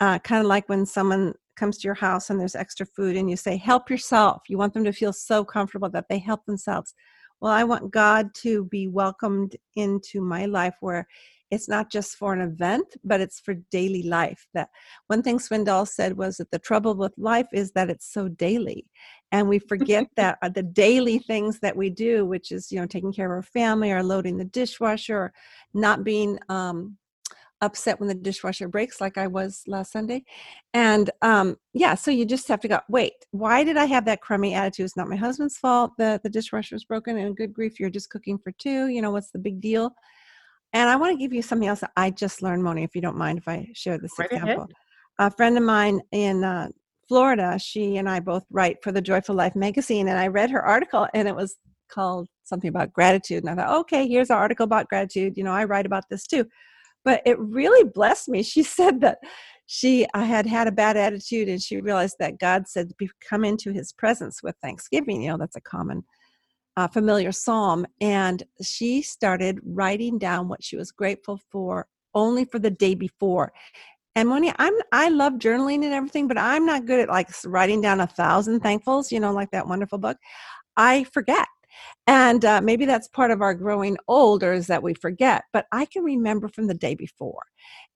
Uh, 0.00 0.18
kind 0.20 0.40
of 0.40 0.46
like 0.46 0.66
when 0.70 0.86
someone 0.86 1.34
comes 1.56 1.76
to 1.76 1.88
your 1.88 2.00
house 2.06 2.30
and 2.30 2.40
there's 2.40 2.54
extra 2.54 2.86
food 2.86 3.14
and 3.16 3.28
you 3.28 3.36
say 3.36 3.58
help 3.58 3.90
yourself. 3.90 4.44
You 4.48 4.56
want 4.56 4.72
them 4.72 4.84
to 4.84 4.94
feel 4.94 5.12
so 5.12 5.44
comfortable 5.44 5.90
that 5.90 6.06
they 6.08 6.18
help 6.18 6.46
themselves. 6.46 6.94
Well 7.42 7.52
i 7.52 7.64
want 7.64 7.90
god 7.90 8.34
to 8.44 8.64
be 8.64 8.88
welcomed 8.88 9.56
into 9.76 10.22
my 10.22 10.46
life 10.46 10.76
where 10.80 11.06
it's 11.50 11.68
not 11.68 11.90
just 11.90 12.16
for 12.16 12.32
an 12.32 12.40
event 12.40 12.86
but 13.04 13.20
it's 13.20 13.40
for 13.40 13.54
daily 13.70 14.02
life 14.02 14.46
that 14.54 14.68
one 15.08 15.22
thing 15.22 15.38
swindoll 15.38 15.86
said 15.86 16.16
was 16.16 16.36
that 16.36 16.50
the 16.50 16.58
trouble 16.58 16.94
with 16.94 17.12
life 17.18 17.48
is 17.52 17.72
that 17.72 17.90
it's 17.90 18.12
so 18.12 18.28
daily 18.28 18.86
and 19.32 19.48
we 19.48 19.58
forget 19.58 20.06
that 20.16 20.38
uh, 20.42 20.48
the 20.48 20.62
daily 20.62 21.18
things 21.18 21.58
that 21.60 21.76
we 21.76 21.90
do 21.90 22.24
which 22.24 22.52
is 22.52 22.70
you 22.70 22.80
know 22.80 22.86
taking 22.86 23.12
care 23.12 23.26
of 23.26 23.32
our 23.32 23.42
family 23.42 23.90
or 23.90 24.02
loading 24.02 24.36
the 24.36 24.44
dishwasher 24.44 25.16
or 25.16 25.32
not 25.74 26.04
being 26.04 26.38
um, 26.48 26.96
upset 27.62 28.00
when 28.00 28.08
the 28.08 28.14
dishwasher 28.14 28.68
breaks 28.68 29.00
like 29.00 29.18
i 29.18 29.26
was 29.26 29.62
last 29.66 29.92
sunday. 29.92 30.24
And 30.72 31.10
um, 31.20 31.56
yeah 31.74 31.94
so 31.94 32.10
you 32.10 32.24
just 32.24 32.48
have 32.48 32.60
to 32.60 32.68
go 32.68 32.80
wait 32.88 33.12
why 33.32 33.64
did 33.64 33.76
i 33.76 33.84
have 33.84 34.04
that 34.06 34.22
crummy 34.22 34.54
attitude? 34.54 34.86
It's 34.86 34.96
not 34.96 35.08
my 35.08 35.16
husband's 35.16 35.58
fault 35.58 35.92
that 35.98 36.22
the 36.22 36.30
dishwasher 36.30 36.74
was 36.74 36.84
broken 36.84 37.18
and 37.18 37.36
good 37.36 37.52
grief 37.52 37.78
you're 37.78 37.90
just 37.90 38.10
cooking 38.10 38.38
for 38.38 38.52
two 38.52 38.86
you 38.86 39.02
know 39.02 39.10
what's 39.10 39.30
the 39.30 39.38
big 39.38 39.60
deal 39.60 39.92
and 40.72 40.88
I 40.88 40.96
want 40.96 41.12
to 41.12 41.18
give 41.18 41.32
you 41.32 41.42
something 41.42 41.68
else 41.68 41.80
that 41.80 41.92
I 41.96 42.10
just 42.10 42.42
learned, 42.42 42.62
Moni, 42.62 42.84
if 42.84 42.94
you 42.94 43.00
don't 43.00 43.16
mind 43.16 43.38
if 43.38 43.48
I 43.48 43.68
share 43.74 43.98
this 43.98 44.12
Right 44.18 44.30
ahead. 44.30 44.42
example. 44.42 44.68
A 45.18 45.30
friend 45.30 45.56
of 45.56 45.64
mine 45.64 46.00
in 46.12 46.44
uh, 46.44 46.68
Florida, 47.08 47.58
she 47.58 47.96
and 47.96 48.08
I 48.08 48.20
both 48.20 48.44
write 48.50 48.82
for 48.82 48.92
the 48.92 49.02
Joyful 49.02 49.34
Life 49.34 49.56
magazine, 49.56 50.08
and 50.08 50.18
I 50.18 50.28
read 50.28 50.50
her 50.50 50.62
article, 50.62 51.08
and 51.12 51.26
it 51.26 51.34
was 51.34 51.56
called 51.90 52.28
something 52.44 52.68
about 52.68 52.92
gratitude. 52.92 53.44
And 53.44 53.50
I 53.50 53.64
thought, 53.64 53.80
okay, 53.80 54.06
here's 54.06 54.30
an 54.30 54.36
article 54.36 54.64
about 54.64 54.88
gratitude. 54.88 55.36
You 55.36 55.44
know, 55.44 55.52
I 55.52 55.64
write 55.64 55.86
about 55.86 56.04
this 56.08 56.26
too. 56.26 56.46
But 57.04 57.22
it 57.26 57.38
really 57.38 57.88
blessed 57.92 58.28
me. 58.28 58.42
She 58.50 58.62
said 58.62 59.00
that 59.00 59.18
she 59.66 60.06
I 60.14 60.24
had 60.24 60.46
had 60.46 60.68
a 60.68 60.72
bad 60.72 60.96
attitude, 60.96 61.48
and 61.48 61.60
she 61.60 61.80
realized 61.80 62.16
that 62.20 62.38
God 62.38 62.68
said 62.68 62.88
to 62.88 63.08
come 63.28 63.44
into 63.44 63.72
His 63.72 63.92
presence 63.92 64.42
with 64.42 64.56
thanksgiving. 64.62 65.22
You 65.22 65.30
know, 65.30 65.38
that's 65.38 65.56
a 65.56 65.60
common 65.60 66.04
uh, 66.80 66.88
familiar 66.88 67.32
psalm 67.32 67.86
and 68.00 68.42
she 68.62 69.02
started 69.02 69.60
writing 69.64 70.18
down 70.18 70.48
what 70.48 70.64
she 70.64 70.76
was 70.76 70.90
grateful 70.90 71.38
for 71.50 71.86
only 72.14 72.44
for 72.44 72.58
the 72.58 72.70
day 72.70 72.94
before 72.94 73.52
and 74.16 74.28
Moni, 74.28 74.52
I'm 74.58 74.74
I 74.92 75.08
love 75.08 75.34
journaling 75.34 75.84
and 75.84 75.94
everything, 75.94 76.26
but 76.26 76.36
I'm 76.36 76.66
not 76.66 76.84
good 76.84 77.00
at 77.00 77.08
like 77.08 77.28
writing 77.44 77.80
down 77.80 78.00
a 78.00 78.06
thousand 78.06 78.60
thankfuls, 78.60 79.12
you 79.12 79.20
know, 79.20 79.32
like 79.32 79.50
that 79.52 79.68
wonderful 79.68 79.98
book. 79.98 80.16
I 80.76 81.04
forget, 81.04 81.46
and 82.08 82.44
uh, 82.44 82.60
maybe 82.60 82.86
that's 82.86 83.08
part 83.08 83.30
of 83.30 83.40
our 83.40 83.54
growing 83.54 83.96
older 84.08 84.52
is 84.52 84.66
that 84.66 84.82
we 84.82 84.94
forget. 84.94 85.44
But 85.52 85.66
I 85.70 85.84
can 85.84 86.02
remember 86.02 86.48
from 86.48 86.66
the 86.66 86.74
day 86.74 86.96
before, 86.96 87.44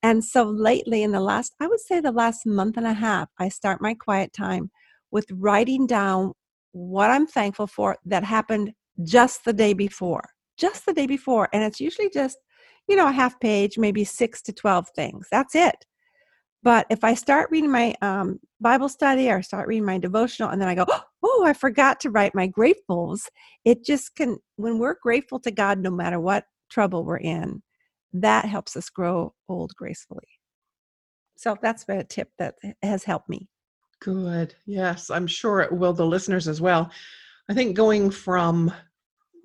and 0.05 0.25
so 0.25 0.45
lately, 0.45 1.03
in 1.03 1.11
the 1.11 1.21
last, 1.21 1.55
I 1.61 1.67
would 1.67 1.81
say 1.81 2.01
the 2.01 2.13
last 2.13 2.47
month 2.47 2.77
and 2.77 2.87
a 2.87 2.93
half, 2.93 3.29
I 3.41 3.49
start 3.49 3.83
my 3.83 3.95
quiet 3.95 4.33
time 4.33 4.71
with 5.11 5.27
writing 5.33 5.87
down 5.87 6.33
what 6.75 7.11
I'm 7.11 7.27
thankful 7.27 7.69
for 7.69 7.97
that 8.05 8.25
happened 8.25 8.73
just 9.05 9.45
the 9.45 9.53
day 9.53 9.73
before, 9.73 10.25
just 10.59 10.85
the 10.85 10.93
day 10.93 11.07
before. 11.07 11.49
And 11.53 11.63
it's 11.63 11.81
usually 11.81 12.11
just, 12.11 12.37
you 12.89 12.97
know, 12.97 13.09
a 13.09 13.13
half 13.13 13.39
page, 13.39 13.79
maybe 13.79 14.05
six 14.05 14.43
to 14.43 14.53
12 14.53 14.89
things. 14.95 15.29
That's 15.31 15.55
it. 15.55 15.87
But 16.65 16.87
if 16.91 17.05
I 17.05 17.15
start 17.15 17.51
reading 17.53 17.71
my 17.71 17.95
um, 18.03 18.41
Bible 18.61 18.89
study 18.89 19.31
or 19.31 19.41
start 19.43 19.69
reading 19.69 19.85
my 19.85 19.99
devotional 19.99 20.51
and 20.51 20.61
then 20.61 20.69
I 20.69 20.75
go, 20.75 20.87
oh, 21.23 21.45
I 21.47 21.53
forgot 21.53 22.01
to 22.01 22.11
write 22.11 22.35
my 22.35 22.49
gratefuls, 22.49 23.29
it 23.65 23.85
just 23.85 24.17
can, 24.17 24.39
when 24.57 24.79
we're 24.79 24.97
grateful 25.01 25.39
to 25.41 25.53
God, 25.53 25.79
no 25.79 25.91
matter 25.91 26.19
what 26.19 26.45
trouble 26.71 27.05
we're 27.05 27.19
in, 27.19 27.63
that 28.15 28.47
helps 28.47 28.77
us 28.77 28.91
grow 28.91 29.33
old 29.49 29.73
gracefully. 29.77 30.27
So 31.37 31.57
that's 31.61 31.85
a 31.89 32.03
tip 32.03 32.31
that 32.39 32.57
has 32.83 33.05
helped 33.05 33.29
me. 33.29 33.49
Good. 34.05 34.55
Yes, 34.67 35.11
I'm 35.11 35.27
sure 35.27 35.61
it 35.61 35.73
will 35.73 35.95
the 35.95 36.05
listeners 36.07 36.47
as 36.47 36.61
well. 36.61 36.91
I 37.49 37.55
think 37.55 37.75
going 37.77 38.11
from 38.11 38.73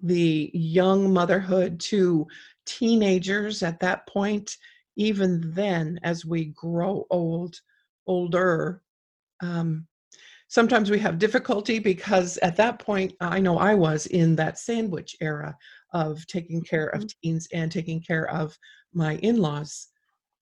the 0.03 0.51
young 0.53 1.13
motherhood 1.13 1.79
to 1.81 2.27
teenagers 2.65 3.63
at 3.63 3.79
that 3.79 4.05
point, 4.07 4.57
even 4.97 5.53
then, 5.53 5.99
as 6.03 6.25
we 6.25 6.47
grow 6.47 7.05
old, 7.09 7.61
older, 8.05 8.83
um, 9.41 9.87
sometimes 10.49 10.91
we 10.91 10.99
have 10.99 11.19
difficulty 11.19 11.79
because 11.79 12.37
at 12.39 12.57
that 12.57 12.79
point, 12.79 13.13
I 13.21 13.39
know 13.39 13.57
I 13.57 13.75
was 13.75 14.07
in 14.07 14.35
that 14.37 14.59
sandwich 14.59 15.15
era 15.21 15.57
of 15.93 16.25
taking 16.27 16.63
care 16.63 16.87
of 16.89 17.03
Mhm. 17.03 17.13
teens 17.23 17.47
and 17.53 17.71
taking 17.71 18.01
care 18.01 18.29
of 18.29 18.57
my 18.93 19.17
in 19.17 19.37
laws 19.37 19.89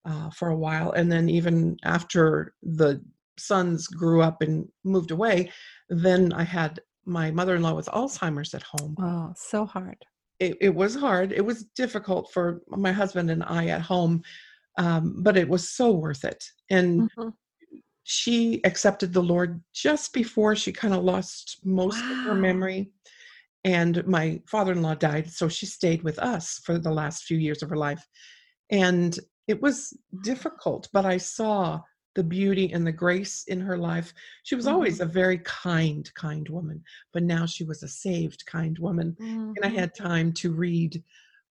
uh, 0.05 0.29
for 0.31 0.49
a 0.49 0.57
while. 0.57 0.91
And 0.93 1.11
then, 1.11 1.29
even 1.29 1.77
after 1.83 2.55
the 2.63 3.03
sons 3.39 3.87
grew 3.87 4.21
up 4.21 4.41
and 4.41 4.67
moved 4.83 5.11
away, 5.11 5.51
then 5.89 6.33
I 6.33 6.43
had 6.43 6.79
my 7.05 7.31
mother 7.31 7.55
in 7.55 7.61
law 7.61 7.73
with 7.73 7.87
Alzheimer's 7.87 8.53
at 8.53 8.63
home. 8.63 8.95
Oh, 8.99 9.33
so 9.35 9.65
hard. 9.65 9.97
It, 10.39 10.57
it 10.61 10.75
was 10.75 10.95
hard. 10.95 11.31
It 11.31 11.45
was 11.45 11.63
difficult 11.75 12.31
for 12.31 12.61
my 12.67 12.91
husband 12.91 13.31
and 13.31 13.43
I 13.43 13.67
at 13.67 13.81
home, 13.81 14.21
um, 14.77 15.23
but 15.23 15.37
it 15.37 15.47
was 15.49 15.69
so 15.69 15.91
worth 15.91 16.23
it. 16.23 16.43
And 16.69 17.09
Mhm. 17.17 17.33
she 18.03 18.61
accepted 18.63 19.13
the 19.13 19.23
Lord 19.23 19.61
just 19.73 20.13
before 20.13 20.55
she 20.55 20.71
kind 20.71 20.93
of 20.93 21.03
lost 21.03 21.59
most 21.63 21.99
of 22.11 22.17
her 22.25 22.35
memory. 22.35 22.91
And 23.63 24.05
my 24.05 24.41
father 24.47 24.71
in 24.73 24.81
law 24.81 24.93
died, 24.95 25.29
so 25.29 25.49
she 25.49 25.65
stayed 25.65 26.03
with 26.03 26.19
us 26.19 26.59
for 26.63 26.77
the 26.77 26.91
last 26.91 27.23
few 27.23 27.37
years 27.37 27.63
of 27.63 27.69
her 27.69 27.75
life. 27.75 28.05
And 28.69 29.17
it 29.47 29.61
was 29.61 29.97
difficult, 30.21 30.87
but 30.93 31.05
I 31.05 31.17
saw 31.17 31.81
the 32.17 32.23
beauty 32.25 32.73
and 32.73 32.85
the 32.85 32.91
grace 32.91 33.45
in 33.45 33.61
her 33.61 33.77
life. 33.77 34.13
She 34.43 34.55
was 34.55 34.67
always 34.67 34.99
a 34.99 35.05
very 35.05 35.39
kind, 35.39 36.13
kind 36.15 36.49
woman, 36.49 36.83
but 37.13 37.23
now 37.23 37.45
she 37.45 37.63
was 37.63 37.83
a 37.83 37.87
saved, 37.87 38.45
kind 38.47 38.77
woman. 38.79 39.17
And 39.55 39.65
I 39.65 39.69
Mhm. 39.69 39.79
had 39.79 39.95
time 39.95 40.33
to 40.33 40.51
read 40.53 41.03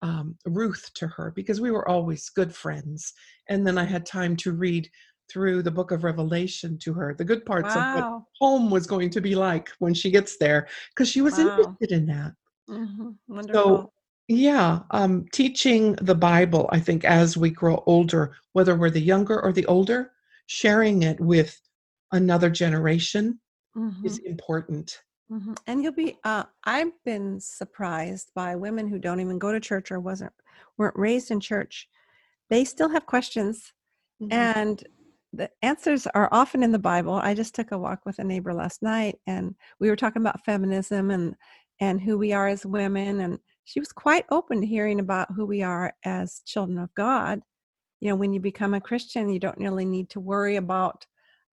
um, 0.02 0.38
Ruth 0.46 0.92
to 0.96 1.08
her 1.08 1.32
because 1.32 1.62
we 1.62 1.72
were 1.72 1.88
always 1.88 2.30
good 2.30 2.54
friends. 2.56 3.14
And 3.50 3.66
then 3.66 3.78
I 3.78 3.86
had 3.86 4.06
time 4.06 4.36
to 4.38 4.52
read 4.54 4.90
through 5.30 5.64
the 5.64 5.72
book 5.72 5.92
of 5.92 6.04
Revelation 6.04 6.78
to 6.80 6.94
her, 6.94 7.16
the 7.16 7.26
good 7.26 7.46
parts 7.46 7.76
of 7.76 7.88
what 7.92 8.06
home 8.40 8.70
was 8.72 8.88
going 8.88 9.10
to 9.12 9.22
be 9.22 9.36
like 9.36 9.70
when 9.80 9.94
she 9.94 10.12
gets 10.12 10.38
there, 10.38 10.68
because 10.90 11.10
she 11.10 11.22
was 11.22 11.38
Wow. 11.38 11.78
interested 11.78 11.92
in 11.92 12.06
that. 12.08 12.34
Mhm. 12.68 13.20
So, 13.54 13.92
yeah, 14.28 14.80
um, 14.92 15.26
teaching 15.32 15.94
the 15.94 16.16
Bible, 16.16 16.68
I 16.72 16.80
think, 16.80 17.06
as 17.06 17.38
we 17.38 17.50
grow 17.52 17.84
older, 17.86 18.36
whether 18.54 18.76
we're 18.76 18.90
the 18.90 19.00
younger 19.02 19.40
or 19.42 19.52
the 19.54 19.66
older, 19.68 20.12
sharing 20.48 21.04
it 21.04 21.20
with 21.20 21.60
another 22.12 22.50
generation 22.50 23.40
Mhm. 23.76 24.06
is 24.06 24.20
important. 24.20 25.00
Mhm. 25.32 25.58
And 25.68 25.84
you'll 25.84 25.94
be 25.94 26.18
uh 26.24 26.44
I've 26.64 26.94
been 27.04 27.40
surprised 27.40 28.32
by 28.36 28.56
women 28.56 28.88
who 28.88 29.00
don't 29.00 29.20
even 29.20 29.40
go 29.40 29.52
to 29.52 29.60
church 29.60 29.92
or 29.92 30.00
wasn't 30.00 30.34
weren't 30.78 30.98
raised 30.98 31.32
in 31.32 31.40
church. 31.40 31.90
They 32.50 32.64
still 32.66 32.90
have 32.90 33.06
questions 33.08 33.74
Mhm. 34.22 34.30
and 34.32 34.84
the 35.34 35.52
answers 35.62 36.08
are 36.08 36.30
often 36.32 36.64
in 36.64 36.72
the 36.72 36.80
Bible. 36.80 37.14
I 37.16 37.34
just 37.34 37.56
took 37.56 37.72
a 37.72 37.78
walk 37.78 38.06
with 38.06 38.20
a 38.20 38.24
neighbor 38.24 38.54
last 38.54 38.82
night 38.84 39.20
and 39.28 39.56
we 39.80 39.90
were 39.90 39.96
talking 39.98 40.22
about 40.22 40.46
feminism 40.46 41.12
and 41.12 41.36
and 41.82 42.00
who 42.02 42.18
we 42.18 42.32
are 42.34 42.48
as 42.48 42.66
women 42.66 43.20
and 43.20 43.40
she 43.66 43.80
was 43.80 43.92
quite 43.92 44.26
open 44.32 44.62
to 44.62 44.68
hearing 44.68 45.00
about 45.00 45.34
who 45.34 45.46
we 45.46 45.62
are 45.64 45.94
as 46.06 46.42
children 46.46 46.78
of 46.78 46.94
God. 46.94 47.42
You 48.00 48.10
know, 48.10 48.16
when 48.16 48.34
you 48.34 48.40
become 48.40 48.74
a 48.74 48.82
Christian, 48.82 49.30
you 49.30 49.40
don't 49.40 49.58
really 49.58 49.86
need 49.86 50.10
to 50.12 50.20
worry 50.20 50.58
about 50.58 51.06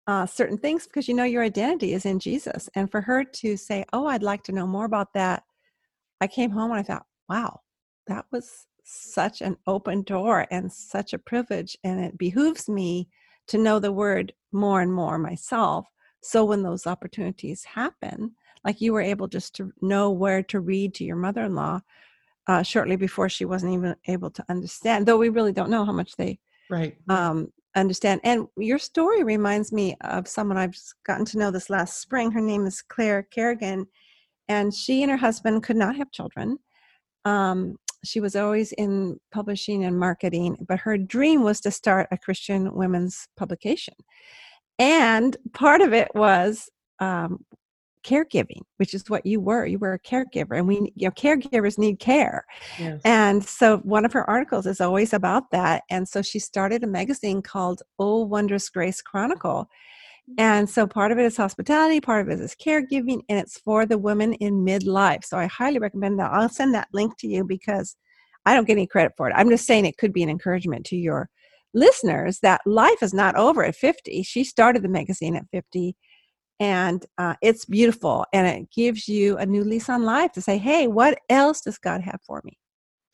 uh, 0.07 0.25
certain 0.25 0.57
things 0.57 0.87
because 0.87 1.07
you 1.07 1.13
know 1.13 1.23
your 1.23 1.43
identity 1.43 1.93
is 1.93 2.05
in 2.05 2.19
Jesus. 2.19 2.69
And 2.75 2.89
for 2.89 3.01
her 3.01 3.23
to 3.23 3.57
say, 3.57 3.85
"Oh, 3.93 4.07
I'd 4.07 4.23
like 4.23 4.43
to 4.43 4.51
know 4.51 4.67
more 4.67 4.85
about 4.85 5.13
that," 5.13 5.43
I 6.19 6.27
came 6.27 6.51
home 6.51 6.71
and 6.71 6.79
I 6.79 6.83
thought, 6.83 7.05
"Wow, 7.29 7.61
that 8.07 8.25
was 8.31 8.67
such 8.83 9.41
an 9.41 9.57
open 9.67 10.03
door 10.03 10.47
and 10.51 10.71
such 10.71 11.13
a 11.13 11.19
privilege." 11.19 11.77
And 11.83 12.03
it 12.03 12.17
behooves 12.17 12.67
me 12.67 13.09
to 13.47 13.57
know 13.57 13.79
the 13.79 13.91
Word 13.91 14.33
more 14.51 14.81
and 14.81 14.93
more 14.93 15.17
myself. 15.17 15.87
So 16.21 16.45
when 16.45 16.63
those 16.63 16.87
opportunities 16.87 17.63
happen, 17.63 18.35
like 18.63 18.81
you 18.81 18.93
were 18.93 19.01
able 19.01 19.27
just 19.27 19.55
to 19.55 19.71
know 19.81 20.11
where 20.11 20.43
to 20.43 20.59
read 20.59 20.93
to 20.95 21.03
your 21.03 21.15
mother-in-law 21.15 21.81
uh, 22.47 22.63
shortly 22.63 22.95
before 22.95 23.29
she 23.29 23.45
wasn't 23.45 23.73
even 23.73 23.95
able 24.07 24.31
to 24.31 24.45
understand, 24.49 25.05
though 25.05 25.17
we 25.17 25.29
really 25.29 25.53
don't 25.53 25.69
know 25.69 25.85
how 25.85 25.91
much 25.91 26.15
they 26.15 26.39
Right. 26.69 26.97
um, 27.09 27.51
understand. 27.75 28.21
And 28.23 28.47
your 28.57 28.79
story 28.79 29.23
reminds 29.23 29.71
me 29.71 29.95
of 30.01 30.27
someone 30.27 30.57
I've 30.57 30.77
gotten 31.05 31.25
to 31.25 31.37
know 31.37 31.51
this 31.51 31.69
last 31.69 32.01
spring. 32.01 32.31
Her 32.31 32.41
name 32.41 32.65
is 32.65 32.81
Claire 32.81 33.23
Kerrigan, 33.23 33.87
and 34.47 34.73
she 34.73 35.03
and 35.03 35.11
her 35.11 35.17
husband 35.17 35.63
could 35.63 35.77
not 35.77 35.95
have 35.95 36.11
children. 36.11 36.57
Um, 37.25 37.77
she 38.03 38.19
was 38.19 38.35
always 38.35 38.71
in 38.73 39.19
publishing 39.31 39.83
and 39.83 39.99
marketing, 39.99 40.57
but 40.67 40.79
her 40.79 40.97
dream 40.97 41.43
was 41.43 41.61
to 41.61 41.71
start 41.71 42.07
a 42.11 42.17
Christian 42.17 42.73
women's 42.73 43.27
publication. 43.37 43.93
And 44.79 45.37
part 45.53 45.81
of 45.81 45.93
it 45.93 46.09
was 46.15 46.69
um, 46.99 47.45
caregiving, 48.03 48.61
which 48.77 48.93
is 48.93 49.09
what 49.09 49.25
you 49.25 49.39
were. 49.39 49.65
You 49.65 49.79
were 49.79 49.93
a 49.93 49.99
caregiver, 49.99 50.57
and 50.57 50.67
we, 50.67 50.91
you 50.95 51.07
know, 51.07 51.11
caregivers 51.11 51.77
need 51.77 51.99
care. 51.99 52.45
Yes. 52.79 53.01
And 53.05 53.43
so 53.43 53.77
one 53.79 54.05
of 54.05 54.13
her 54.13 54.29
articles 54.29 54.65
is 54.65 54.81
always 54.81 55.13
about 55.13 55.51
that. 55.51 55.83
And 55.89 56.07
so 56.07 56.21
she 56.21 56.39
started 56.39 56.83
a 56.83 56.87
magazine 56.87 57.41
called 57.41 57.81
Oh 57.99 58.25
Wondrous 58.25 58.69
Grace 58.69 59.01
Chronicle. 59.01 59.67
And 60.37 60.69
so 60.69 60.87
part 60.87 61.11
of 61.11 61.17
it 61.17 61.25
is 61.25 61.35
hospitality, 61.35 61.99
part 61.99 62.25
of 62.25 62.31
it 62.31 62.41
is 62.41 62.55
caregiving, 62.55 63.21
and 63.27 63.39
it's 63.39 63.59
for 63.59 63.85
the 63.85 63.97
women 63.97 64.33
in 64.33 64.65
midlife. 64.65 65.25
So 65.25 65.37
I 65.37 65.47
highly 65.47 65.79
recommend 65.79 66.19
that. 66.19 66.31
I'll 66.31 66.47
send 66.49 66.73
that 66.73 66.87
link 66.93 67.17
to 67.19 67.27
you 67.27 67.43
because 67.43 67.95
I 68.45 68.55
don't 68.55 68.65
get 68.65 68.73
any 68.73 68.87
credit 68.87 69.13
for 69.17 69.29
it. 69.29 69.33
I'm 69.35 69.49
just 69.49 69.65
saying 69.65 69.85
it 69.85 69.97
could 69.97 70.13
be 70.13 70.23
an 70.23 70.29
encouragement 70.29 70.85
to 70.87 70.95
your 70.95 71.29
listeners 71.73 72.39
that 72.39 72.61
life 72.65 73.01
is 73.01 73.13
not 73.13 73.35
over 73.35 73.63
at 73.63 73.75
50. 73.75 74.23
She 74.23 74.43
started 74.43 74.83
the 74.83 74.89
magazine 74.89 75.35
at 75.35 75.45
50 75.51 75.95
and 76.61 77.05
uh, 77.17 77.33
it's 77.41 77.65
beautiful 77.65 78.23
and 78.33 78.45
it 78.47 78.71
gives 78.71 79.07
you 79.07 79.35
a 79.37 79.45
new 79.45 79.63
lease 79.63 79.89
on 79.89 80.03
life 80.03 80.31
to 80.31 80.41
say 80.41 80.57
hey 80.57 80.87
what 80.87 81.17
else 81.29 81.59
does 81.61 81.77
god 81.77 82.01
have 82.01 82.21
for 82.25 82.41
me 82.45 82.57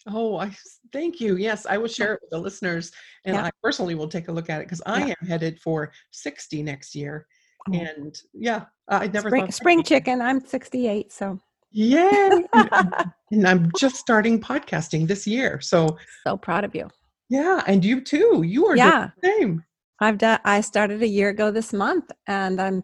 Oh, 0.10 0.38
i 0.38 0.50
thank 0.94 1.20
you. 1.20 1.36
Yes, 1.36 1.66
I 1.66 1.78
will 1.78 1.90
share 1.90 2.14
it 2.14 2.20
with 2.22 2.30
the 2.30 2.38
listeners, 2.40 2.94
and 3.26 3.36
Yeah. 3.36 3.44
I 3.48 3.50
personally 3.62 3.94
will 3.94 4.08
take 4.08 4.30
a 4.30 4.32
look 4.32 4.50
at 4.50 4.62
it 4.62 4.66
because 4.68 4.82
I 4.86 5.00
Yeah. 5.08 5.14
am 5.20 5.28
headed 5.28 5.60
for 5.60 5.92
sixty 6.12 6.64
next 6.64 6.96
year. 6.96 7.28
Oh. 7.70 7.74
And 7.74 8.16
yeah, 8.34 8.66
I 8.88 9.08
never 9.08 9.28
spring, 9.30 9.42
thought 9.48 9.54
spring 9.54 9.84
chicken 9.84 10.22
i'm 10.22 10.40
68 10.40 11.12
so 11.12 11.38
yeah 11.72 12.30
and 13.32 13.46
I'm 13.46 13.70
just 13.76 13.98
starting 13.98 14.40
podcasting 14.40 15.08
this 15.08 15.28
year, 15.28 15.60
so 15.60 15.98
so 16.26 16.38
proud 16.38 16.64
of 16.64 16.74
you 16.74 16.88
yeah, 17.30 17.62
and 17.68 17.84
you 17.84 18.00
too. 18.00 18.44
You 18.46 18.68
are 18.68 18.78
yeah 18.78 19.10
the 19.22 19.28
same. 19.28 19.66
i've 20.00 20.18
done 20.18 20.40
i 20.46 20.62
started 20.62 21.02
a 21.04 21.08
year 21.18 21.30
ago 21.36 21.52
this 21.52 21.74
month 21.74 22.08
and 22.28 22.62
i'm 22.62 22.82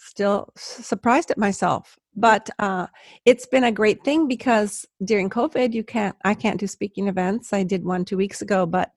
still 0.00 0.48
surprised 0.56 1.30
at 1.30 1.38
myself 1.38 1.98
but 2.16 2.50
uh, 2.58 2.86
it's 3.24 3.46
been 3.46 3.64
a 3.64 3.72
great 3.72 4.02
thing 4.04 4.26
because 4.26 4.86
during 5.04 5.30
covid 5.30 5.72
you 5.72 5.84
can't 5.84 6.16
i 6.24 6.34
can't 6.34 6.60
do 6.60 6.66
speaking 6.66 7.08
events 7.08 7.52
i 7.52 7.62
did 7.62 7.84
one 7.84 8.04
two 8.04 8.16
weeks 8.16 8.42
ago 8.42 8.66
but 8.66 8.92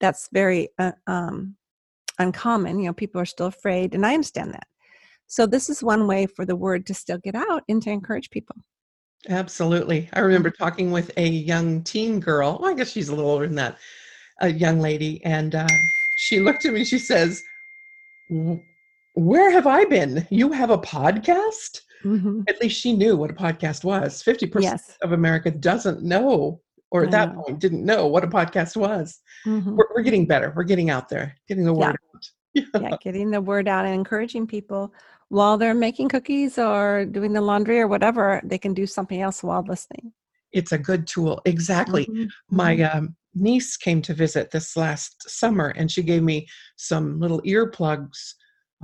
that's 0.00 0.28
very 0.32 0.68
uh, 0.78 0.92
um, 1.06 1.56
uncommon 2.18 2.78
you 2.78 2.86
know 2.86 2.92
people 2.92 3.20
are 3.20 3.26
still 3.26 3.46
afraid 3.46 3.94
and 3.94 4.06
i 4.06 4.14
understand 4.14 4.52
that 4.52 4.66
so 5.26 5.46
this 5.46 5.70
is 5.70 5.82
one 5.82 6.06
way 6.06 6.26
for 6.26 6.44
the 6.44 6.56
word 6.56 6.86
to 6.86 6.94
still 6.94 7.18
get 7.18 7.34
out 7.34 7.62
and 7.68 7.82
to 7.82 7.90
encourage 7.90 8.30
people 8.30 8.56
Absolutely. 9.28 10.08
I 10.12 10.20
remember 10.20 10.50
talking 10.50 10.90
with 10.90 11.12
a 11.16 11.26
young 11.26 11.82
teen 11.82 12.18
girl. 12.18 12.58
Well, 12.60 12.70
I 12.70 12.74
guess 12.74 12.90
she's 12.90 13.08
a 13.08 13.14
little 13.14 13.30
older 13.30 13.46
than 13.46 13.56
that, 13.56 13.78
a 14.40 14.48
young 14.48 14.80
lady, 14.80 15.24
and 15.24 15.54
uh, 15.54 15.68
she 16.16 16.40
looked 16.40 16.64
at 16.64 16.72
me 16.72 16.80
and 16.80 16.88
she 16.88 16.98
says, 16.98 17.42
"W- 18.30 18.60
"Where 19.14 19.50
have 19.50 19.66
I 19.66 19.84
been? 19.84 20.26
You 20.30 20.52
have 20.52 20.70
a 20.70 20.78
podcast?" 20.78 21.80
Mhm. 22.04 22.44
At 22.48 22.60
least 22.60 22.80
she 22.80 22.92
knew 22.94 23.16
what 23.16 23.30
a 23.30 23.34
podcast 23.34 23.84
was. 23.84 24.22
Fifty 24.22 24.46
percent 24.46 24.80
yes 24.86 24.98
of 25.02 25.12
America 25.12 25.50
doesn't 25.50 26.02
know, 26.02 26.60
or 26.90 27.02
I 27.02 27.04
at 27.06 27.10
that 27.12 27.34
know. 27.34 27.42
point 27.42 27.60
didn't 27.60 27.84
know 27.84 28.06
what 28.08 28.24
a 28.24 28.26
podcast 28.28 28.76
was. 28.76 29.20
Mhm. 29.46 29.76
We're, 29.76 29.86
we're 29.94 30.02
getting 30.02 30.26
better. 30.26 30.52
We're 30.56 30.64
getting 30.64 30.90
out 30.90 31.08
there, 31.08 31.36
getting 31.48 31.64
the 31.64 31.74
Yeah. 31.74 31.88
word 31.88 31.96
out. 32.14 32.30
yeah 32.82 32.96
getting 33.00 33.30
the 33.30 33.40
word 33.40 33.66
out 33.66 33.86
and 33.86 33.94
encouraging 33.94 34.46
people 34.46 34.92
while 35.30 35.56
they're 35.56 35.72
making 35.72 36.06
cookies 36.10 36.58
or 36.58 37.06
doing 37.06 37.32
the 37.32 37.40
laundry 37.40 37.80
or 37.80 37.88
whatever 37.88 38.42
they 38.44 38.58
can 38.58 38.74
do 38.74 38.84
something 38.86 39.22
else 39.22 39.42
while 39.42 39.64
listening 39.66 40.12
It's 40.52 40.72
a 40.72 40.76
good 40.78 41.06
tool. 41.06 41.40
Exactly. 41.46 42.04
Mhm. 42.06 42.28
my 42.50 42.76
Mhm. 42.76 42.94
um, 42.94 43.16
niece 43.34 43.78
came 43.78 44.02
to 44.02 44.12
visit 44.12 44.50
this 44.50 44.76
last 44.76 45.30
summer 45.30 45.68
and 45.78 45.90
she 45.90 46.02
gave 46.02 46.22
me 46.22 46.46
some 46.76 47.18
little 47.20 47.40
earplugs 47.42 48.34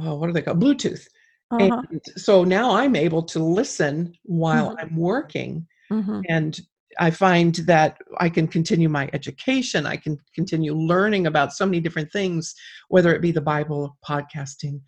oh 0.00 0.14
what 0.16 0.28
are 0.28 0.32
they 0.32 0.42
called 0.42 0.60
bluetooth 0.60 1.06
Uh-huh. 1.50 1.82
and 1.90 2.02
so 2.16 2.44
now 2.44 2.72
i'm 2.74 2.94
able 2.96 3.22
to 3.22 3.38
listen 3.38 4.12
while 4.24 4.70
Mhm. 4.70 4.76
i'm 4.82 4.96
working 4.96 5.66
Mhm. 5.90 6.22
and 6.28 6.60
i 6.98 7.10
find 7.10 7.54
that 7.66 7.98
i 8.18 8.28
can 8.28 8.46
continue 8.46 8.88
my 8.88 9.08
education 9.12 9.86
i 9.86 9.96
can 9.96 10.18
continue 10.34 10.74
learning 10.74 11.26
about 11.26 11.52
so 11.52 11.64
many 11.66 11.80
different 11.80 12.10
things 12.12 12.54
whether 12.88 13.14
it 13.14 13.22
be 13.22 13.32
the 13.32 13.40
bible 13.40 13.96
podcasting 14.08 14.80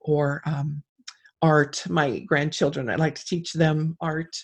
or 0.00 0.42
um, 0.46 0.82
art 1.42 1.82
my 1.88 2.20
grandchildren 2.20 2.88
i 2.90 2.94
like 2.96 3.14
to 3.16 3.24
teach 3.26 3.52
them 3.52 3.96
art 4.00 4.34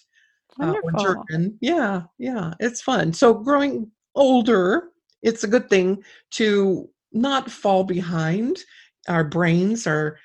uh. 0.60 0.74
German. 1.02 1.58
Yeah, 1.62 2.02
yeah, 2.18 2.52
it's 2.60 2.82
fun. 2.82 3.12
So 3.14 3.32
growing 3.32 3.90
older, 4.14 4.90
it's 5.22 5.44
a 5.44 5.48
good 5.48 5.70
thing 5.70 6.04
to 6.32 6.90
not 7.12 7.50
fall 7.50 7.84
behind. 7.84 8.58
Our 9.08 9.24
brains 9.24 9.86
are 9.86 10.18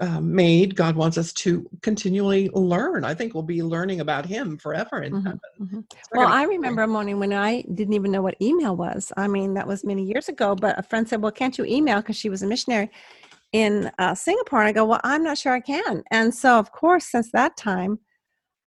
uh, 0.00 0.20
made, 0.20 0.74
God 0.74 0.96
wants 0.96 1.16
us 1.18 1.32
to 1.32 1.68
continually 1.82 2.50
learn. 2.52 3.04
I 3.04 3.14
think 3.14 3.32
we'll 3.32 3.44
be 3.44 3.62
learning 3.62 4.00
about 4.00 4.26
Him 4.26 4.58
forever 4.58 5.02
in 5.02 5.12
Mhm, 5.12 5.24
heaven. 5.24 5.38
mhm. 5.60 5.84
It's 5.92 6.08
Well, 6.12 6.26
I 6.26 6.44
remember 6.44 6.82
a 6.82 6.88
morning 6.88 7.20
when 7.20 7.32
I 7.32 7.62
didn't 7.62 7.94
even 7.94 8.10
know 8.10 8.22
what 8.22 8.40
email 8.40 8.74
was. 8.74 9.12
I 9.16 9.28
mean, 9.28 9.54
that 9.54 9.66
was 9.66 9.84
many 9.84 10.02
years 10.02 10.28
ago, 10.28 10.54
but 10.54 10.78
a 10.78 10.82
friend 10.82 11.08
said, 11.08 11.22
Well, 11.22 11.32
can't 11.32 11.56
you 11.56 11.64
email? 11.64 12.00
Because 12.00 12.16
she 12.16 12.28
was 12.28 12.42
a 12.42 12.46
missionary 12.46 12.90
in 13.52 13.90
uh, 13.98 14.14
Singapore. 14.14 14.60
And 14.60 14.68
I 14.68 14.72
go, 14.72 14.84
Well, 14.84 15.00
I'm 15.04 15.22
not 15.22 15.38
sure 15.38 15.52
I 15.52 15.60
can. 15.60 16.02
And 16.10 16.34
so, 16.34 16.58
of 16.58 16.72
course, 16.72 17.06
since 17.06 17.30
that 17.32 17.56
time, 17.56 18.00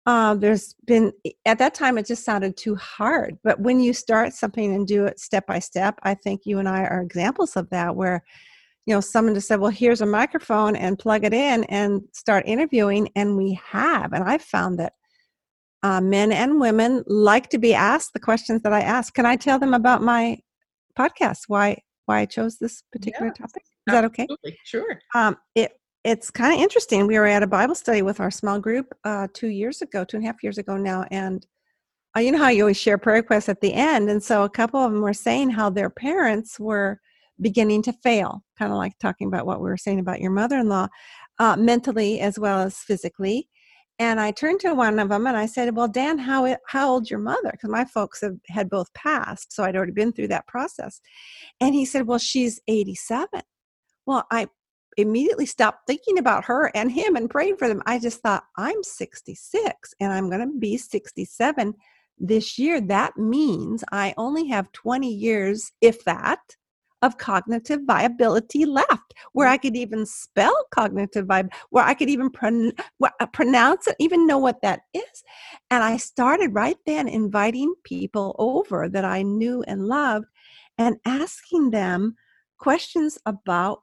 uh, 0.06 0.34
there's 0.34 0.74
been, 0.84 1.12
at 1.46 1.58
that 1.58 1.74
time, 1.74 1.96
it 1.96 2.06
just 2.06 2.24
sounded 2.24 2.56
too 2.56 2.74
hard. 2.74 3.38
But 3.44 3.60
when 3.60 3.78
you 3.78 3.92
start 3.92 4.34
something 4.34 4.74
and 4.74 4.86
do 4.86 5.06
it 5.06 5.20
step 5.20 5.46
by 5.46 5.60
step, 5.60 6.00
I 6.02 6.14
think 6.14 6.42
you 6.44 6.58
and 6.58 6.68
I 6.68 6.82
are 6.84 7.00
examples 7.00 7.56
of 7.56 7.70
that, 7.70 7.94
where 7.94 8.24
you 8.86 8.94
know 8.94 9.00
someone 9.00 9.34
just 9.34 9.48
said 9.48 9.60
well 9.60 9.70
here's 9.70 10.00
a 10.00 10.06
microphone 10.06 10.74
and 10.76 10.98
plug 10.98 11.24
it 11.24 11.32
in 11.32 11.64
and 11.64 12.02
start 12.12 12.44
interviewing 12.46 13.08
and 13.14 13.36
we 13.36 13.58
have 13.64 14.12
and 14.12 14.24
i've 14.24 14.42
found 14.42 14.78
that 14.78 14.94
uh, 15.82 16.00
men 16.00 16.30
and 16.32 16.60
women 16.60 17.02
like 17.06 17.48
to 17.50 17.58
be 17.58 17.74
asked 17.74 18.12
the 18.12 18.20
questions 18.20 18.62
that 18.62 18.72
i 18.72 18.80
ask. 18.80 19.14
Can 19.14 19.26
i 19.26 19.36
tell 19.36 19.58
them 19.58 19.74
about 19.74 20.02
my 20.02 20.38
podcast? 20.98 21.40
Why 21.48 21.78
why 22.06 22.20
i 22.20 22.26
chose 22.26 22.58
this 22.58 22.82
particular 22.92 23.28
Yes, 23.28 23.38
topic? 23.38 23.62
Is 23.64 23.92
that 23.92 24.04
okay? 24.04 24.22
Absolutely, 24.24 24.58
Sure. 24.64 24.98
um, 25.14 25.36
it 25.54 25.72
it's 26.04 26.30
kind 26.32 26.52
of 26.52 26.60
interesting. 26.60 27.06
We 27.06 27.18
were 27.18 27.26
at 27.26 27.44
a 27.44 27.46
Bible 27.46 27.76
study 27.76 28.02
with 28.02 28.18
our 28.18 28.30
small 28.30 28.58
group 28.58 28.92
uh, 29.04 29.28
two 29.34 29.48
years 29.48 29.82
ago, 29.82 30.04
two 30.04 30.16
and 30.16 30.24
a 30.24 30.26
half 30.26 30.42
years 30.42 30.58
ago 30.58 30.76
now, 30.76 31.04
and 31.10 31.46
uh, 32.16 32.20
you 32.20 32.32
know 32.32 32.38
how 32.38 32.48
you 32.48 32.62
always 32.62 32.76
share 32.76 32.98
prayer 32.98 33.16
requests 33.16 33.48
at 33.48 33.60
the 33.60 33.72
end, 33.72 34.10
and 34.10 34.22
so 34.22 34.42
a 34.44 34.50
couple 34.50 34.80
of 34.80 34.92
them 34.92 35.00
were 35.00 35.14
saying 35.14 35.50
how 35.50 35.70
their 35.70 35.90
parents 35.90 36.58
were 36.60 37.00
beginning 37.42 37.82
to 37.82 37.92
fail, 37.92 38.42
kind 38.58 38.72
of 38.72 38.78
like 38.78 38.98
talking 38.98 39.26
about 39.26 39.46
what 39.46 39.60
we 39.60 39.68
were 39.68 39.76
saying 39.76 39.98
about 39.98 40.20
your 40.20 40.30
mother-in-law, 40.30 40.88
uh, 41.38 41.56
mentally 41.56 42.20
as 42.20 42.38
well 42.38 42.60
as 42.60 42.78
physically. 42.78 43.48
And 43.98 44.18
I 44.18 44.30
turned 44.30 44.60
to 44.60 44.74
one 44.74 44.98
of 44.98 45.10
them 45.10 45.26
and 45.26 45.36
I 45.36 45.46
said, 45.46 45.76
"Well, 45.76 45.88
Dan, 45.88 46.18
how 46.18 46.46
it, 46.46 46.60
how 46.66 46.90
old's 46.90 47.10
your 47.10 47.20
mother?" 47.20 47.50
Because 47.52 47.70
my 47.70 47.84
folks 47.84 48.20
have, 48.22 48.36
had 48.48 48.70
both 48.70 48.92
passed, 48.94 49.52
so 49.52 49.64
I'd 49.64 49.76
already 49.76 49.92
been 49.92 50.12
through 50.12 50.28
that 50.28 50.46
process. 50.46 51.00
And 51.60 51.74
he 51.74 51.84
said, 51.84 52.06
"Well, 52.06 52.18
she's 52.18 52.60
87." 52.68 53.42
Well, 54.06 54.26
I 54.30 54.48
immediately 54.96 55.46
stopped 55.46 55.86
thinking 55.86 56.18
about 56.18 56.44
her 56.44 56.70
and 56.74 56.90
him 56.90 57.16
and 57.16 57.30
praying 57.30 57.56
for 57.56 57.68
them. 57.68 57.82
I 57.86 57.98
just 57.98 58.20
thought, 58.20 58.44
I'm 58.56 58.82
66 58.82 59.94
and 60.00 60.12
I'm 60.12 60.28
going 60.28 60.40
to 60.40 60.58
be 60.58 60.76
67 60.76 61.74
this 62.18 62.58
year. 62.58 62.80
That 62.80 63.16
means 63.16 63.84
I 63.90 64.14
only 64.16 64.48
have 64.48 64.72
20 64.72 65.08
years, 65.08 65.72
if 65.80 66.04
that, 66.04 66.40
of 67.02 67.18
cognitive 67.18 67.80
viability 67.84 68.64
left, 68.64 69.14
where 69.32 69.48
I 69.48 69.56
could 69.56 69.76
even 69.76 70.06
spell 70.06 70.54
cognitive 70.72 71.26
vibe, 71.26 71.48
where 71.70 71.84
I 71.84 71.94
could 71.94 72.08
even 72.08 72.30
pron- 72.30 72.72
uh, 73.02 73.26
pronounce 73.32 73.86
it, 73.86 73.96
even 73.98 74.26
know 74.26 74.38
what 74.38 74.62
that 74.62 74.80
is. 74.94 75.24
And 75.70 75.82
I 75.82 75.96
started 75.96 76.54
right 76.54 76.76
then 76.86 77.08
inviting 77.08 77.74
people 77.84 78.36
over 78.38 78.88
that 78.88 79.04
I 79.04 79.22
knew 79.22 79.62
and 79.66 79.86
loved 79.86 80.26
and 80.78 80.96
asking 81.04 81.70
them 81.70 82.14
questions 82.58 83.18
about 83.26 83.82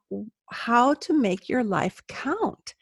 how 0.50 0.94
to 0.94 1.12
make 1.12 1.48
your 1.48 1.62
life 1.62 2.00
count. 2.08 2.74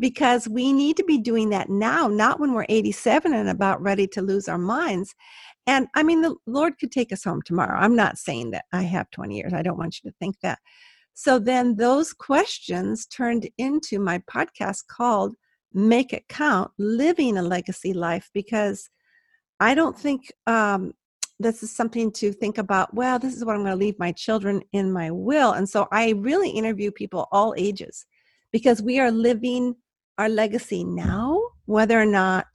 Because 0.00 0.48
we 0.48 0.72
need 0.72 0.96
to 0.96 1.04
be 1.04 1.18
doing 1.18 1.50
that 1.50 1.68
now 1.70 2.08
not 2.08 2.40
when 2.40 2.52
we're 2.52 2.66
87 2.68 3.32
and 3.32 3.48
about 3.48 3.80
ready 3.80 4.08
to 4.08 4.22
lose 4.22 4.48
our 4.48 4.58
minds 4.58 5.14
and 5.66 5.88
i 5.94 6.02
mean 6.02 6.20
the 6.20 6.34
lord 6.46 6.78
could 6.78 6.92
take 6.92 7.12
us 7.12 7.24
home 7.24 7.42
tomorrow. 7.42 7.78
I'm 7.78 7.96
not 7.96 8.18
saying 8.18 8.50
that 8.52 8.64
i 8.72 8.82
have 8.82 9.10
20 9.10 9.36
years. 9.36 9.52
I 9.52 9.62
don't 9.62 9.78
want 9.78 10.00
you 10.02 10.10
to 10.10 10.16
think 10.18 10.36
that. 10.42 10.58
So 11.14 11.38
then 11.38 11.76
those 11.76 12.12
questions 12.12 13.06
turned 13.06 13.48
into 13.56 14.00
my 14.00 14.18
podcast 14.30 14.88
called 14.88 15.36
make 15.72 16.12
it 16.12 16.28
count 16.28 16.70
living 16.78 17.36
a 17.36 17.42
legacy 17.42 17.92
life 17.92 18.30
because 18.32 18.88
i 19.60 19.74
don't 19.74 19.98
think 19.98 20.32
um, 20.46 20.92
this 21.40 21.62
is 21.64 21.74
something 21.74 22.12
to 22.12 22.32
think 22.32 22.58
about 22.58 22.94
well 22.94 23.18
this 23.18 23.34
is 23.34 23.44
what 23.44 23.56
i'm 23.56 23.62
going 23.64 23.72
to 23.72 23.84
leave 23.84 23.98
my 23.98 24.12
children 24.12 24.62
in 24.72 24.92
my 24.92 25.10
will. 25.10 25.52
And 25.52 25.68
so 25.68 25.88
i 25.90 26.10
really 26.10 26.50
interview 26.50 26.90
people 26.90 27.28
all 27.32 27.54
ages 27.56 28.06
because 28.52 28.80
we 28.82 29.00
are 29.00 29.10
living 29.10 29.74
our 30.18 30.28
legacy 30.28 30.84
now 30.84 31.40
whether 31.66 32.00
or 32.00 32.06
not 32.06 32.46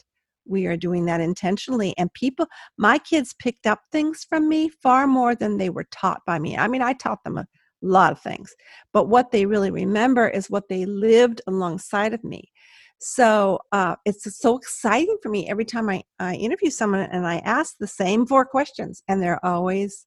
we 0.50 0.66
are 0.66 0.78
doing 0.78 1.06
that 1.06 1.22
intentionally 1.22 1.94
and 1.98 2.14
people 2.14 2.46
my 2.78 2.98
kids 2.98 3.36
picked 3.40 3.68
up 3.68 3.82
things 3.92 4.26
from 4.28 4.50
me 4.50 4.70
far 4.70 5.08
more 5.08 5.36
than 5.36 5.58
they 5.58 5.70
were 5.70 5.88
taught 5.92 6.22
by 6.26 6.40
me 6.40 6.58
i 6.58 6.68
mean 6.68 6.82
i 6.82 6.94
taught 6.94 7.24
them 7.24 7.38
a 7.38 7.48
lot 7.82 8.12
of 8.12 8.20
things 8.20 8.54
but 8.92 9.08
what 9.08 9.32
they 9.32 9.46
really 9.46 9.72
remember 9.72 10.28
is 10.28 10.50
what 10.50 10.68
they 10.68 10.86
lived 10.86 11.42
alongside 11.48 12.14
of 12.14 12.24
me 12.24 12.52
so 13.00 13.60
uh, 13.72 13.96
it's 14.06 14.38
so 14.38 14.58
exciting 14.58 15.18
for 15.24 15.30
me 15.30 15.50
every 15.50 15.64
time 15.64 15.90
I, 15.90 16.04
I 16.20 16.36
interview 16.36 16.70
someone 16.70 17.00
and 17.00 17.26
I 17.26 17.38
ask 17.38 17.76
the 17.80 17.88
same 17.88 18.26
four 18.26 18.46
questions, 18.46 19.02
and 19.08 19.22
they're 19.22 19.44
always 19.46 20.06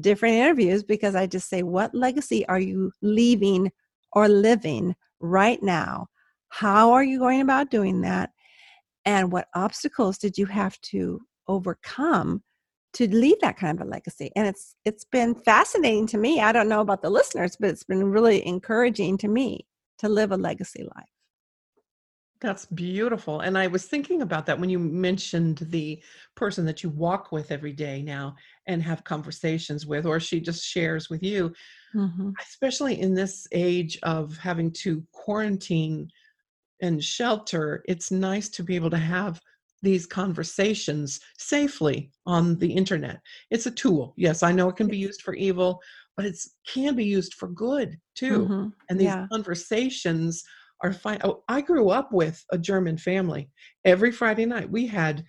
different 0.00 0.36
interviews 0.36 0.82
because 0.82 1.14
I 1.14 1.26
just 1.26 1.48
say, 1.48 1.62
What 1.62 1.94
legacy 1.94 2.46
are 2.48 2.60
you 2.60 2.90
leaving 3.02 3.70
or 4.12 4.28
living 4.28 4.94
right 5.20 5.62
now? 5.62 6.06
How 6.48 6.92
are 6.92 7.04
you 7.04 7.18
going 7.18 7.42
about 7.42 7.70
doing 7.70 8.00
that? 8.00 8.30
And 9.04 9.32
what 9.32 9.48
obstacles 9.54 10.18
did 10.18 10.38
you 10.38 10.46
have 10.46 10.80
to 10.82 11.20
overcome 11.48 12.42
to 12.94 13.08
leave 13.08 13.40
that 13.40 13.56
kind 13.56 13.80
of 13.80 13.86
a 13.86 13.90
legacy? 13.90 14.30
And 14.36 14.46
it's 14.46 14.76
it's 14.84 15.04
been 15.04 15.34
fascinating 15.34 16.06
to 16.08 16.18
me. 16.18 16.40
I 16.40 16.52
don't 16.52 16.68
know 16.68 16.80
about 16.80 17.02
the 17.02 17.10
listeners, 17.10 17.56
but 17.58 17.70
it's 17.70 17.84
been 17.84 18.04
really 18.04 18.46
encouraging 18.46 19.18
to 19.18 19.28
me 19.28 19.66
to 19.98 20.08
live 20.08 20.32
a 20.32 20.36
legacy 20.36 20.82
life. 20.96 21.08
That's 22.40 22.66
beautiful. 22.66 23.40
And 23.40 23.56
I 23.56 23.68
was 23.68 23.86
thinking 23.86 24.22
about 24.22 24.46
that 24.46 24.58
when 24.58 24.68
you 24.68 24.78
mentioned 24.80 25.58
the 25.58 26.02
person 26.34 26.64
that 26.66 26.82
you 26.82 26.90
walk 26.90 27.30
with 27.30 27.52
every 27.52 27.72
day 27.72 28.02
now 28.02 28.34
and 28.66 28.82
have 28.82 29.04
conversations 29.04 29.86
with, 29.86 30.06
or 30.06 30.18
she 30.18 30.40
just 30.40 30.64
shares 30.64 31.08
with 31.08 31.22
you, 31.22 31.52
Mm-hmm. 31.94 32.30
especially 32.40 33.00
in 33.00 33.14
this 33.14 33.46
age 33.52 33.98
of 34.02 34.36
having 34.38 34.72
to 34.72 35.04
quarantine 35.12 36.08
and 36.82 37.02
shelter. 37.02 37.82
It's 37.88 38.10
nice 38.10 38.48
to 38.50 38.62
be 38.62 38.76
able 38.76 38.90
to 38.90 38.98
have 38.98 39.40
these 39.82 40.06
conversations 40.06 41.18
safely 41.38 42.10
on 42.26 42.56
the 42.58 42.72
internet. 42.72 43.20
It's 43.50 43.66
a 43.66 43.70
tool. 43.70 44.14
Yes, 44.16 44.42
I 44.42 44.52
know 44.52 44.68
it 44.68 44.76
can 44.76 44.86
be 44.88 44.98
used 44.98 45.22
for 45.22 45.34
evil, 45.34 45.80
but 46.16 46.26
it 46.26 46.36
can 46.66 46.94
be 46.94 47.04
used 47.04 47.34
for 47.34 47.48
good 47.48 47.98
too. 48.14 48.40
Mm-hmm. 48.40 48.68
And 48.90 49.00
these 49.00 49.06
Yeah. 49.06 49.26
conversations 49.32 50.44
are 50.82 50.92
fine. 50.92 51.18
Oh, 51.24 51.42
I 51.48 51.62
grew 51.62 51.88
up 51.90 52.12
with 52.12 52.44
a 52.52 52.58
German 52.58 52.96
family. 52.98 53.50
Every 53.84 54.12
Friday 54.12 54.46
night, 54.46 54.70
we 54.70 54.86
had 54.86 55.24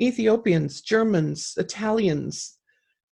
Ethiopians, 0.00 0.80
Germans, 0.80 1.54
Italians, 1.56 2.57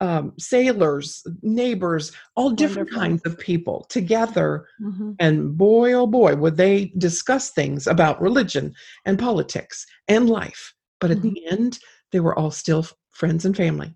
um, 0.00 0.32
sailors, 0.38 1.22
neighbors, 1.42 2.12
all 2.36 2.50
different 2.50 2.90
Wonderful. 2.90 3.00
kinds 3.00 3.22
of 3.26 3.38
people 3.38 3.86
together. 3.88 4.66
Mm-hmm. 4.82 5.12
And 5.20 5.56
boy, 5.56 5.92
oh 5.94 6.06
boy, 6.06 6.36
would 6.36 6.56
they 6.56 6.92
discuss 6.98 7.50
things 7.50 7.86
about 7.86 8.20
religion 8.20 8.74
and 9.06 9.18
politics 9.18 9.86
and 10.08 10.28
life. 10.28 10.74
But 11.00 11.10
at 11.10 11.22
the 11.22 11.46
end, 11.50 11.78
they 12.12 12.20
were 12.20 12.38
all 12.38 12.50
still 12.50 12.80
f- 12.80 12.94
friends 13.12 13.44
and 13.44 13.56
family. 13.56 13.94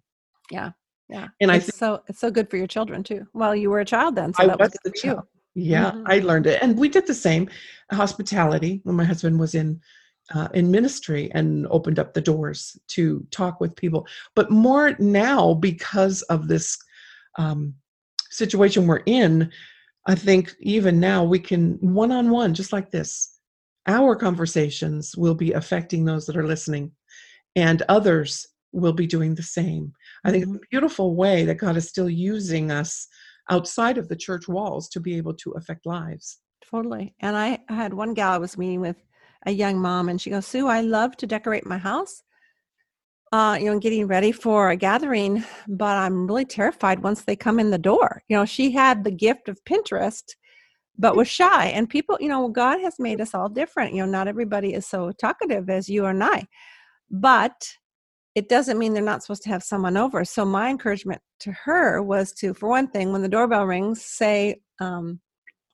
Yeah. 0.50 0.70
Yeah. 1.08 1.28
And 1.40 1.50
I 1.50 1.56
it's 1.56 1.66
think- 1.66 1.76
so 1.76 2.02
it's 2.08 2.20
so 2.20 2.30
good 2.30 2.48
for 2.50 2.56
your 2.56 2.66
children 2.66 3.02
too. 3.02 3.26
Well, 3.34 3.54
you 3.54 3.68
were 3.70 3.80
a 3.80 3.84
child 3.84 4.14
then, 4.16 4.32
so 4.32 4.42
I 4.42 4.46
that 4.46 4.58
was 4.58 4.66
was 4.70 4.78
good 4.82 4.92
the 4.94 5.00
for 5.00 5.06
you. 5.06 5.12
child. 5.14 5.26
Yeah, 5.54 5.90
Mhm. 5.90 6.04
I 6.06 6.18
learned 6.20 6.46
it, 6.46 6.62
and 6.62 6.78
we 6.78 6.88
did 6.88 7.06
the 7.08 7.14
same 7.14 7.48
hospitality 7.90 8.80
when 8.84 8.94
my 8.96 9.04
husband 9.04 9.38
was 9.40 9.54
in 9.54 9.80
uh, 10.34 10.48
in 10.54 10.70
ministry 10.70 11.30
and 11.34 11.66
opened 11.70 11.98
up 11.98 12.14
the 12.14 12.20
doors 12.20 12.78
to 12.88 13.26
talk 13.30 13.60
with 13.60 13.76
people. 13.76 14.06
But 14.34 14.50
more 14.50 14.96
now 14.98 15.54
because 15.54 16.22
of 16.22 16.48
this 16.48 16.78
um, 17.36 17.74
situation 18.30 18.86
we're 18.86 19.02
in, 19.06 19.50
I 20.06 20.14
think 20.14 20.54
even 20.60 21.00
now 21.00 21.24
we 21.24 21.38
can 21.38 21.74
one 21.80 22.12
on 22.12 22.30
one, 22.30 22.54
just 22.54 22.72
like 22.72 22.90
this. 22.90 23.38
Our 23.86 24.14
conversations 24.14 25.16
will 25.16 25.34
be 25.34 25.52
affecting 25.52 26.04
those 26.04 26.26
that 26.26 26.36
are 26.36 26.46
listening, 26.46 26.92
and 27.56 27.82
others 27.88 28.46
will 28.72 28.92
be 28.92 29.06
doing 29.06 29.34
the 29.34 29.42
same. 29.42 29.92
I 30.24 30.30
think 30.30 30.44
it's 30.44 30.54
a 30.54 30.68
beautiful 30.70 31.16
way 31.16 31.44
that 31.44 31.56
God 31.56 31.76
is 31.76 31.88
still 31.88 32.08
using 32.08 32.70
us 32.70 33.08
outside 33.50 33.98
of 33.98 34.08
the 34.08 34.16
church 34.16 34.48
walls 34.48 34.88
to 34.90 35.00
be 35.00 35.16
able 35.16 35.34
to 35.34 35.50
affect 35.52 35.86
lives. 35.86 36.38
Totally. 36.70 37.14
And 37.20 37.36
I 37.36 37.58
I 37.68 37.74
had 37.74 37.92
one 37.92 38.14
gal 38.14 38.32
I 38.32 38.38
was 38.38 38.56
meeting 38.56 38.80
with, 38.80 38.96
a 39.46 39.50
young 39.50 39.78
mom, 39.78 40.08
and 40.08 40.20
she 40.20 40.30
goes, 40.30 40.46
Sue, 40.46 40.68
I 40.68 40.80
love 40.80 41.16
to 41.18 41.26
decorate 41.26 41.66
my 41.66 41.78
house. 41.78 42.22
Uh, 43.32 43.56
you 43.60 43.66
know, 43.66 43.72
and 43.72 43.80
getting 43.80 44.08
ready 44.08 44.32
for 44.32 44.70
a 44.70 44.76
gathering, 44.76 45.44
but 45.68 45.96
I'm 45.96 46.26
really 46.26 46.44
terrified 46.44 47.00
once 47.00 47.22
they 47.22 47.36
come 47.36 47.60
in 47.60 47.70
the 47.70 47.78
door. 47.78 48.22
You 48.28 48.36
know, 48.36 48.44
she 48.44 48.72
had 48.72 49.04
the 49.04 49.12
gift 49.12 49.48
of 49.48 49.62
Pinterest, 49.64 50.24
but 50.98 51.14
was 51.14 51.28
shy. 51.28 51.66
And 51.66 51.88
people, 51.88 52.18
you 52.20 52.28
know, 52.28 52.48
God 52.48 52.80
has 52.80 52.98
made 52.98 53.20
us 53.20 53.32
all 53.32 53.48
different. 53.48 53.94
You 53.94 54.04
know, 54.04 54.10
not 54.10 54.26
everybody 54.26 54.74
is 54.74 54.84
so 54.84 55.12
talkative 55.12 55.70
as 55.70 55.88
you 55.88 56.06
and 56.06 56.24
I. 56.24 56.44
But 57.08 57.68
it 58.34 58.48
doesn't 58.48 58.78
mean 58.78 58.94
they're 58.94 59.02
not 59.02 59.22
supposed 59.22 59.44
to 59.44 59.48
have 59.50 59.62
someone 59.62 59.96
over. 59.96 60.24
So 60.24 60.44
my 60.44 60.68
encouragement 60.68 61.20
to 61.40 61.52
her 61.52 62.02
was 62.02 62.32
to, 62.32 62.52
for 62.52 62.68
one 62.68 62.88
thing, 62.88 63.12
when 63.12 63.22
the 63.22 63.28
doorbell 63.28 63.64
rings, 63.64 64.04
say, 64.04 64.60
um, 64.80 65.20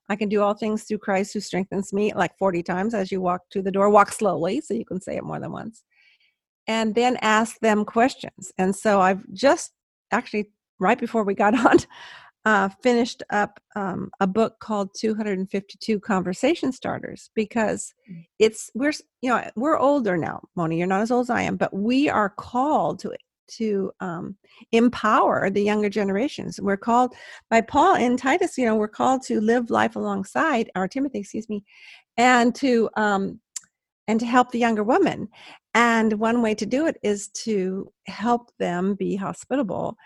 I 0.09 0.15
can 0.15 0.29
do 0.29 0.41
all 0.41 0.53
things 0.53 0.83
through 0.83 0.99
Christ 0.99 1.33
who 1.33 1.39
strengthens 1.39 1.91
me, 1.91 2.13
like 2.13 2.37
40 2.37 2.63
times 2.63 2.93
as 2.93 3.11
you 3.11 3.21
walk 3.21 3.41
to 3.51 3.61
the 3.61 3.71
door. 3.71 3.89
Walk 3.89 4.11
slowly 4.11 4.61
so 4.61 4.73
you 4.73 4.85
can 4.85 5.01
say 5.01 5.17
it 5.17 5.23
more 5.23 5.39
than 5.39 5.51
once. 5.51 5.83
And 6.67 6.95
then 6.95 7.17
ask 7.21 7.59
them 7.59 7.85
questions. 7.85 8.51
And 8.57 8.75
so 8.75 9.01
I've 9.01 9.21
just 9.33 9.71
actually, 10.11 10.51
right 10.79 10.99
before 10.99 11.23
we 11.23 11.33
got 11.33 11.53
on, 11.65 11.77
uh, 12.45 12.69
finished 12.81 13.23
up 13.29 13.59
um, 13.75 14.09
a 14.21 14.27
book 14.27 14.57
called 14.61 14.89
252 14.97 15.99
Conversation 15.99 16.71
Starters 16.71 17.29
because 17.35 17.93
mm. 18.09 18.25
it's, 18.39 18.71
we're, 18.73 18.93
you 19.21 19.29
know, 19.29 19.43
we're 19.57 19.77
older 19.77 20.15
now, 20.15 20.41
Moni, 20.55 20.77
you're 20.77 20.87
not 20.87 21.01
as 21.01 21.11
old 21.11 21.25
as 21.25 21.29
I 21.29 21.41
am, 21.41 21.57
but 21.57 21.73
we 21.73 22.07
are 22.07 22.29
called 22.29 22.99
to 22.99 23.09
to 23.49 23.91
um, 23.99 24.35
empower 24.71 25.49
the 25.49 25.61
younger 25.61 25.89
generations. 25.89 26.59
We're 26.61 26.77
called 26.77 27.13
by 27.49 27.61
Paul 27.61 27.95
in 27.95 28.17
Titus. 28.17 28.57
You 28.57 28.65
know, 28.65 28.75
we're 28.75 28.87
called 28.87 29.23
to 29.23 29.41
live 29.41 29.69
life 29.69 29.95
alongside, 29.95 30.69
or 30.75 30.87
Timothy, 30.87 31.19
excuse 31.19 31.49
me, 31.49 31.63
and 32.17 32.53
to 32.55 32.89
um, 32.95 33.39
and 34.07 34.19
to 34.19 34.25
help 34.25 34.51
the 34.51 34.59
younger 34.59 34.83
woman. 34.83 35.27
And 35.73 36.13
one 36.13 36.41
way 36.41 36.55
to 36.55 36.65
do 36.65 36.87
it 36.87 36.97
is 37.03 37.27
to 37.43 37.91
help 38.07 38.51
them 38.57 38.95
be 38.95 39.15
hospitable 39.15 39.97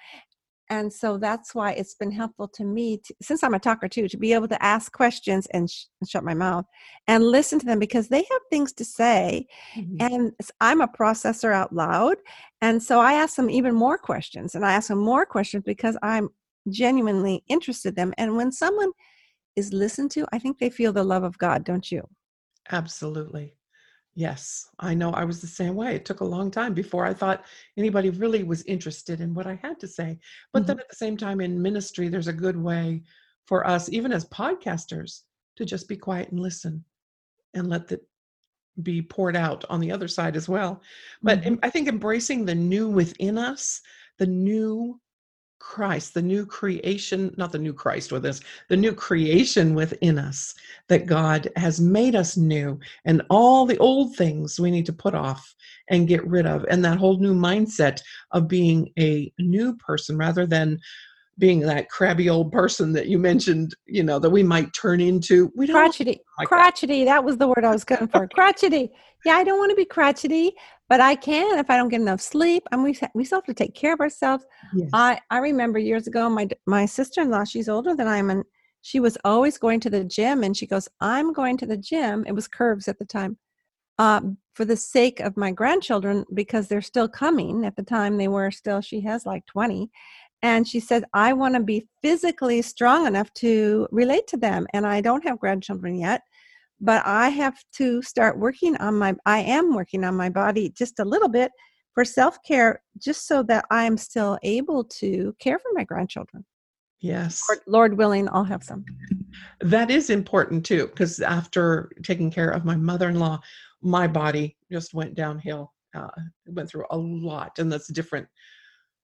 and 0.72 0.92
so 0.92 1.18
that's 1.18 1.54
why 1.54 1.74
it's 1.74 1.94
been 1.96 2.12
helpful 2.12 2.48
to 2.48 2.64
me 2.64 2.98
to, 2.98 3.14
since 3.22 3.44
i'm 3.44 3.54
a 3.54 3.60
talker 3.60 3.88
too 3.88 4.08
to 4.08 4.18
be 4.18 4.34
able 4.34 4.48
to 4.48 4.64
ask 4.64 4.92
questions 4.92 5.46
and, 5.54 5.70
sh- 5.70 5.86
and, 6.00 6.10
shut 6.10 6.24
my 6.24 6.34
mouth 6.34 6.66
and 7.08 7.24
listen 7.24 7.60
to 7.60 7.66
them 7.66 7.78
because 7.78 8.08
they 8.08 8.24
have 8.32 8.42
things 8.50 8.74
to 8.74 8.84
say 8.84 9.46
mm-hmm. 9.76 9.98
and 10.00 10.32
i'm 10.62 10.82
a 10.82 10.88
processor 10.88 11.54
out 11.54 11.74
loud. 11.74 12.18
And 12.62 12.82
so 12.82 13.00
i 13.00 13.14
ask 13.14 13.36
them 13.36 13.50
even 13.50 13.76
more 13.76 13.98
questions 13.98 14.56
and 14.56 14.66
i 14.66 14.72
ask 14.72 14.88
them 14.88 15.00
more 15.00 15.26
questions 15.26 15.64
because 15.66 15.98
i'm 16.02 16.30
genuinely 16.70 17.44
interested 17.48 17.90
in 17.90 17.96
them. 17.96 18.14
And 18.18 18.38
when 18.38 18.52
someone 18.52 18.92
is 19.56 19.74
listened 19.74 20.12
to 20.12 20.26
i 20.32 20.40
think 20.40 20.58
they 20.58 20.70
feel 20.70 20.94
the 20.94 21.04
love 21.04 21.24
of 21.24 21.38
god 21.38 21.64
don't 21.66 21.92
you? 21.92 22.08
Absolutely 22.72 23.56
Yes, 24.14 24.70
I 24.80 24.94
know 24.94 25.12
I 25.12 25.24
was 25.24 25.40
the 25.40 25.48
same 25.48 25.76
way. 25.76 25.96
It 25.96 26.04
took 26.04 26.20
a 26.20 26.26
long 26.26 26.52
time 26.52 26.74
before 26.74 27.06
I 27.06 27.14
thought 27.14 27.46
anybody 27.78 28.10
really 28.10 28.44
was 28.44 28.64
interested 28.64 29.22
in 29.22 29.34
what 29.34 29.48
I 29.48 29.58
had 29.62 29.80
to 29.80 29.88
say. 29.88 30.20
But 30.52 30.60
mm-hmm. 30.60 30.68
then 30.68 30.80
at 30.80 30.90
the 30.90 30.96
same 30.96 31.16
time, 31.16 31.40
in 31.40 31.62
ministry, 31.62 32.10
there's 32.10 32.28
a 32.28 32.34
good 32.34 32.58
way 32.58 33.04
for 33.46 33.66
us, 33.66 33.90
even 33.90 34.12
as 34.12 34.26
podcasters, 34.26 35.22
to 35.56 35.66
just 35.66 35.88
be 35.88 35.96
quiet 35.96 36.30
and 36.32 36.40
listen 36.40 36.84
and 37.54 37.70
let 37.70 37.92
it 37.92 38.02
be 38.84 39.02
poured 39.02 39.36
out 39.36 39.64
on 39.70 39.80
the 39.80 39.92
other 39.92 40.08
side 40.08 40.36
as 40.36 40.50
well. 40.50 40.82
But 41.22 41.42
mm-hmm. 41.42 41.56
I 41.64 41.70
think 41.70 41.88
embracing 41.88 42.46
the 42.46 42.56
new 42.56 42.90
within 42.90 43.38
us, 43.38 43.82
the 44.20 44.28
new 44.28 45.00
Christ, 45.62 46.14
the 46.14 46.22
new 46.22 46.46
creation, 46.46 47.34
not 47.38 47.52
the 47.52 47.60
new 47.60 47.72
Christ 47.72 48.12
with 48.12 48.26
us, 48.26 48.42
the 48.68 48.76
new 48.76 48.94
creation 48.94 49.76
within 49.76 50.18
us 50.18 50.56
that 50.90 51.06
God 51.06 51.50
has 51.56 51.80
made 51.80 52.16
us 52.16 52.36
new. 52.36 52.80
And 53.06 53.22
all 53.30 53.66
the 53.66 53.78
old 53.78 54.16
things 54.16 54.60
we 54.60 54.72
need 54.72 54.86
to 54.88 54.94
put 54.94 55.16
off 55.16 55.56
and 55.88 56.08
get 56.08 56.26
rid 56.28 56.46
of. 56.46 56.66
And 56.70 56.84
that 56.84 56.98
whole 56.98 57.20
new 57.20 57.34
mindset 57.34 58.02
of 58.32 58.48
being 58.48 58.92
a 59.00 59.32
new 59.38 59.76
person 59.78 60.18
rather 60.18 60.46
than 60.46 60.80
being 61.42 61.60
that 61.62 61.90
crabby 61.90 62.30
old 62.30 62.52
person 62.52 62.94
that 62.94 63.08
you 63.08 63.18
mentioned, 63.18 63.76
you 63.88 64.04
know, 64.04 64.20
that 64.20 64.30
we 64.30 64.44
might 64.44 64.72
turn 64.74 65.02
into. 65.02 65.52
We 65.56 65.66
don't 65.66 65.76
crotchety. 65.76 66.22
Like 66.38 66.48
crotchety. 66.48 67.04
That. 67.04 67.16
that 67.16 67.24
was 67.26 67.38
the 67.38 67.48
word 67.48 67.66
I 67.66 67.72
was 67.72 67.84
going 67.84 68.08
for. 68.08 68.28
crotchety. 68.28 68.92
Yeah, 69.26 69.36
I 69.36 69.44
don't 69.44 69.58
want 69.58 69.72
to 69.72 69.76
be 69.76 69.84
crotchety, 69.84 70.52
but 70.88 71.02
I 71.02 71.16
can 71.16 71.58
if 71.58 71.70
I 71.70 71.78
don't 71.78 71.90
get 71.90 72.00
enough 72.00 72.22
sleep. 72.22 72.64
And 72.72 72.84
we 72.84 72.98
we 73.16 73.26
still 73.26 73.40
have 73.40 73.46
to 73.46 73.56
take 73.56 73.74
care 73.74 73.94
of 73.94 74.00
ourselves. 74.00 74.46
Yes. 74.74 74.90
I 74.94 75.20
I 75.32 75.40
remember 75.40 75.80
years 75.80 76.08
ago, 76.08 76.30
my 76.30 76.48
my 76.68 76.86
sister 76.86 77.22
in 77.22 77.32
law, 77.32 77.44
she's 77.44 77.68
older 77.68 77.96
than 77.96 78.08
I 78.08 78.18
am, 78.18 78.30
and 78.30 78.44
she 78.84 79.00
was 79.00 79.18
always 79.26 79.58
going 79.58 79.80
to 79.82 79.90
the 79.90 80.04
gym. 80.04 80.44
And 80.44 80.56
she 80.56 80.68
goes, 80.68 80.88
"I'm 81.02 81.34
going 81.34 81.58
to 81.58 81.66
the 81.66 81.78
gym." 81.78 82.24
It 82.28 82.34
was 82.34 82.48
curves 82.48 82.88
at 82.88 83.00
the 83.00 83.06
time. 83.06 83.38
Uh, 83.98 84.22
for 84.54 84.66
the 84.66 84.78
sake 84.78 85.20
of 85.20 85.38
my 85.38 85.52
grandchildren, 85.52 86.26
because 86.34 86.68
they're 86.68 86.82
still 86.82 87.08
coming. 87.08 87.66
At 87.66 87.76
the 87.76 87.84
time, 87.84 88.18
they 88.18 88.28
were 88.28 88.52
still. 88.52 88.82
She 88.82 89.02
has 89.02 89.26
like 89.26 89.46
twenty, 89.48 89.90
and 90.42 90.68
she 90.68 90.80
said, 90.80 91.06
"I 91.14 91.34
want 91.34 91.56
to 91.56 91.62
be 91.62 91.88
physically 92.02 92.62
strong 92.62 93.08
enough 93.08 93.34
to 93.36 93.88
relate 93.92 94.28
to 94.28 94.38
them." 94.38 94.68
And 94.74 94.86
I 94.86 95.02
don't 95.02 95.24
have 95.24 95.40
grandchildren 95.40 95.96
yet, 95.96 96.22
but 96.80 97.06
I 97.06 97.30
have 97.30 97.58
to 97.74 98.02
start 98.02 98.40
working 98.40 98.76
on 98.78 98.98
my 98.98 99.16
I 99.26 99.40
am 99.40 99.74
working 99.74 100.04
on 100.04 100.16
my 100.16 100.30
body 100.30 100.70
just 100.70 101.00
a 101.00 101.06
little 101.06 101.30
bit 101.30 101.52
for 101.94 102.06
self-care 102.06 102.82
just 102.98 103.28
so 103.28 103.44
that 103.44 103.66
I 103.70 103.84
am 103.84 103.98
still 103.98 104.38
able 104.44 104.86
to 104.86 105.36
care 105.40 105.60
for 105.60 105.72
my 105.74 105.84
grandchildren. 105.84 106.46
Yes. 107.02 107.44
Lord, 107.50 107.60
Lord 107.68 107.98
willing, 107.98 108.30
I'll 108.32 108.44
have 108.44 108.64
some. 108.64 108.86
That 109.60 109.92
is 109.92 110.10
important 110.10 110.66
too 110.66 110.88
because 110.88 111.20
after 111.20 111.92
taking 112.04 112.32
care 112.32 112.50
of 112.50 112.64
my 112.64 112.76
mother-in-law, 112.76 113.42
my 113.82 114.08
body 114.08 114.56
just 114.72 114.94
went 114.94 115.16
downhill. 115.16 115.74
Uh, 115.94 116.08
went 116.48 116.70
through 116.70 116.86
a 116.92 116.98
lot 116.98 117.60
and 117.60 117.70
that's 117.70 117.92
different 117.92 118.26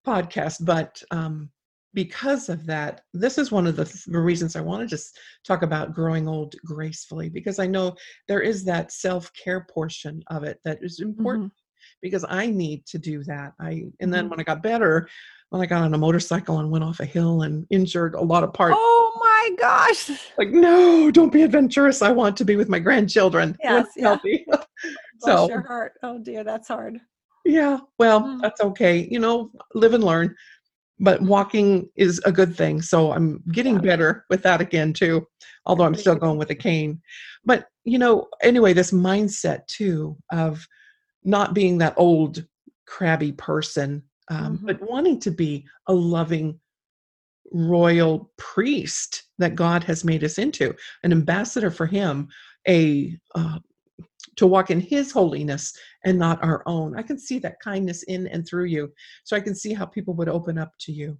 podcast, 0.07 0.65
but 0.65 1.01
um 1.11 1.49
because 1.97 2.47
of 2.47 2.63
that, 2.67 3.01
this 3.15 3.39
is 3.39 3.51
one 3.51 3.65
of 3.65 3.75
the, 3.75 3.83
th- 3.83 4.05
reasons 4.05 4.55
I 4.55 4.61
want 4.61 4.81
to 4.81 4.87
just 4.87 5.17
talk 5.43 5.63
about 5.63 5.95
growing 5.95 6.27
old 6.27 6.53
gracefully 6.63 7.27
because 7.27 7.57
I 7.57 7.65
know 7.65 7.95
there 8.27 8.41
is 8.41 8.63
that 8.65 8.91
self 8.91 9.31
care 9.33 9.65
portion 9.67 10.21
of 10.27 10.43
it 10.43 10.59
that 10.63 10.77
is 10.83 10.99
important 10.99 11.47
mm-hmm. 11.47 11.97
because 12.03 12.23
I 12.29 12.47
need 12.47 12.85
to 12.85 12.99
do 12.99 13.23
that. 13.23 13.53
I 13.59 13.85
and 13.99 14.13
then 14.13 14.25
mm-hmm. 14.25 14.29
when 14.29 14.39
I 14.39 14.43
got 14.43 14.61
better, 14.61 15.09
when 15.49 15.61
I 15.61 15.65
got 15.65 15.81
on 15.81 15.95
a 15.95 15.97
motorcycle 15.97 16.59
and 16.59 16.69
went 16.69 16.83
off 16.83 16.99
a 16.99 17.05
hill 17.05 17.41
and 17.41 17.65
injured 17.71 18.13
a 18.13 18.21
lot 18.21 18.43
of 18.43 18.53
parts. 18.53 18.75
Oh 18.77 19.17
my 19.19 19.55
gosh! 19.57 20.11
Like 20.37 20.49
no, 20.49 21.09
don't 21.09 21.33
be 21.33 21.41
adventurous. 21.41 22.03
I 22.03 22.11
want 22.11 22.37
to 22.37 22.45
be 22.45 22.57
with 22.57 22.69
my 22.69 22.77
grandchildren. 22.77 23.57
Yes, 23.63 23.87
yeah. 23.95 24.09
healthy. 24.09 24.45
so 25.21 25.49
your 25.49 25.65
heart. 25.65 25.93
Oh 26.03 26.19
dear, 26.19 26.43
that's 26.43 26.67
hard. 26.67 26.99
Yeah, 27.47 27.79
well, 27.97 28.21
mm. 28.21 28.41
that's 28.41 28.61
okay. 28.61 29.07
You 29.09 29.19
know, 29.19 29.51
live 29.73 29.93
and 29.93 30.03
learn 30.03 30.35
but 30.99 31.21
walking 31.21 31.89
is 31.95 32.19
a 32.25 32.31
good 32.31 32.55
thing. 32.55 32.81
So 32.81 33.11
I'm 33.11 33.43
getting 33.51 33.75
yeah. 33.75 33.81
better 33.81 34.25
with 34.29 34.43
that 34.43 34.61
again 34.61 34.93
too, 34.93 35.27
although 35.65 35.83
I'm 35.83 35.95
still 35.95 36.15
going 36.15 36.37
with 36.37 36.49
a 36.49 36.55
cane. 36.55 37.01
But 37.45 37.67
you 37.83 37.99
know, 37.99 38.27
anyway, 38.41 38.73
this 38.73 38.91
mindset 38.91 39.67
too 39.67 40.17
of 40.31 40.67
not 41.23 41.53
being 41.53 41.77
that 41.77 41.93
old 41.97 42.45
crabby 42.87 43.31
person, 43.33 44.03
um, 44.29 44.57
mm-hmm. 44.57 44.65
but 44.65 44.89
wanting 44.89 45.19
to 45.21 45.31
be 45.31 45.65
a 45.87 45.93
loving 45.93 46.59
royal 47.51 48.31
priest 48.37 49.23
that 49.37 49.55
God 49.55 49.83
has 49.83 50.03
made 50.03 50.23
us 50.23 50.37
into, 50.37 50.75
an 51.03 51.11
ambassador 51.11 51.71
for 51.71 51.85
Him, 51.85 52.27
a 52.67 53.17
uh, 53.35 53.59
to 54.35 54.47
walk 54.47 54.69
in 54.69 54.79
his 54.79 55.11
holiness 55.11 55.73
and 56.05 56.17
not 56.17 56.43
our 56.43 56.63
own. 56.65 56.97
I 56.97 57.01
can 57.01 57.17
see 57.17 57.39
that 57.39 57.59
kindness 57.59 58.03
in 58.03 58.27
and 58.27 58.47
through 58.47 58.65
you. 58.65 58.91
So 59.23 59.35
I 59.35 59.39
can 59.39 59.55
see 59.55 59.73
how 59.73 59.85
people 59.85 60.13
would 60.15 60.29
open 60.29 60.57
up 60.57 60.71
to 60.81 60.91
you. 60.91 61.17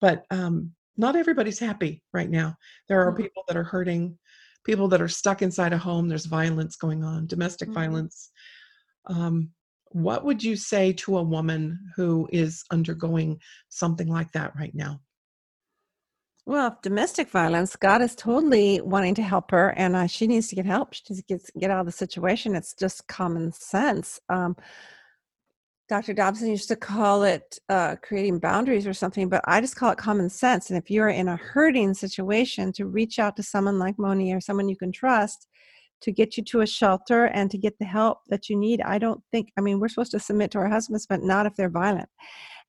But 0.00 0.24
um, 0.30 0.72
not 0.96 1.16
everybody's 1.16 1.58
happy 1.58 2.02
right 2.12 2.30
now. 2.30 2.56
There 2.88 3.00
are 3.00 3.12
mm-hmm. 3.12 3.22
people 3.22 3.44
that 3.48 3.56
are 3.56 3.64
hurting, 3.64 4.18
people 4.64 4.88
that 4.88 5.02
are 5.02 5.08
stuck 5.08 5.42
inside 5.42 5.72
a 5.72 5.78
home. 5.78 6.08
There's 6.08 6.26
violence 6.26 6.76
going 6.76 7.04
on, 7.04 7.26
domestic 7.26 7.68
mm-hmm. 7.68 7.78
violence. 7.78 8.30
Um, 9.06 9.50
what 9.90 10.24
would 10.24 10.42
you 10.42 10.56
say 10.56 10.92
to 10.94 11.18
a 11.18 11.22
woman 11.22 11.78
who 11.94 12.28
is 12.32 12.64
undergoing 12.70 13.38
something 13.68 14.08
like 14.08 14.32
that 14.32 14.54
right 14.56 14.74
now? 14.74 15.00
Well, 16.48 16.78
domestic 16.80 17.28
violence, 17.28 17.74
God 17.74 18.00
is 18.02 18.14
totally 18.14 18.80
wanting 18.80 19.16
to 19.16 19.22
help 19.22 19.50
her, 19.50 19.70
and 19.70 19.96
uh, 19.96 20.06
she 20.06 20.28
needs 20.28 20.46
to 20.48 20.54
get 20.54 20.64
help. 20.64 20.94
She 20.94 21.02
needs 21.10 21.24
to 21.24 21.26
get, 21.26 21.50
get 21.58 21.70
out 21.72 21.80
of 21.80 21.86
the 21.86 21.92
situation. 21.92 22.54
It's 22.54 22.72
just 22.72 23.08
common 23.08 23.50
sense. 23.50 24.20
Um, 24.28 24.54
Dr. 25.88 26.12
Dobson 26.12 26.48
used 26.48 26.68
to 26.68 26.76
call 26.76 27.24
it 27.24 27.58
uh, 27.68 27.96
creating 28.00 28.38
boundaries 28.38 28.86
or 28.86 28.94
something, 28.94 29.28
but 29.28 29.40
I 29.44 29.60
just 29.60 29.74
call 29.74 29.90
it 29.90 29.98
common 29.98 30.30
sense. 30.30 30.70
And 30.70 30.78
if 30.78 30.88
you're 30.88 31.08
in 31.08 31.26
a 31.26 31.36
hurting 31.36 31.94
situation, 31.94 32.72
to 32.74 32.86
reach 32.86 33.18
out 33.18 33.34
to 33.36 33.42
someone 33.42 33.80
like 33.80 33.98
Moni 33.98 34.32
or 34.32 34.40
someone 34.40 34.68
you 34.68 34.76
can 34.76 34.92
trust 34.92 35.48
to 36.02 36.12
get 36.12 36.36
you 36.36 36.44
to 36.44 36.60
a 36.60 36.66
shelter 36.66 37.24
and 37.26 37.50
to 37.50 37.58
get 37.58 37.78
the 37.78 37.84
help 37.84 38.18
that 38.28 38.48
you 38.48 38.56
need. 38.56 38.80
I 38.82 38.98
don't 38.98 39.22
think, 39.32 39.50
I 39.56 39.60
mean, 39.60 39.80
we're 39.80 39.88
supposed 39.88 40.12
to 40.12 40.20
submit 40.20 40.52
to 40.52 40.58
our 40.58 40.68
husbands, 40.68 41.06
but 41.08 41.22
not 41.22 41.46
if 41.46 41.56
they're 41.56 41.70
violent. 41.70 42.08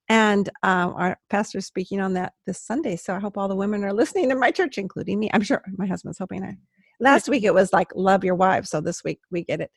And 0.09 0.49
um, 0.63 0.93
our 0.95 1.19
pastor 1.29 1.57
is 1.57 1.65
speaking 1.65 1.99
on 1.99 2.13
that 2.13 2.33
this 2.45 2.61
Sunday. 2.61 2.95
So 2.95 3.13
I 3.13 3.19
hope 3.19 3.37
all 3.37 3.47
the 3.47 3.55
women 3.55 3.83
are 3.83 3.93
listening 3.93 4.31
in 4.31 4.39
my 4.39 4.51
church, 4.51 4.77
including 4.77 5.19
me. 5.19 5.29
I'm 5.33 5.41
sure 5.41 5.61
my 5.77 5.85
husband's 5.85 6.17
hoping 6.17 6.43
I. 6.43 6.57
Last 6.99 7.29
week 7.29 7.43
it 7.43 7.53
was 7.53 7.73
like 7.73 7.91
love 7.95 8.23
your 8.23 8.35
wives. 8.35 8.69
So 8.69 8.81
this 8.81 9.03
week 9.03 9.19
we 9.31 9.43
get 9.43 9.61
it. 9.61 9.71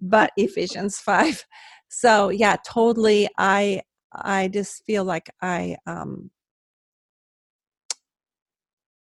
But 0.00 0.32
Ephesians 0.36 0.98
5. 0.98 1.44
So 1.88 2.30
yeah, 2.30 2.56
totally. 2.66 3.28
I 3.38 3.82
I 4.12 4.48
just 4.48 4.84
feel 4.84 5.04
like 5.04 5.30
I 5.42 5.76
um 5.86 6.30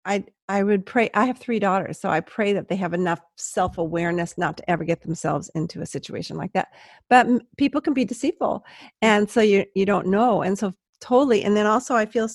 I 0.05 0.25
I 0.49 0.63
would 0.63 0.85
pray. 0.85 1.09
I 1.13 1.25
have 1.25 1.37
three 1.37 1.59
daughters, 1.59 1.99
so 1.99 2.09
I 2.09 2.19
pray 2.19 2.53
that 2.53 2.67
they 2.67 2.75
have 2.75 2.93
enough 2.93 3.21
self 3.37 3.77
awareness 3.77 4.37
not 4.37 4.57
to 4.57 4.69
ever 4.69 4.83
get 4.83 5.01
themselves 5.01 5.49
into 5.55 5.81
a 5.81 5.85
situation 5.85 6.35
like 6.37 6.51
that. 6.53 6.67
But 7.09 7.27
m- 7.27 7.41
people 7.57 7.79
can 7.81 7.93
be 7.93 8.05
deceitful, 8.05 8.65
and 9.01 9.29
so 9.29 9.41
you 9.41 9.65
you 9.73 9.85
don't 9.85 10.07
know, 10.07 10.41
and 10.41 10.57
so 10.59 10.73
totally. 10.99 11.43
And 11.43 11.55
then 11.55 11.65
also, 11.65 11.95
I 11.95 12.05
feel 12.05 12.27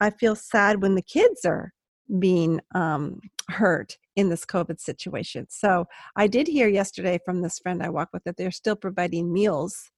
I 0.00 0.10
feel 0.10 0.34
sad 0.34 0.82
when 0.82 0.94
the 0.94 1.02
kids 1.02 1.44
are 1.44 1.72
being 2.18 2.60
um, 2.74 3.20
hurt 3.48 3.98
in 4.16 4.30
this 4.30 4.44
COVID 4.44 4.80
situation. 4.80 5.46
So 5.50 5.86
I 6.16 6.26
did 6.26 6.48
hear 6.48 6.68
yesterday 6.68 7.18
from 7.24 7.42
this 7.42 7.58
friend 7.58 7.82
I 7.82 7.90
walk 7.90 8.10
with 8.12 8.24
that 8.24 8.36
they're 8.36 8.50
still 8.50 8.76
providing 8.76 9.32
meals 9.32 9.90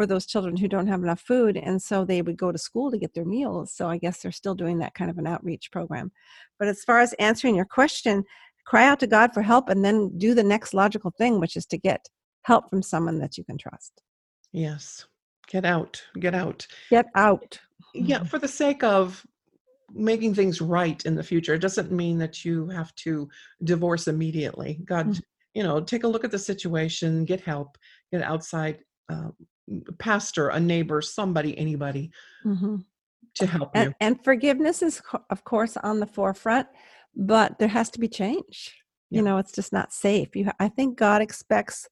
for 0.00 0.06
those 0.06 0.24
children 0.24 0.56
who 0.56 0.66
don't 0.66 0.86
have 0.86 1.02
enough 1.02 1.20
food. 1.20 1.58
And 1.58 1.82
so 1.82 2.06
they 2.06 2.22
would 2.22 2.38
go 2.38 2.50
to 2.50 2.56
school 2.56 2.90
to 2.90 2.96
get 2.96 3.12
their 3.12 3.26
meals. 3.26 3.70
So 3.74 3.86
I 3.86 3.98
guess 3.98 4.22
they're 4.22 4.32
still 4.32 4.54
doing 4.54 4.78
that 4.78 4.94
kind 4.94 5.10
of 5.10 5.18
an 5.18 5.26
outreach 5.26 5.70
program. 5.70 6.10
But 6.58 6.68
as 6.68 6.82
far 6.84 7.00
as 7.00 7.12
answering 7.18 7.54
your 7.54 7.66
question, 7.66 8.24
cry 8.64 8.86
out 8.88 8.98
to 9.00 9.06
God 9.06 9.34
for 9.34 9.42
help 9.42 9.68
and 9.68 9.84
then 9.84 10.16
do 10.16 10.32
the 10.34 10.42
next 10.42 10.72
logical 10.72 11.12
thing, 11.18 11.38
which 11.38 11.54
is 11.54 11.66
to 11.66 11.76
get 11.76 12.08
help 12.44 12.70
from 12.70 12.80
someone 12.82 13.18
that 13.18 13.36
you 13.36 13.44
can 13.44 13.58
trust. 13.58 14.00
Yes. 14.52 15.04
Get 15.48 15.66
out. 15.66 16.02
Get 16.18 16.34
out. 16.34 16.66
Get 16.88 17.06
out. 17.14 17.60
Yeah, 17.92 18.20
Mm-hmm. 18.20 18.26
for 18.28 18.38
the 18.38 18.48
sake 18.48 18.82
of 18.82 19.22
making 19.92 20.34
things 20.34 20.62
right 20.62 21.04
in 21.04 21.14
the 21.14 21.22
future. 21.22 21.52
It 21.52 21.60
doesn't 21.60 21.92
mean 21.92 22.16
that 22.20 22.42
you 22.42 22.68
have 22.70 22.94
to 23.04 23.28
divorce 23.64 24.08
immediately. 24.08 24.80
God, 24.86 25.08
Mhm. 25.08 25.22
you 25.52 25.62
know, 25.62 25.78
take 25.82 26.04
a 26.04 26.08
look 26.08 26.24
at 26.24 26.30
the 26.30 26.38
situation, 26.38 27.26
get 27.26 27.42
help, 27.42 27.76
get 28.10 28.22
outside 28.22 28.78
uh, 29.10 29.30
pastor, 29.98 30.48
a 30.48 30.60
neighbor, 30.60 31.00
somebody, 31.02 31.56
anybody 31.58 32.10
Mhm. 32.44 32.84
to 33.34 33.46
help 33.46 33.74
you. 33.76 33.82
And, 33.82 33.94
and 34.00 34.24
forgiveness 34.24 34.82
is, 34.82 35.00
of 35.30 35.44
course, 35.44 35.76
on 35.76 36.00
the 36.00 36.06
forefront, 36.06 36.68
but 37.14 37.58
there 37.58 37.68
has 37.68 37.90
to 37.90 38.00
be 38.00 38.08
change. 38.08 38.76
Yeah. 39.10 39.18
You 39.18 39.24
know, 39.24 39.38
it's 39.38 39.52
just 39.52 39.72
not 39.72 39.92
safe. 39.92 40.36
You, 40.36 40.50
I 40.58 40.68
think 40.68 40.96
God 40.96 41.22
expects 41.22 41.88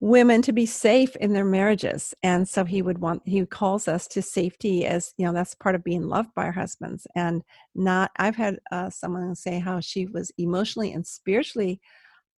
women 0.00 0.42
to 0.42 0.52
be 0.52 0.66
safe 0.66 1.16
in 1.16 1.32
their 1.32 1.44
marriages, 1.44 2.14
and 2.22 2.48
so 2.48 2.64
He 2.64 2.82
would 2.82 2.98
want 2.98 3.22
He 3.24 3.44
calls 3.46 3.88
us 3.88 4.06
to 4.08 4.22
safety 4.22 4.86
as 4.86 5.14
you 5.16 5.24
know 5.26 5.32
that's 5.32 5.54
part 5.54 5.74
of 5.74 5.82
being 5.82 6.02
loved 6.02 6.34
by 6.34 6.44
our 6.44 6.52
husbands, 6.52 7.06
and 7.16 7.42
not. 7.74 8.10
I've 8.18 8.36
had 8.36 8.58
uh, 8.70 8.90
someone 8.90 9.34
say 9.34 9.58
how 9.58 9.80
she 9.80 10.06
was 10.06 10.30
emotionally 10.38 10.92
and 10.92 11.06
spiritually 11.06 11.80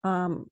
um, 0.04 0.46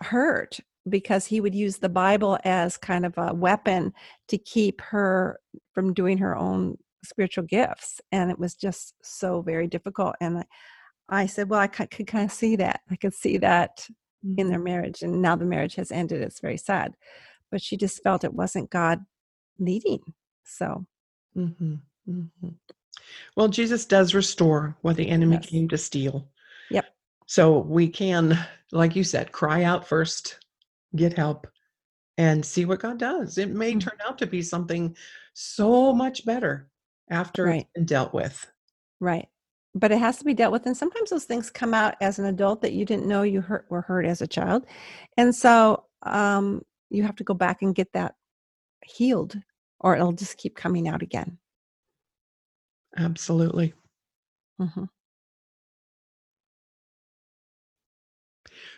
hurt 0.00 0.58
because 0.88 1.26
he 1.26 1.40
would 1.40 1.54
use 1.54 1.78
the 1.78 1.88
Bible 1.88 2.38
as 2.44 2.76
kind 2.76 3.04
of 3.04 3.14
a 3.18 3.34
weapon 3.34 3.92
to 4.28 4.38
keep 4.38 4.80
her 4.80 5.38
from 5.74 5.92
doing 5.92 6.18
her 6.18 6.36
own 6.36 6.78
spiritual 7.04 7.44
gifts. 7.44 8.00
And 8.12 8.30
it 8.30 8.38
was 8.38 8.54
just 8.54 8.94
so 9.02 9.42
very 9.42 9.66
difficult. 9.66 10.16
And 10.20 10.38
I, 10.38 10.44
I 11.08 11.26
said, 11.26 11.50
Well, 11.50 11.60
I 11.60 11.66
could, 11.66 11.90
could 11.90 12.06
kind 12.06 12.24
of 12.24 12.32
see 12.32 12.56
that. 12.56 12.80
I 12.90 12.96
could 12.96 13.14
see 13.14 13.38
that 13.38 13.86
in 14.36 14.48
their 14.48 14.58
marriage. 14.58 15.02
And 15.02 15.22
now 15.22 15.36
the 15.36 15.44
marriage 15.44 15.74
has 15.76 15.90
ended. 15.90 16.22
It's 16.22 16.40
very 16.40 16.58
sad. 16.58 16.94
But 17.50 17.62
she 17.62 17.76
just 17.76 18.02
felt 18.02 18.24
it 18.24 18.34
wasn't 18.34 18.70
God 18.70 19.00
leading. 19.58 20.00
So, 20.44 20.86
hmm 21.34 21.74
hmm 22.06 22.48
Well, 23.36 23.48
Jesus 23.48 23.84
does 23.86 24.14
restore 24.14 24.76
what 24.82 24.96
the 24.96 25.08
enemy 25.08 25.36
Yes. 25.36 25.46
came 25.46 25.68
to 25.68 25.78
steal. 25.78 26.28
Yep. 26.70 26.86
So 27.26 27.58
we 27.58 27.88
can, 27.88 28.38
like 28.72 28.96
you 28.96 29.04
said, 29.04 29.32
cry 29.32 29.62
out 29.64 29.86
first, 29.86 30.38
get 30.96 31.16
help, 31.16 31.46
and 32.18 32.44
see 32.44 32.64
what 32.64 32.80
God 32.80 32.98
does. 32.98 33.38
It 33.38 33.50
may 33.50 33.74
Mhm. 33.74 33.80
turn 33.80 33.98
out 34.06 34.18
to 34.18 34.26
be 34.26 34.42
something 34.42 34.96
so 35.34 35.92
much 35.94 36.24
better 36.26 36.68
after 37.10 37.46
Right. 37.46 37.62
it's 37.62 37.70
been 37.74 37.86
dealt 37.86 38.12
with. 38.14 38.46
right. 39.00 39.28
But 39.74 39.92
it 39.92 39.98
has 39.98 40.18
to 40.18 40.24
be 40.24 40.34
dealt 40.34 40.52
with. 40.52 40.66
And 40.66 40.76
sometimes 40.76 41.10
those 41.10 41.24
things 41.24 41.48
come 41.50 41.72
out 41.74 41.94
as 42.00 42.18
an 42.18 42.26
adult 42.26 42.60
that 42.62 42.72
you 42.72 42.84
didn't 42.84 43.06
know 43.08 43.22
you 43.22 43.40
hurt, 43.40 43.66
were 43.70 43.82
hurt 43.82 44.04
as 44.04 44.20
a 44.20 44.26
child. 44.26 44.66
And 45.16 45.34
so 45.34 45.84
um, 46.02 46.62
you 46.90 47.02
have 47.04 47.16
to 47.16 47.24
go 47.24 47.34
back 47.34 47.62
and 47.62 47.74
get 47.74 47.92
that 47.92 48.16
healed, 48.84 49.36
or 49.80 49.94
it'll 49.96 50.12
just 50.12 50.38
keep 50.38 50.56
coming 50.56 50.88
out 50.88 51.02
again. 51.02 51.38
Absolutely. 52.96 53.74
hmm 54.58 54.84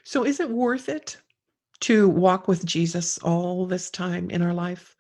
So 0.05 0.25
is 0.25 0.41
it 0.41 0.51
worth 0.51 0.89
it 0.89 1.17
to 1.83 2.09
walk 2.09 2.49
with 2.49 2.65
Jesus 2.65 3.19
all 3.19 3.67
this 3.67 3.91
time 3.91 4.31
in 4.31 4.43
our 4.43 4.55
life? 4.55 4.97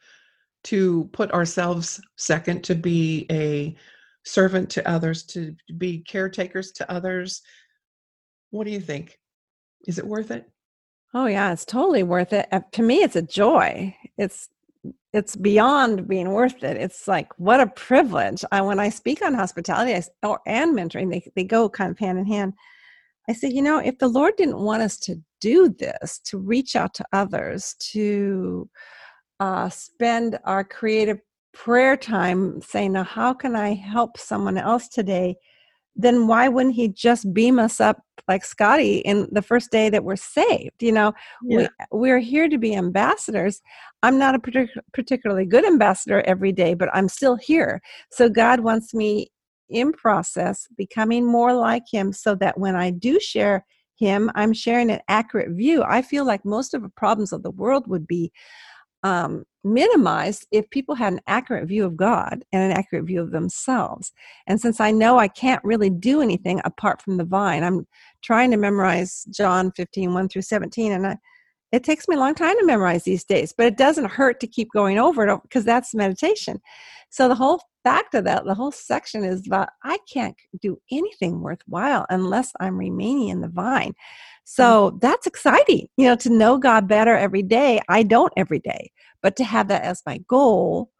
To 0.64 1.08
put 1.12 1.32
ourselves 1.32 2.00
second, 2.16 2.62
to 2.64 2.74
be 2.74 3.26
a 3.30 3.76
servant 4.24 4.70
to 4.70 4.88
others, 4.88 5.24
to 5.24 5.54
be 5.78 5.98
caretakers 5.98 6.72
to 6.72 6.90
others? 6.90 7.42
What 8.50 8.64
do 8.64 8.70
you 8.70 8.80
think? 8.80 9.18
Is 9.86 9.98
it 9.98 10.06
worth 10.06 10.30
it? 10.30 10.48
Oh 11.14 11.26
yeah, 11.26 11.52
it's 11.52 11.64
totally 11.64 12.02
worth 12.02 12.32
it. 12.32 12.46
Uh, 12.52 12.60
to 12.72 12.82
me, 12.82 13.02
it's 13.02 13.16
a 13.16 13.22
joy. 13.22 13.94
It's 14.16 14.48
it's 15.12 15.36
beyond 15.36 16.08
being 16.08 16.30
worth 16.30 16.64
it. 16.64 16.76
It's 16.76 17.06
like 17.06 17.28
what 17.38 17.60
a 17.60 17.66
privilege. 17.66 18.44
I, 18.50 18.62
when 18.62 18.80
I 18.80 18.88
speak 18.88 19.22
on 19.22 19.34
hospitality 19.34 19.94
I, 19.94 20.26
or 20.26 20.40
and 20.46 20.76
mentoring, 20.76 21.10
they 21.10 21.30
they 21.34 21.44
go 21.44 21.68
kind 21.68 21.90
of 21.90 21.98
hand 21.98 22.18
in 22.18 22.26
hand. 22.26 22.54
I 23.28 23.34
say, 23.34 23.48
you 23.48 23.62
know, 23.62 23.78
if 23.78 23.98
the 23.98 24.08
Lord 24.08 24.36
didn't 24.36 24.58
want 24.58 24.82
us 24.82 24.96
to 25.00 25.20
do 25.43 25.68
this, 25.68 26.20
to 26.20 26.38
reach 26.38 26.76
out 26.76 26.95
to 26.95 27.05
others, 27.12 27.74
to 27.93 28.68
uh, 29.40 29.68
spend 29.68 30.38
our 30.45 30.62
creative 30.62 31.18
prayer 31.53 31.97
time 31.97 32.62
saying, 32.62 32.93
now, 32.93 33.05
how 33.05 33.34
can 33.34 33.57
I 33.57 33.74
help 33.74 34.16
someone 34.16 34.57
else 34.57 34.88
today? 34.88 35.34
Then 35.97 36.26
why 36.26 36.49
wouldn't 36.49 36.76
He 36.76 36.88
just 36.88 37.34
beam 37.34 37.59
us 37.59 37.80
up 37.80 38.01
like 38.28 38.45
Scotty 38.45 38.99
in 38.99 39.28
the 39.32 39.43
first 39.43 39.70
day 39.70 39.90
that 39.90 40.05
we're 40.05 40.16
saved? 40.16 40.80
You 40.80 40.93
know, 40.93 41.12
we, 41.59 41.68
we're 41.90 42.20
here 42.20 42.49
to 42.49 42.57
be 42.57 42.74
ambassadors. 42.74 43.61
I'm 44.03 44.18
not 44.18 44.36
a 44.36 44.38
partic- 44.38 44.78
particularly 44.95 45.45
good 45.45 45.66
ambassador 45.66 46.22
every 46.22 46.53
day, 46.53 46.74
but 46.74 46.88
I'm 46.95 47.09
still 47.09 47.36
here. 47.36 47.82
So 48.12 48.30
God 48.30 48.61
wants 48.61 48.95
me 48.95 49.32
in 49.68 49.93
process 49.93 50.68
becoming 50.78 51.26
more 51.26 51.53
like 51.53 51.84
Him 51.90 52.12
so 52.12 52.36
that 52.36 52.59
when 52.59 52.76
I 52.76 52.90
do 52.90 53.18
share 53.18 53.66
Him, 54.03 54.32
I'm 54.34 54.53
sharing 54.53 54.90
an 54.90 55.00
accurate 55.07 55.53
view. 55.53 55.84
I 55.84 56.03
feel 56.03 56.24
like 56.24 56.44
most 56.44 56.74
of 56.74 56.82
the 56.82 56.88
problems 56.88 57.32
of 57.32 57.44
the 57.44 57.53
world 57.53 57.86
would 57.86 58.05
be 58.05 58.32
um, 59.05 59.44
minimized 59.62 60.44
if 60.50 60.68
people 60.70 60.96
had 60.96 61.12
an 61.12 61.20
accurate 61.28 61.68
view 61.68 61.84
of 61.84 61.96
God 61.96 62.44
and 62.53 62.62
an 62.64 62.76
accurate 62.76 63.05
view 63.05 63.20
of 63.20 63.30
themselves. 63.30 64.12
And 64.48 64.61
since 64.61 64.80
I 64.80 64.90
know 64.90 65.18
I 65.18 65.28
can't 65.28 65.62
really 65.62 65.88
do 65.88 66.20
anything 66.20 66.61
apart 66.64 67.00
from 67.00 67.16
the 67.16 67.24
vine, 67.24 67.62
I'm 67.62 67.86
trying 68.22 68.50
to 68.50 68.57
memorize 68.57 69.24
John 69.30 69.70
15, 69.70 70.14
1 70.14 70.28
through 70.28 70.42
17. 70.42 70.90
And 70.90 71.07
I, 71.07 71.16
it 71.70 71.84
takes 71.84 72.09
me 72.09 72.16
a 72.16 72.18
long 72.18 72.34
time 72.34 72.59
to 72.59 72.66
memorize 72.66 73.05
these 73.05 73.24
days, 73.24 73.55
but 73.57 73.66
it 73.66 73.76
doesn't 73.76 74.11
hurt 74.11 74.40
to 74.40 74.48
keep 74.48 74.68
going 74.72 74.98
over 74.98 75.28
it 75.28 75.42
because 75.42 75.64
that's 75.64 75.94
meditation. 75.94 76.61
So 77.12 77.28
the 77.28 77.34
whole 77.34 77.60
fact 77.84 78.14
of 78.14 78.24
that, 78.24 78.46
the 78.46 78.54
whole 78.54 78.72
section 78.72 79.22
is 79.22 79.46
about 79.46 79.68
I 79.84 79.98
can't 80.10 80.34
do 80.62 80.78
anything 80.90 81.42
worthwhile 81.42 82.06
unless 82.08 82.52
I'm 82.58 82.78
remaining 82.78 83.28
in 83.28 83.42
the 83.42 83.48
vine. 83.48 83.92
So 84.44 84.98
that's 85.02 85.26
exciting, 85.26 85.88
you 85.98 86.06
know, 86.06 86.16
to 86.16 86.30
know 86.30 86.56
God 86.56 86.88
better 86.88 87.14
every 87.14 87.42
day. 87.42 87.80
I 87.90 88.02
don't 88.02 88.32
every 88.38 88.60
day, 88.60 88.90
but 89.20 89.36
to 89.36 89.44
have 89.44 89.68
that 89.68 89.82
as 89.82 90.02
my 90.06 90.18
goal, 90.26 90.90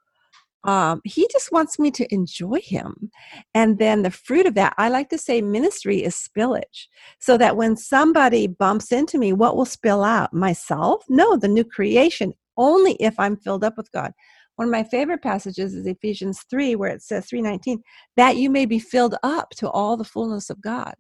um, 0.65 1.01
He 1.05 1.27
just 1.33 1.51
wants 1.51 1.79
me 1.79 1.91
to 1.93 2.15
enjoy 2.15 2.61
Him. 2.63 3.11
And 3.55 3.79
then 3.79 4.03
the 4.03 4.11
fruit 4.11 4.45
of 4.45 4.55
that, 4.55 4.75
I 4.77 4.91
like 4.91 5.09
to 5.11 5.19
say 5.19 5.41
ministry 5.41 6.05
is 6.05 6.15
spillage. 6.15 6.89
So 7.21 7.39
that 7.39 7.57
when 7.57 7.75
somebody 7.75 8.49
bumps 8.49 8.93
into 8.93 9.17
me, 9.17 9.33
what 9.33 9.57
will 9.57 9.65
spill 9.65 10.05
out? 10.05 10.35
Myself? 10.35 11.05
No, 11.09 11.39
the 11.39 11.49
new 11.49 11.65
creation, 11.65 12.35
only 12.59 12.97
if 13.01 13.19
I'm 13.19 13.39
filled 13.39 13.65
up 13.65 13.79
with 13.79 13.91
God. 13.93 14.13
One 14.57 14.69
of 14.69 14.73
my 14.73 14.85
favorite 14.85 15.23
passages 15.23 15.75
is 15.75 15.87
Ephesians 15.87 16.45
3, 16.51 16.77
where 16.77 16.91
it 16.91 17.03
says 17.03 17.27
319, 17.27 17.83
that 18.17 18.37
you 18.37 18.51
may 18.51 18.67
be 18.67 18.79
filled 18.79 19.17
up 19.23 19.51
to 19.57 19.71
all 19.71 19.97
the 19.97 20.05
fullness 20.05 20.51
of 20.51 20.61
God. 20.61 20.95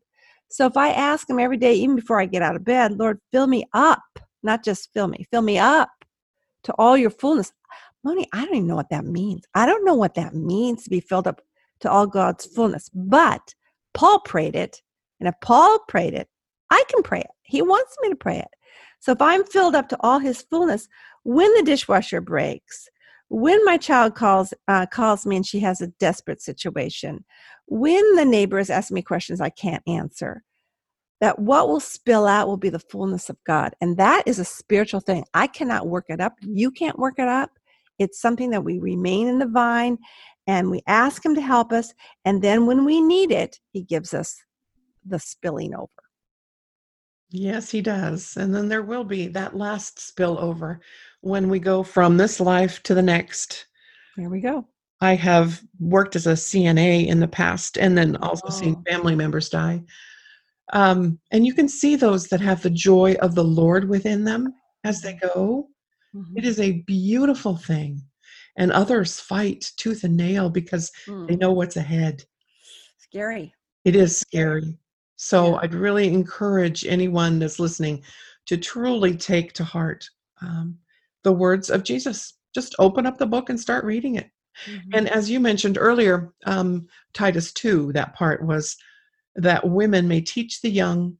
So 0.50 0.66
if 0.66 0.76
I 0.76 0.90
ask 0.90 1.28
him 1.28 1.38
every 1.38 1.56
day, 1.56 1.74
even 1.74 1.96
before 1.96 2.20
I 2.20 2.26
get 2.26 2.42
out 2.42 2.56
of 2.56 2.64
bed, 2.64 2.98
Lord, 2.98 3.20
fill 3.30 3.46
me 3.46 3.64
up, 3.72 4.02
not 4.42 4.64
just 4.64 4.92
fill 4.92 5.08
me, 5.08 5.26
fill 5.30 5.42
me 5.42 5.58
up 5.58 5.90
to 6.64 6.72
all 6.78 6.96
your 6.96 7.10
fullness. 7.10 7.52
Moni, 8.04 8.26
I 8.32 8.44
don't 8.44 8.56
even 8.56 8.66
know 8.66 8.76
what 8.76 8.90
that 8.90 9.04
means. 9.04 9.44
I 9.54 9.66
don't 9.66 9.84
know 9.84 9.94
what 9.94 10.14
that 10.14 10.34
means 10.34 10.84
to 10.84 10.90
be 10.90 11.00
filled 11.00 11.26
up 11.26 11.40
to 11.80 11.90
all 11.90 12.06
God's 12.06 12.46
fullness. 12.46 12.90
But 12.94 13.54
Paul 13.94 14.20
prayed 14.20 14.56
it. 14.56 14.82
And 15.20 15.28
if 15.28 15.34
Paul 15.40 15.78
prayed 15.88 16.14
it, 16.14 16.28
I 16.70 16.82
can 16.88 17.02
pray 17.02 17.20
it. 17.20 17.30
He 17.42 17.62
wants 17.62 17.96
me 18.02 18.08
to 18.08 18.16
pray 18.16 18.38
it. 18.38 18.48
So 19.00 19.12
if 19.12 19.22
I'm 19.22 19.44
filled 19.44 19.74
up 19.74 19.88
to 19.90 19.96
all 20.00 20.18
his 20.18 20.42
fullness, 20.42 20.88
when 21.24 21.52
the 21.54 21.62
dishwasher 21.62 22.20
breaks, 22.20 22.88
when 23.32 23.64
my 23.64 23.78
child 23.78 24.14
calls 24.14 24.52
uh, 24.68 24.84
calls 24.86 25.24
me 25.24 25.36
and 25.36 25.46
she 25.46 25.60
has 25.60 25.80
a 25.80 25.86
desperate 25.98 26.42
situation, 26.42 27.24
when 27.66 28.14
the 28.16 28.26
neighbors 28.26 28.68
ask 28.68 28.92
me 28.92 29.00
questions 29.00 29.40
I 29.40 29.48
can't 29.48 29.82
answer, 29.86 30.42
that 31.22 31.38
what 31.38 31.66
will 31.68 31.80
spill 31.80 32.26
out 32.26 32.46
will 32.46 32.58
be 32.58 32.68
the 32.68 32.78
fullness 32.78 33.30
of 33.30 33.38
God. 33.46 33.72
And 33.80 33.96
that 33.96 34.24
is 34.26 34.38
a 34.38 34.44
spiritual 34.44 35.00
thing. 35.00 35.24
I 35.32 35.46
cannot 35.46 35.88
work 35.88 36.06
it 36.08 36.20
up. 36.20 36.34
You 36.42 36.70
can't 36.70 36.98
work 36.98 37.14
it 37.18 37.28
up. 37.28 37.50
It's 37.98 38.20
something 38.20 38.50
that 38.50 38.64
we 38.64 38.78
remain 38.78 39.28
in 39.28 39.38
the 39.38 39.46
vine 39.46 39.96
and 40.46 40.70
we 40.70 40.82
ask 40.86 41.24
Him 41.24 41.34
to 41.34 41.40
help 41.40 41.72
us. 41.72 41.94
And 42.26 42.42
then 42.42 42.66
when 42.66 42.84
we 42.84 43.00
need 43.00 43.30
it, 43.30 43.58
He 43.70 43.82
gives 43.82 44.12
us 44.12 44.36
the 45.06 45.18
spilling 45.18 45.74
over. 45.74 45.88
Yes, 47.30 47.70
he 47.70 47.80
does. 47.80 48.36
And 48.36 48.54
then 48.54 48.68
there 48.68 48.82
will 48.82 49.04
be 49.04 49.26
that 49.28 49.56
last 49.56 49.96
spillover 49.96 50.80
when 51.22 51.48
we 51.48 51.58
go 51.58 51.82
from 51.82 52.16
this 52.16 52.38
life 52.40 52.82
to 52.84 52.94
the 52.94 53.02
next. 53.02 53.66
There 54.16 54.28
we 54.28 54.40
go. 54.40 54.66
I 55.00 55.14
have 55.14 55.60
worked 55.80 56.14
as 56.14 56.26
a 56.26 56.32
CNA 56.36 57.06
in 57.08 57.18
the 57.18 57.26
past 57.28 57.78
and 57.78 57.96
then 57.96 58.16
also 58.16 58.48
seen 58.50 58.76
Oh. 58.78 58.90
family 58.90 59.14
members 59.16 59.48
die. 59.48 59.82
Um, 60.72 61.18
and 61.32 61.44
you 61.46 61.54
can 61.54 61.68
see 61.68 61.96
those 61.96 62.28
that 62.28 62.40
have 62.40 62.62
the 62.62 62.70
joy 62.70 63.14
of 63.20 63.34
the 63.34 63.44
Lord 63.44 63.88
within 63.88 64.24
them 64.24 64.52
as 64.84 65.00
they 65.00 65.14
go. 65.14 65.68
Mhm. 66.14 66.36
It 66.36 66.44
is 66.44 66.60
a 66.60 66.82
beautiful 66.86 67.56
thing. 67.56 68.02
And 68.56 68.70
others 68.70 69.18
fight 69.18 69.72
tooth 69.76 70.04
and 70.04 70.16
nail 70.16 70.50
because 70.50 70.90
Mm. 71.06 71.26
they 71.28 71.36
know 71.36 71.52
what's 71.52 71.76
ahead. 71.76 72.24
Scary. 72.98 73.54
It 73.84 73.96
is 73.96 74.18
scary. 74.18 74.78
So 75.16 75.52
Yeah. 75.52 75.58
I'd 75.62 75.74
really 75.74 76.08
encourage 76.08 76.84
anyone 76.86 77.38
that's 77.38 77.58
listening 77.58 78.02
to 78.46 78.56
truly 78.56 79.16
take 79.16 79.52
to 79.54 79.64
heart 79.64 80.08
um, 80.40 80.76
the 81.24 81.32
words 81.32 81.70
of 81.70 81.84
Jesus. 81.84 82.34
Just 82.54 82.74
open 82.78 83.06
up 83.06 83.18
the 83.18 83.26
book 83.26 83.48
and 83.50 83.58
start 83.58 83.84
reading 83.84 84.16
it. 84.16 84.30
Mhm. 84.66 84.82
And 84.92 85.08
as 85.08 85.30
you 85.30 85.40
mentioned 85.40 85.78
earlier, 85.80 86.32
um, 86.46 86.86
Titus 87.14 87.52
2, 87.52 87.92
that 87.92 88.14
part 88.14 88.44
was 88.44 88.76
that 89.36 89.68
women 89.68 90.06
may 90.06 90.20
teach 90.20 90.60
the 90.60 90.70
young, 90.70 91.16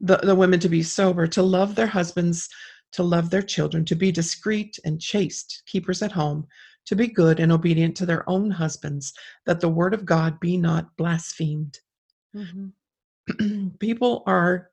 the, 0.00 0.16
the 0.18 0.34
women 0.34 0.58
to 0.60 0.68
be 0.68 0.82
sober, 0.82 1.26
to 1.26 1.42
love 1.42 1.74
their 1.74 1.86
husbands, 1.86 2.48
to 2.92 3.02
love 3.02 3.30
their 3.30 3.42
children, 3.42 3.84
to 3.84 3.94
be 3.94 4.10
discreet 4.10 4.78
and 4.84 5.00
chaste, 5.00 5.62
keepers 5.66 6.02
at 6.02 6.12
home, 6.12 6.46
to 6.86 6.96
be 6.96 7.06
good 7.06 7.38
and 7.38 7.52
obedient 7.52 7.96
to 7.96 8.06
their 8.06 8.28
own 8.28 8.50
husbands, 8.50 9.12
that 9.46 9.60
the 9.60 9.68
word 9.68 9.94
of 9.94 10.06
God 10.06 10.40
be 10.40 10.56
not 10.56 10.96
blasphemed. 10.96 11.78
Mhm. 12.34 12.72
People 13.78 14.22
are, 14.26 14.70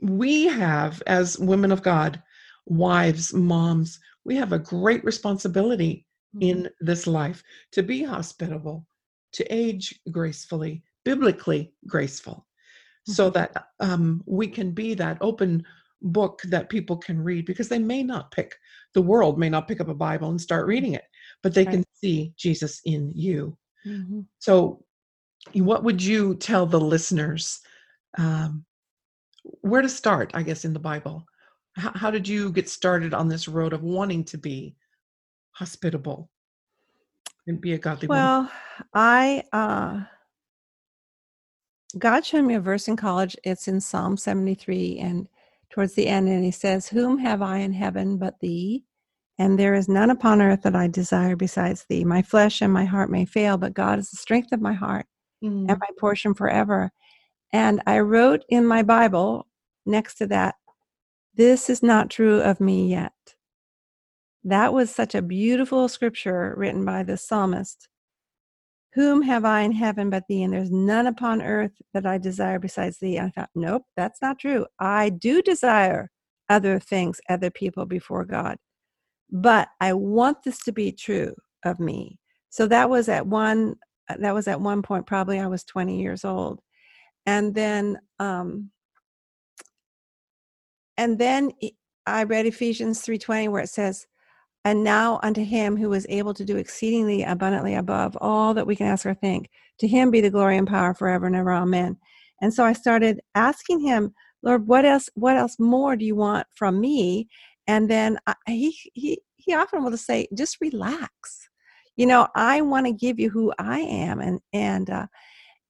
we 0.00 0.44
have, 0.44 1.02
as 1.06 1.38
women 1.38 1.72
of 1.72 1.82
God, 1.82 2.22
wives, 2.68 3.32
moms, 3.32 3.98
we 4.24 4.36
have 4.36 4.52
a 4.52 4.58
great 4.58 5.04
responsibility 5.04 6.06
in 6.40 6.68
this 6.80 7.06
life 7.06 7.42
to 7.72 7.82
be 7.82 8.02
hospitable, 8.02 8.86
to 9.32 9.44
age 9.54 9.98
gracefully, 10.10 10.82
biblically 11.04 11.72
graceful, 11.86 12.46
so 13.06 13.30
that 13.30 13.64
um, 13.80 14.22
we 14.26 14.46
can 14.46 14.70
be 14.72 14.94
that 14.94 15.16
open 15.20 15.64
book 16.02 16.42
that 16.44 16.68
people 16.68 16.96
can 16.96 17.20
read 17.22 17.46
because 17.46 17.68
they 17.68 17.78
may 17.78 18.02
not 18.02 18.30
pick, 18.30 18.54
the 18.94 19.02
world 19.02 19.38
may 19.38 19.48
not 19.48 19.66
pick 19.66 19.80
up 19.80 19.88
a 19.88 19.94
Bible 19.94 20.28
and 20.30 20.40
start 20.40 20.66
reading 20.66 20.92
it, 20.92 21.04
but 21.42 21.54
they 21.54 21.64
can 21.64 21.84
see 21.94 22.32
Jesus 22.36 22.80
in 22.84 23.10
you. 23.14 23.56
Mhm. 23.86 24.26
So, 24.38 24.84
what 25.54 25.82
would 25.84 26.02
you 26.02 26.34
tell 26.36 26.66
the 26.66 26.80
listeners 26.80 27.60
um, 28.18 28.64
where 29.42 29.82
to 29.82 29.88
start, 29.88 30.30
I 30.34 30.42
guess, 30.42 30.64
in 30.64 30.72
the 30.72 30.78
Bible? 30.78 31.24
How, 31.78 31.92
how 31.94 32.10
did 32.10 32.26
you 32.26 32.52
get 32.52 32.68
started 32.68 33.14
on 33.14 33.28
this 33.28 33.46
road 33.46 33.72
of 33.72 33.82
wanting 33.82 34.24
to 34.24 34.38
be 34.38 34.74
hospitable 35.52 36.28
and 37.46 37.60
be 37.60 37.72
a 37.72 37.78
godly 37.78 38.08
woman? 38.08 38.22
Well, 38.24 38.52
I 38.94 39.44
uh 39.52 40.00
God 41.98 42.24
showed 42.24 42.42
me 42.42 42.54
a 42.54 42.60
verse 42.60 42.86
in 42.88 42.96
college. 42.96 43.36
It's 43.44 43.66
in 43.68 43.80
Psalm 43.80 44.16
73 44.16 44.98
and 44.98 45.28
towards 45.70 45.94
the 45.94 46.06
end 46.06 46.28
and 46.28 46.44
he 46.44 46.50
says, 46.50 46.88
"Whom 46.88 47.18
have 47.18 47.42
I 47.42 47.58
in 47.58 47.72
heaven 47.72 48.18
but 48.18 48.40
thee? 48.40 48.84
And 49.38 49.56
there 49.58 49.74
is 49.74 49.88
none 49.88 50.10
upon 50.10 50.42
earth 50.42 50.62
that 50.62 50.74
I 50.74 50.88
desire 50.88 51.36
besides 51.36 51.86
thee. 51.88 52.04
My 52.04 52.22
flesh 52.22 52.60
and 52.60 52.72
my 52.72 52.84
heart 52.84 53.08
may 53.08 53.24
fail, 53.24 53.56
but 53.56 53.72
God 53.72 53.98
is 54.00 54.10
the 54.10 54.16
strength 54.16 54.52
of 54.52 54.60
my 54.60 54.72
heart 54.72 55.06
Mm, 55.44 55.70
and 55.70 55.78
my 55.78 55.88
portion 55.98 56.34
forever." 56.34 56.90
And 57.52 57.80
I 57.86 58.00
wrote 58.00 58.44
in 58.48 58.66
my 58.66 58.82
Bible 58.82 59.46
next 59.86 60.16
to 60.16 60.26
that, 60.26 60.56
"This 61.38 61.70
is 61.70 61.82
not 61.82 62.10
true 62.10 62.42
of 62.42 62.60
me 62.60 62.88
yet." 62.90 63.14
That 64.44 64.72
was 64.74 64.90
such 64.94 65.14
a 65.14 65.22
beautiful 65.22 65.88
scripture 65.88 66.54
written 66.56 66.84
by 66.84 67.02
the 67.02 67.16
psalmist. 67.16 67.88
Whom 68.94 69.22
have 69.22 69.44
I 69.44 69.60
in 69.62 69.72
heaven 69.72 70.10
but 70.10 70.24
thee? 70.28 70.42
And 70.42 70.52
there's 70.52 70.70
none 70.70 71.06
upon 71.06 71.42
earth 71.42 71.72
that 71.94 72.06
I 72.06 72.18
desire 72.18 72.58
besides 72.58 72.98
thee. 72.98 73.16
And 73.18 73.28
I 73.28 73.30
thought, 73.30 73.50
nope, 73.54 73.84
that's 73.96 74.20
not 74.22 74.38
true. 74.38 74.66
I 74.80 75.10
do 75.10 75.42
desire 75.42 76.10
other 76.48 76.80
things, 76.80 77.20
other 77.28 77.50
people 77.50 77.86
before 77.86 78.24
God. 78.24 78.58
But 79.30 79.68
I 79.80 79.92
want 79.94 80.42
this 80.44 80.62
to 80.64 80.72
be 80.72 80.92
true 80.92 81.34
of 81.64 81.80
me. 81.80 82.18
So 82.50 82.66
that 82.68 82.90
was 82.90 83.08
at 83.08 83.26
one 83.26 83.76
that 84.18 84.34
was 84.34 84.48
at 84.48 84.60
one 84.60 84.82
point, 84.82 85.06
probably 85.06 85.38
I 85.40 85.48
was 85.48 85.64
20 85.64 86.00
years 86.00 86.24
old. 86.24 86.60
And 87.26 87.54
then 87.54 87.98
um 88.18 88.70
and 90.98 91.18
then 91.18 91.52
I 92.06 92.24
read 92.24 92.44
Ephesians 92.46 93.00
3:20 93.02 93.48
where 93.48 93.62
it 93.62 93.70
says, 93.70 94.06
and 94.64 94.84
now 94.84 95.20
unto 95.22 95.44
him 95.44 95.76
who 95.76 95.92
is 95.92 96.06
able 96.10 96.34
to 96.34 96.44
do 96.44 96.56
exceedingly 96.56 97.22
abundantly 97.22 97.74
above 97.74 98.18
all 98.20 98.52
that 98.54 98.66
we 98.66 98.76
can 98.76 98.86
ask 98.86 99.06
or 99.06 99.14
think, 99.14 99.48
to 99.78 99.86
him 99.88 100.10
be 100.10 100.20
the 100.20 100.30
glory 100.30 100.58
and 100.58 100.66
power 100.66 100.92
forever 100.92 101.26
and 101.26 101.36
ever. 101.36 101.52
Amen. 101.52 101.96
And 102.42 102.52
so 102.52 102.64
I 102.64 102.72
started 102.72 103.20
asking 103.34 103.80
him, 103.80 104.14
Lord, 104.42 104.66
what 104.66 104.84
else? 104.84 105.08
What 105.14 105.36
else 105.36 105.58
more 105.58 105.96
do 105.96 106.04
you 106.04 106.16
want 106.16 106.46
from 106.54 106.80
me? 106.80 107.28
And 107.66 107.88
then 107.88 108.18
I, 108.26 108.34
he 108.46 108.76
he 108.94 109.20
he 109.36 109.54
often 109.54 109.82
will 109.82 109.90
just 109.90 110.06
say, 110.06 110.28
just 110.36 110.58
relax. 110.60 111.48
You 111.96 112.06
know, 112.06 112.28
I 112.34 112.60
want 112.60 112.86
to 112.86 112.92
give 112.92 113.18
you 113.18 113.30
who 113.30 113.52
I 113.58 113.80
am, 113.80 114.20
and 114.20 114.40
and 114.52 114.90
uh, 114.90 115.06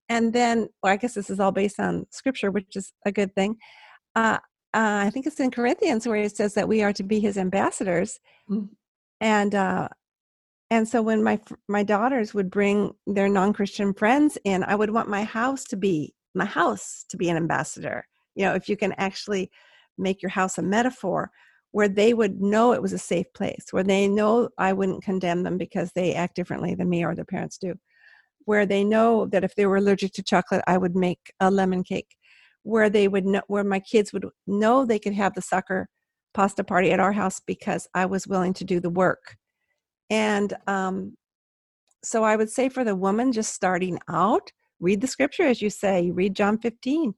and 0.08 0.32
then 0.32 0.68
well, 0.82 0.92
I 0.92 0.96
guess 0.96 1.14
this 1.14 1.30
is 1.30 1.40
all 1.40 1.52
based 1.52 1.80
on 1.80 2.06
scripture, 2.10 2.50
which 2.50 2.76
is 2.76 2.92
a 3.06 3.12
good 3.12 3.34
thing. 3.34 3.56
Uh, 4.14 4.38
uh, 4.74 5.02
I 5.06 5.10
think 5.10 5.26
it's 5.26 5.40
in 5.40 5.50
Corinthians 5.50 6.06
where 6.06 6.16
it 6.16 6.36
says 6.36 6.54
that 6.54 6.68
we 6.68 6.82
are 6.82 6.92
to 6.92 7.02
be 7.02 7.20
his 7.20 7.38
ambassadors. 7.38 8.20
Mm. 8.50 8.68
and 9.20 9.54
uh 9.54 9.88
and 10.70 10.88
so 10.88 11.02
when 11.02 11.22
my 11.22 11.40
my 11.68 11.82
daughters 11.82 12.34
would 12.34 12.50
bring 12.50 12.92
their 13.06 13.28
non-christian 13.28 13.92
friends 13.94 14.38
in 14.44 14.62
i 14.64 14.74
would 14.74 14.90
want 14.90 15.08
my 15.08 15.24
house 15.24 15.64
to 15.64 15.76
be 15.76 16.14
my 16.34 16.44
house 16.44 17.04
to 17.08 17.16
be 17.16 17.28
an 17.28 17.36
ambassador. 17.36 18.06
You 18.34 18.44
know 18.44 18.54
if 18.54 18.68
you 18.68 18.76
can 18.76 18.92
actually 18.92 19.50
make 19.96 20.22
your 20.22 20.30
house 20.30 20.58
a 20.58 20.62
metaphor 20.62 21.30
where 21.72 21.88
they 21.88 22.14
would 22.14 22.40
know 22.40 22.72
it 22.72 22.80
was 22.80 22.92
a 22.94 22.98
safe 22.98 23.30
place 23.34 23.66
where 23.72 23.84
they 23.84 24.08
know 24.08 24.48
i 24.58 24.72
wouldn't 24.72 25.02
condemn 25.02 25.42
them 25.42 25.58
because 25.58 25.90
they 25.92 26.14
act 26.14 26.36
differently 26.36 26.74
than 26.74 26.88
me 26.88 27.04
or 27.04 27.14
their 27.14 27.24
parents 27.24 27.58
do. 27.58 27.74
Where 28.44 28.64
they 28.66 28.84
know 28.84 29.26
that 29.26 29.44
if 29.44 29.54
they 29.54 29.66
were 29.66 29.76
allergic 29.78 30.12
to 30.14 30.22
chocolate 30.22 30.64
i 30.66 30.78
would 30.78 30.96
make 30.96 31.32
a 31.40 31.50
lemon 31.50 31.82
cake 31.82 32.16
where 32.68 32.90
they 32.90 33.08
would 33.08 33.24
know 33.24 33.40
where 33.46 33.64
my 33.64 33.80
kids 33.80 34.12
would 34.12 34.26
know 34.46 34.84
they 34.84 34.98
could 34.98 35.14
have 35.14 35.32
the 35.32 35.40
soccer 35.40 35.88
pasta 36.34 36.62
party 36.62 36.90
at 36.90 37.00
our 37.00 37.12
house 37.12 37.40
because 37.40 37.88
I 37.94 38.04
was 38.04 38.26
willing 38.26 38.52
to 38.54 38.64
do 38.64 38.78
the 38.78 38.90
work. 38.90 39.36
And 40.10 40.52
um, 40.66 41.16
so 42.04 42.24
I 42.24 42.36
would 42.36 42.50
say 42.50 42.68
for 42.68 42.84
the 42.84 42.94
woman 42.94 43.32
just 43.32 43.54
starting 43.54 43.98
out, 44.10 44.52
read 44.80 45.00
the 45.00 45.06
scripture 45.06 45.44
as 45.44 45.62
you 45.62 45.70
say, 45.70 46.10
read 46.10 46.36
John 46.36 46.58
15, 46.58 47.14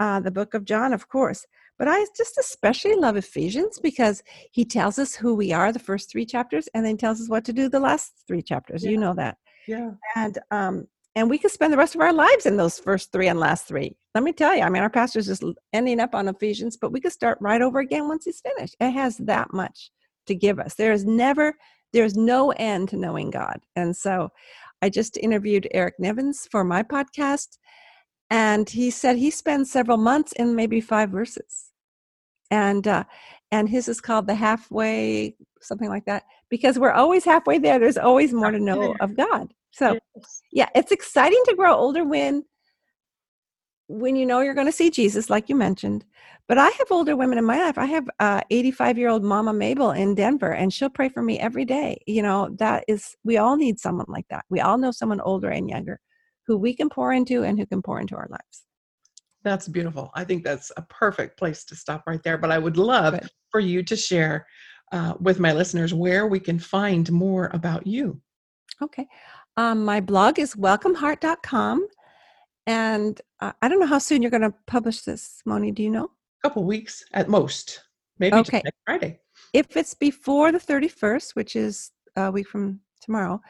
uh, 0.00 0.20
the 0.20 0.30
book 0.30 0.54
of 0.54 0.64
John, 0.64 0.94
of 0.94 1.08
course. 1.08 1.44
But 1.78 1.88
I 1.88 2.06
just 2.16 2.38
especially 2.38 2.94
love 2.94 3.18
Ephesians 3.18 3.78
because 3.78 4.22
he 4.50 4.64
tells 4.64 4.98
us 4.98 5.14
who 5.14 5.34
we 5.34 5.52
are 5.52 5.72
the 5.72 5.78
first 5.78 6.10
three 6.10 6.24
chapters 6.24 6.70
and 6.72 6.86
then 6.86 6.96
tells 6.96 7.20
us 7.20 7.28
what 7.28 7.44
to 7.44 7.52
do 7.52 7.68
the 7.68 7.80
last 7.80 8.12
three 8.26 8.40
chapters. 8.40 8.82
You 8.82 8.96
know 8.96 9.12
that. 9.12 9.36
Yeah. 9.68 9.90
And 10.14 10.38
um, 10.50 10.86
and 11.16 11.30
we 11.30 11.38
could 11.38 11.50
spend 11.50 11.72
the 11.72 11.78
rest 11.78 11.94
of 11.94 12.02
our 12.02 12.12
lives 12.12 12.44
in 12.44 12.58
those 12.58 12.78
first 12.78 13.10
three 13.10 13.26
and 13.26 13.40
last 13.40 13.66
three. 13.66 13.96
Let 14.14 14.22
me 14.22 14.32
tell 14.32 14.54
you, 14.54 14.62
I 14.62 14.68
mean, 14.68 14.82
our 14.82 14.90
pastor's 14.90 15.26
just 15.26 15.42
ending 15.72 15.98
up 15.98 16.14
on 16.14 16.28
Ephesians, 16.28 16.76
but 16.76 16.92
we 16.92 17.00
could 17.00 17.10
start 17.10 17.38
right 17.40 17.62
over 17.62 17.80
again 17.80 18.06
once 18.06 18.26
he's 18.26 18.42
finished. 18.42 18.76
It 18.78 18.90
has 18.90 19.16
that 19.18 19.52
much 19.52 19.90
to 20.26 20.34
give 20.34 20.60
us. 20.60 20.74
There 20.74 20.92
is 20.92 21.06
never, 21.06 21.54
there's 21.94 22.16
no 22.16 22.50
end 22.52 22.90
to 22.90 22.98
knowing 22.98 23.30
God. 23.30 23.60
And 23.74 23.96
so 23.96 24.30
I 24.82 24.90
just 24.90 25.16
interviewed 25.16 25.66
Eric 25.72 25.94
Nevins 25.98 26.46
for 26.50 26.64
my 26.64 26.82
podcast, 26.82 27.56
and 28.28 28.68
he 28.68 28.90
said 28.90 29.16
he 29.16 29.30
spends 29.30 29.70
several 29.70 29.96
months 29.96 30.32
in 30.32 30.54
maybe 30.54 30.82
five 30.82 31.10
verses. 31.10 31.70
And 32.50 32.86
uh, 32.86 33.04
and 33.50 33.68
his 33.68 33.88
is 33.88 34.00
called 34.00 34.26
the 34.26 34.34
halfway, 34.34 35.34
something 35.60 35.88
like 35.88 36.04
that, 36.04 36.24
because 36.50 36.78
we're 36.78 36.92
always 36.92 37.24
halfway 37.24 37.58
there. 37.58 37.78
There's 37.78 37.96
always 37.96 38.32
more 38.32 38.50
to 38.50 38.60
know 38.60 38.94
of 39.00 39.16
God. 39.16 39.52
So 39.76 39.98
yeah 40.52 40.68
it's 40.74 40.92
exciting 40.92 41.42
to 41.46 41.54
grow 41.54 41.74
older 41.74 42.04
when 42.04 42.44
when 43.88 44.16
you 44.16 44.26
know 44.26 44.40
you're 44.40 44.54
going 44.54 44.66
to 44.66 44.72
see 44.72 44.90
jesus 44.90 45.30
like 45.30 45.48
you 45.48 45.54
mentioned 45.54 46.04
but 46.48 46.58
i 46.58 46.68
have 46.68 46.90
older 46.90 47.14
women 47.14 47.38
in 47.38 47.44
my 47.44 47.58
life 47.58 47.78
i 47.78 47.84
have 47.84 48.08
uh 48.18 48.40
85 48.50 48.98
year 48.98 49.08
old 49.08 49.22
mama 49.22 49.52
mabel 49.52 49.92
in 49.92 50.14
denver 50.16 50.52
and 50.52 50.72
she'll 50.72 50.90
pray 50.90 51.08
for 51.08 51.22
me 51.22 51.38
every 51.38 51.64
day 51.64 51.96
you 52.06 52.22
know 52.22 52.48
that 52.58 52.84
is 52.88 53.14
we 53.22 53.36
all 53.36 53.56
need 53.56 53.78
someone 53.78 54.06
like 54.08 54.26
that 54.28 54.44
we 54.48 54.60
all 54.60 54.76
know 54.76 54.90
someone 54.90 55.20
older 55.20 55.50
and 55.50 55.70
younger 55.70 56.00
who 56.48 56.56
we 56.56 56.74
can 56.74 56.88
pour 56.88 57.12
into 57.12 57.44
and 57.44 57.58
who 57.58 57.66
can 57.66 57.80
pour 57.82 58.00
into 58.00 58.16
our 58.16 58.28
lives 58.30 58.64
That's 59.44 59.68
beautiful. 59.68 60.10
I 60.14 60.24
think 60.24 60.42
that's 60.42 60.72
a 60.76 60.82
perfect 60.82 61.38
place 61.38 61.64
to 61.66 61.76
stop 61.76 62.02
right 62.06 62.22
there. 62.24 62.38
But 62.38 62.50
I 62.50 62.58
would 62.58 62.76
love 62.76 63.12
Good. 63.12 63.30
for 63.52 63.60
you 63.60 63.84
to 63.84 63.96
share 63.96 64.44
uh, 64.90 65.14
with 65.20 65.38
my 65.38 65.52
listeners 65.52 65.94
where 65.94 66.26
we 66.26 66.40
can 66.40 66.58
find 66.58 67.10
more 67.12 67.50
about 67.52 67.86
you. 67.86 68.20
okay 68.82 69.06
um, 69.56 69.84
my 69.84 70.00
blog 70.00 70.38
is 70.38 70.54
welcomeheart.com 70.54 71.86
and 72.66 73.20
uh, 73.40 73.52
i 73.62 73.68
don't 73.68 73.80
know 73.80 73.86
how 73.86 73.98
soon 73.98 74.22
you're 74.22 74.30
going 74.30 74.42
to 74.42 74.54
publish 74.66 75.02
this 75.02 75.40
moni 75.46 75.70
do 75.70 75.82
you 75.82 75.90
know 75.90 76.08
A 76.42 76.48
couple 76.48 76.64
weeks 76.64 77.04
at 77.12 77.28
most, 77.28 77.82
maybe 78.18 78.36
Okay. 78.36 78.60
next 78.64 78.78
Friday. 78.84 79.20
if 79.52 79.76
it's 79.76 79.94
before 79.94 80.52
the 80.52 80.58
31st, 80.58 81.34
which 81.34 81.56
is 81.56 81.90
a 82.16 82.30
week 82.30 82.48
from 82.48 82.80
tomorrow, 83.00 83.40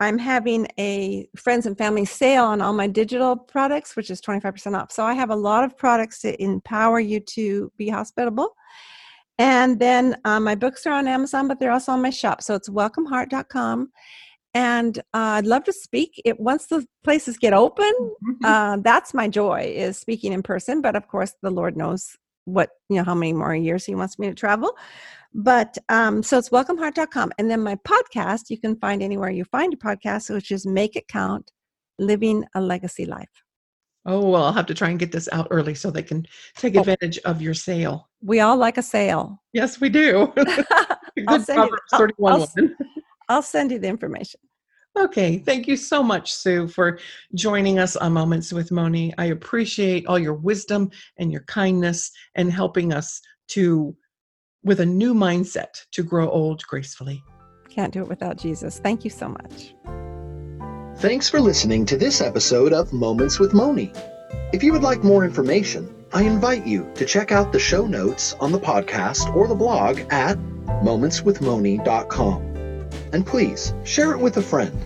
I'm 0.00 0.18
having 0.18 0.66
a 0.78 1.28
friends 1.36 1.66
and 1.66 1.76
family 1.78 2.04
sale 2.04 2.44
on 2.44 2.60
all 2.60 2.72
my 2.72 2.86
digital 2.86 3.36
products, 3.36 3.94
which 3.96 4.10
is 4.10 4.20
25% 4.20 4.76
off. 4.80 4.90
So 4.92 5.04
I 5.04 5.14
have 5.14 5.30
a 5.30 5.36
lot 5.36 5.62
of 5.64 5.76
products 5.76 6.20
to 6.22 6.30
empower 6.42 6.98
you 7.00 7.20
to 7.36 7.70
be 7.76 7.88
hospitable. 7.88 8.50
And 9.38 9.78
then 9.78 10.16
uh, 10.24 10.40
my 10.40 10.54
books 10.54 10.86
are 10.86 10.92
on 10.92 11.06
Amazon, 11.08 11.48
but 11.48 11.58
they're 11.58 11.72
also 11.72 11.92
on 11.92 12.02
my 12.02 12.10
shop. 12.10 12.42
So 12.42 12.54
it's 12.54 12.68
welcomeheart.com. 12.68 13.90
And 14.54 14.98
uh, 15.12 15.36
I'd 15.38 15.46
love 15.46 15.64
to 15.64 15.72
speak. 15.72 16.20
It 16.24 16.38
once 16.38 16.66
the 16.66 16.86
places 17.02 17.38
get 17.38 17.52
open, 17.52 17.90
Mhm. 18.22 18.36
uh, 18.44 18.76
that's 18.82 19.12
my 19.12 19.28
joy 19.28 19.72
is 19.76 19.98
speaking 19.98 20.32
in 20.32 20.42
person. 20.42 20.80
But 20.80 20.94
of 20.96 21.08
course, 21.08 21.34
the 21.42 21.50
Lord 21.50 21.76
knows 21.76 22.16
what 22.46 22.70
you 22.88 22.96
know 22.96 23.04
how 23.04 23.14
many 23.14 23.32
more 23.32 23.54
years 23.54 23.84
He 23.84 23.94
wants 23.94 24.18
me 24.18 24.28
to 24.28 24.34
travel. 24.34 24.76
But 25.34 25.76
um, 25.88 26.22
so 26.22 26.38
it's 26.38 26.50
welcomeheart.com, 26.50 27.32
and 27.38 27.50
then 27.50 27.60
my 27.62 27.74
podcast 27.76 28.50
you 28.50 28.58
can 28.58 28.76
find 28.76 29.02
anywhere 29.02 29.30
you 29.30 29.44
find 29.46 29.74
a 29.74 29.76
podcast, 29.76 30.32
which 30.32 30.52
is 30.52 30.64
Make 30.64 30.94
It 30.94 31.08
Count, 31.08 31.50
Living 31.98 32.44
a 32.54 32.60
Legacy 32.60 33.06
Life. 33.06 33.42
Oh, 34.06 34.28
well, 34.28 34.44
I'll 34.44 34.52
have 34.52 34.66
to 34.66 34.74
try 34.74 34.90
and 34.90 34.98
get 34.98 35.10
this 35.12 35.28
out 35.32 35.48
early 35.50 35.74
so 35.74 35.90
they 35.90 36.02
can 36.02 36.26
take 36.56 36.76
Oh. 36.76 36.80
advantage 36.80 37.18
of 37.24 37.40
your 37.42 37.54
sale. 37.54 38.10
We 38.22 38.38
all 38.40 38.56
like 38.58 38.76
a 38.78 38.82
sale. 38.82 39.42
Yes, 39.54 39.80
we 39.80 39.88
do. 39.88 40.30
I'll 41.26 41.38
Good 41.38 41.46
send 41.46 41.48
you- 41.48 41.54
Proverbs 41.54 41.82
I'll- 41.92 41.98
31 41.98 42.32
I'll- 42.32 42.48
woman. 42.56 42.76
I'll 43.28 43.42
send 43.42 43.70
you 43.70 43.78
the 43.78 43.88
information. 43.88 44.40
Okay, 44.96 45.38
thank 45.38 45.66
you 45.66 45.76
so 45.76 46.04
much, 46.04 46.32
Sue, 46.32 46.68
for 46.68 47.00
joining 47.34 47.80
us 47.80 47.96
on 47.96 48.12
Moments 48.12 48.52
with 48.52 48.70
Moni. 48.70 49.12
I 49.18 49.26
appreciate 49.26 50.06
all 50.06 50.20
your 50.20 50.34
wisdom 50.34 50.90
and 51.16 51.32
your 51.32 51.42
kindness 51.42 52.12
and 52.36 52.52
helping 52.52 52.92
us 52.92 53.20
to, 53.48 53.96
with 54.62 54.78
a 54.80 54.86
new 54.86 55.12
mindset, 55.12 55.84
to 55.92 56.04
grow 56.04 56.30
old 56.30 56.62
gracefully. 56.68 57.24
Can't 57.68 57.92
do 57.92 58.02
it 58.02 58.08
without 58.08 58.36
Jesus. 58.36 58.78
Thank 58.78 59.02
you 59.02 59.10
so 59.10 59.28
much. 59.28 59.74
Thanks 60.98 61.28
for 61.28 61.40
listening 61.40 61.84
to 61.86 61.96
this 61.96 62.20
episode 62.20 62.72
of 62.72 62.92
Moments 62.92 63.40
with 63.40 63.52
Moni. 63.52 63.92
If 64.52 64.62
you 64.62 64.72
would 64.72 64.82
like 64.82 65.02
more 65.02 65.24
information, 65.24 65.92
I 66.12 66.22
invite 66.22 66.64
you 66.64 66.88
to 66.94 67.04
check 67.04 67.32
out 67.32 67.52
the 67.52 67.58
show 67.58 67.88
notes 67.88 68.34
on 68.34 68.52
the 68.52 68.60
podcast 68.60 69.34
or 69.34 69.48
the 69.48 69.56
blog 69.56 69.98
at 70.10 70.38
momentswithmoni.com. 70.84 72.53
And 73.14 73.24
please 73.24 73.72
share 73.84 74.10
it 74.10 74.18
with 74.18 74.38
a 74.38 74.42
friend. 74.42 74.76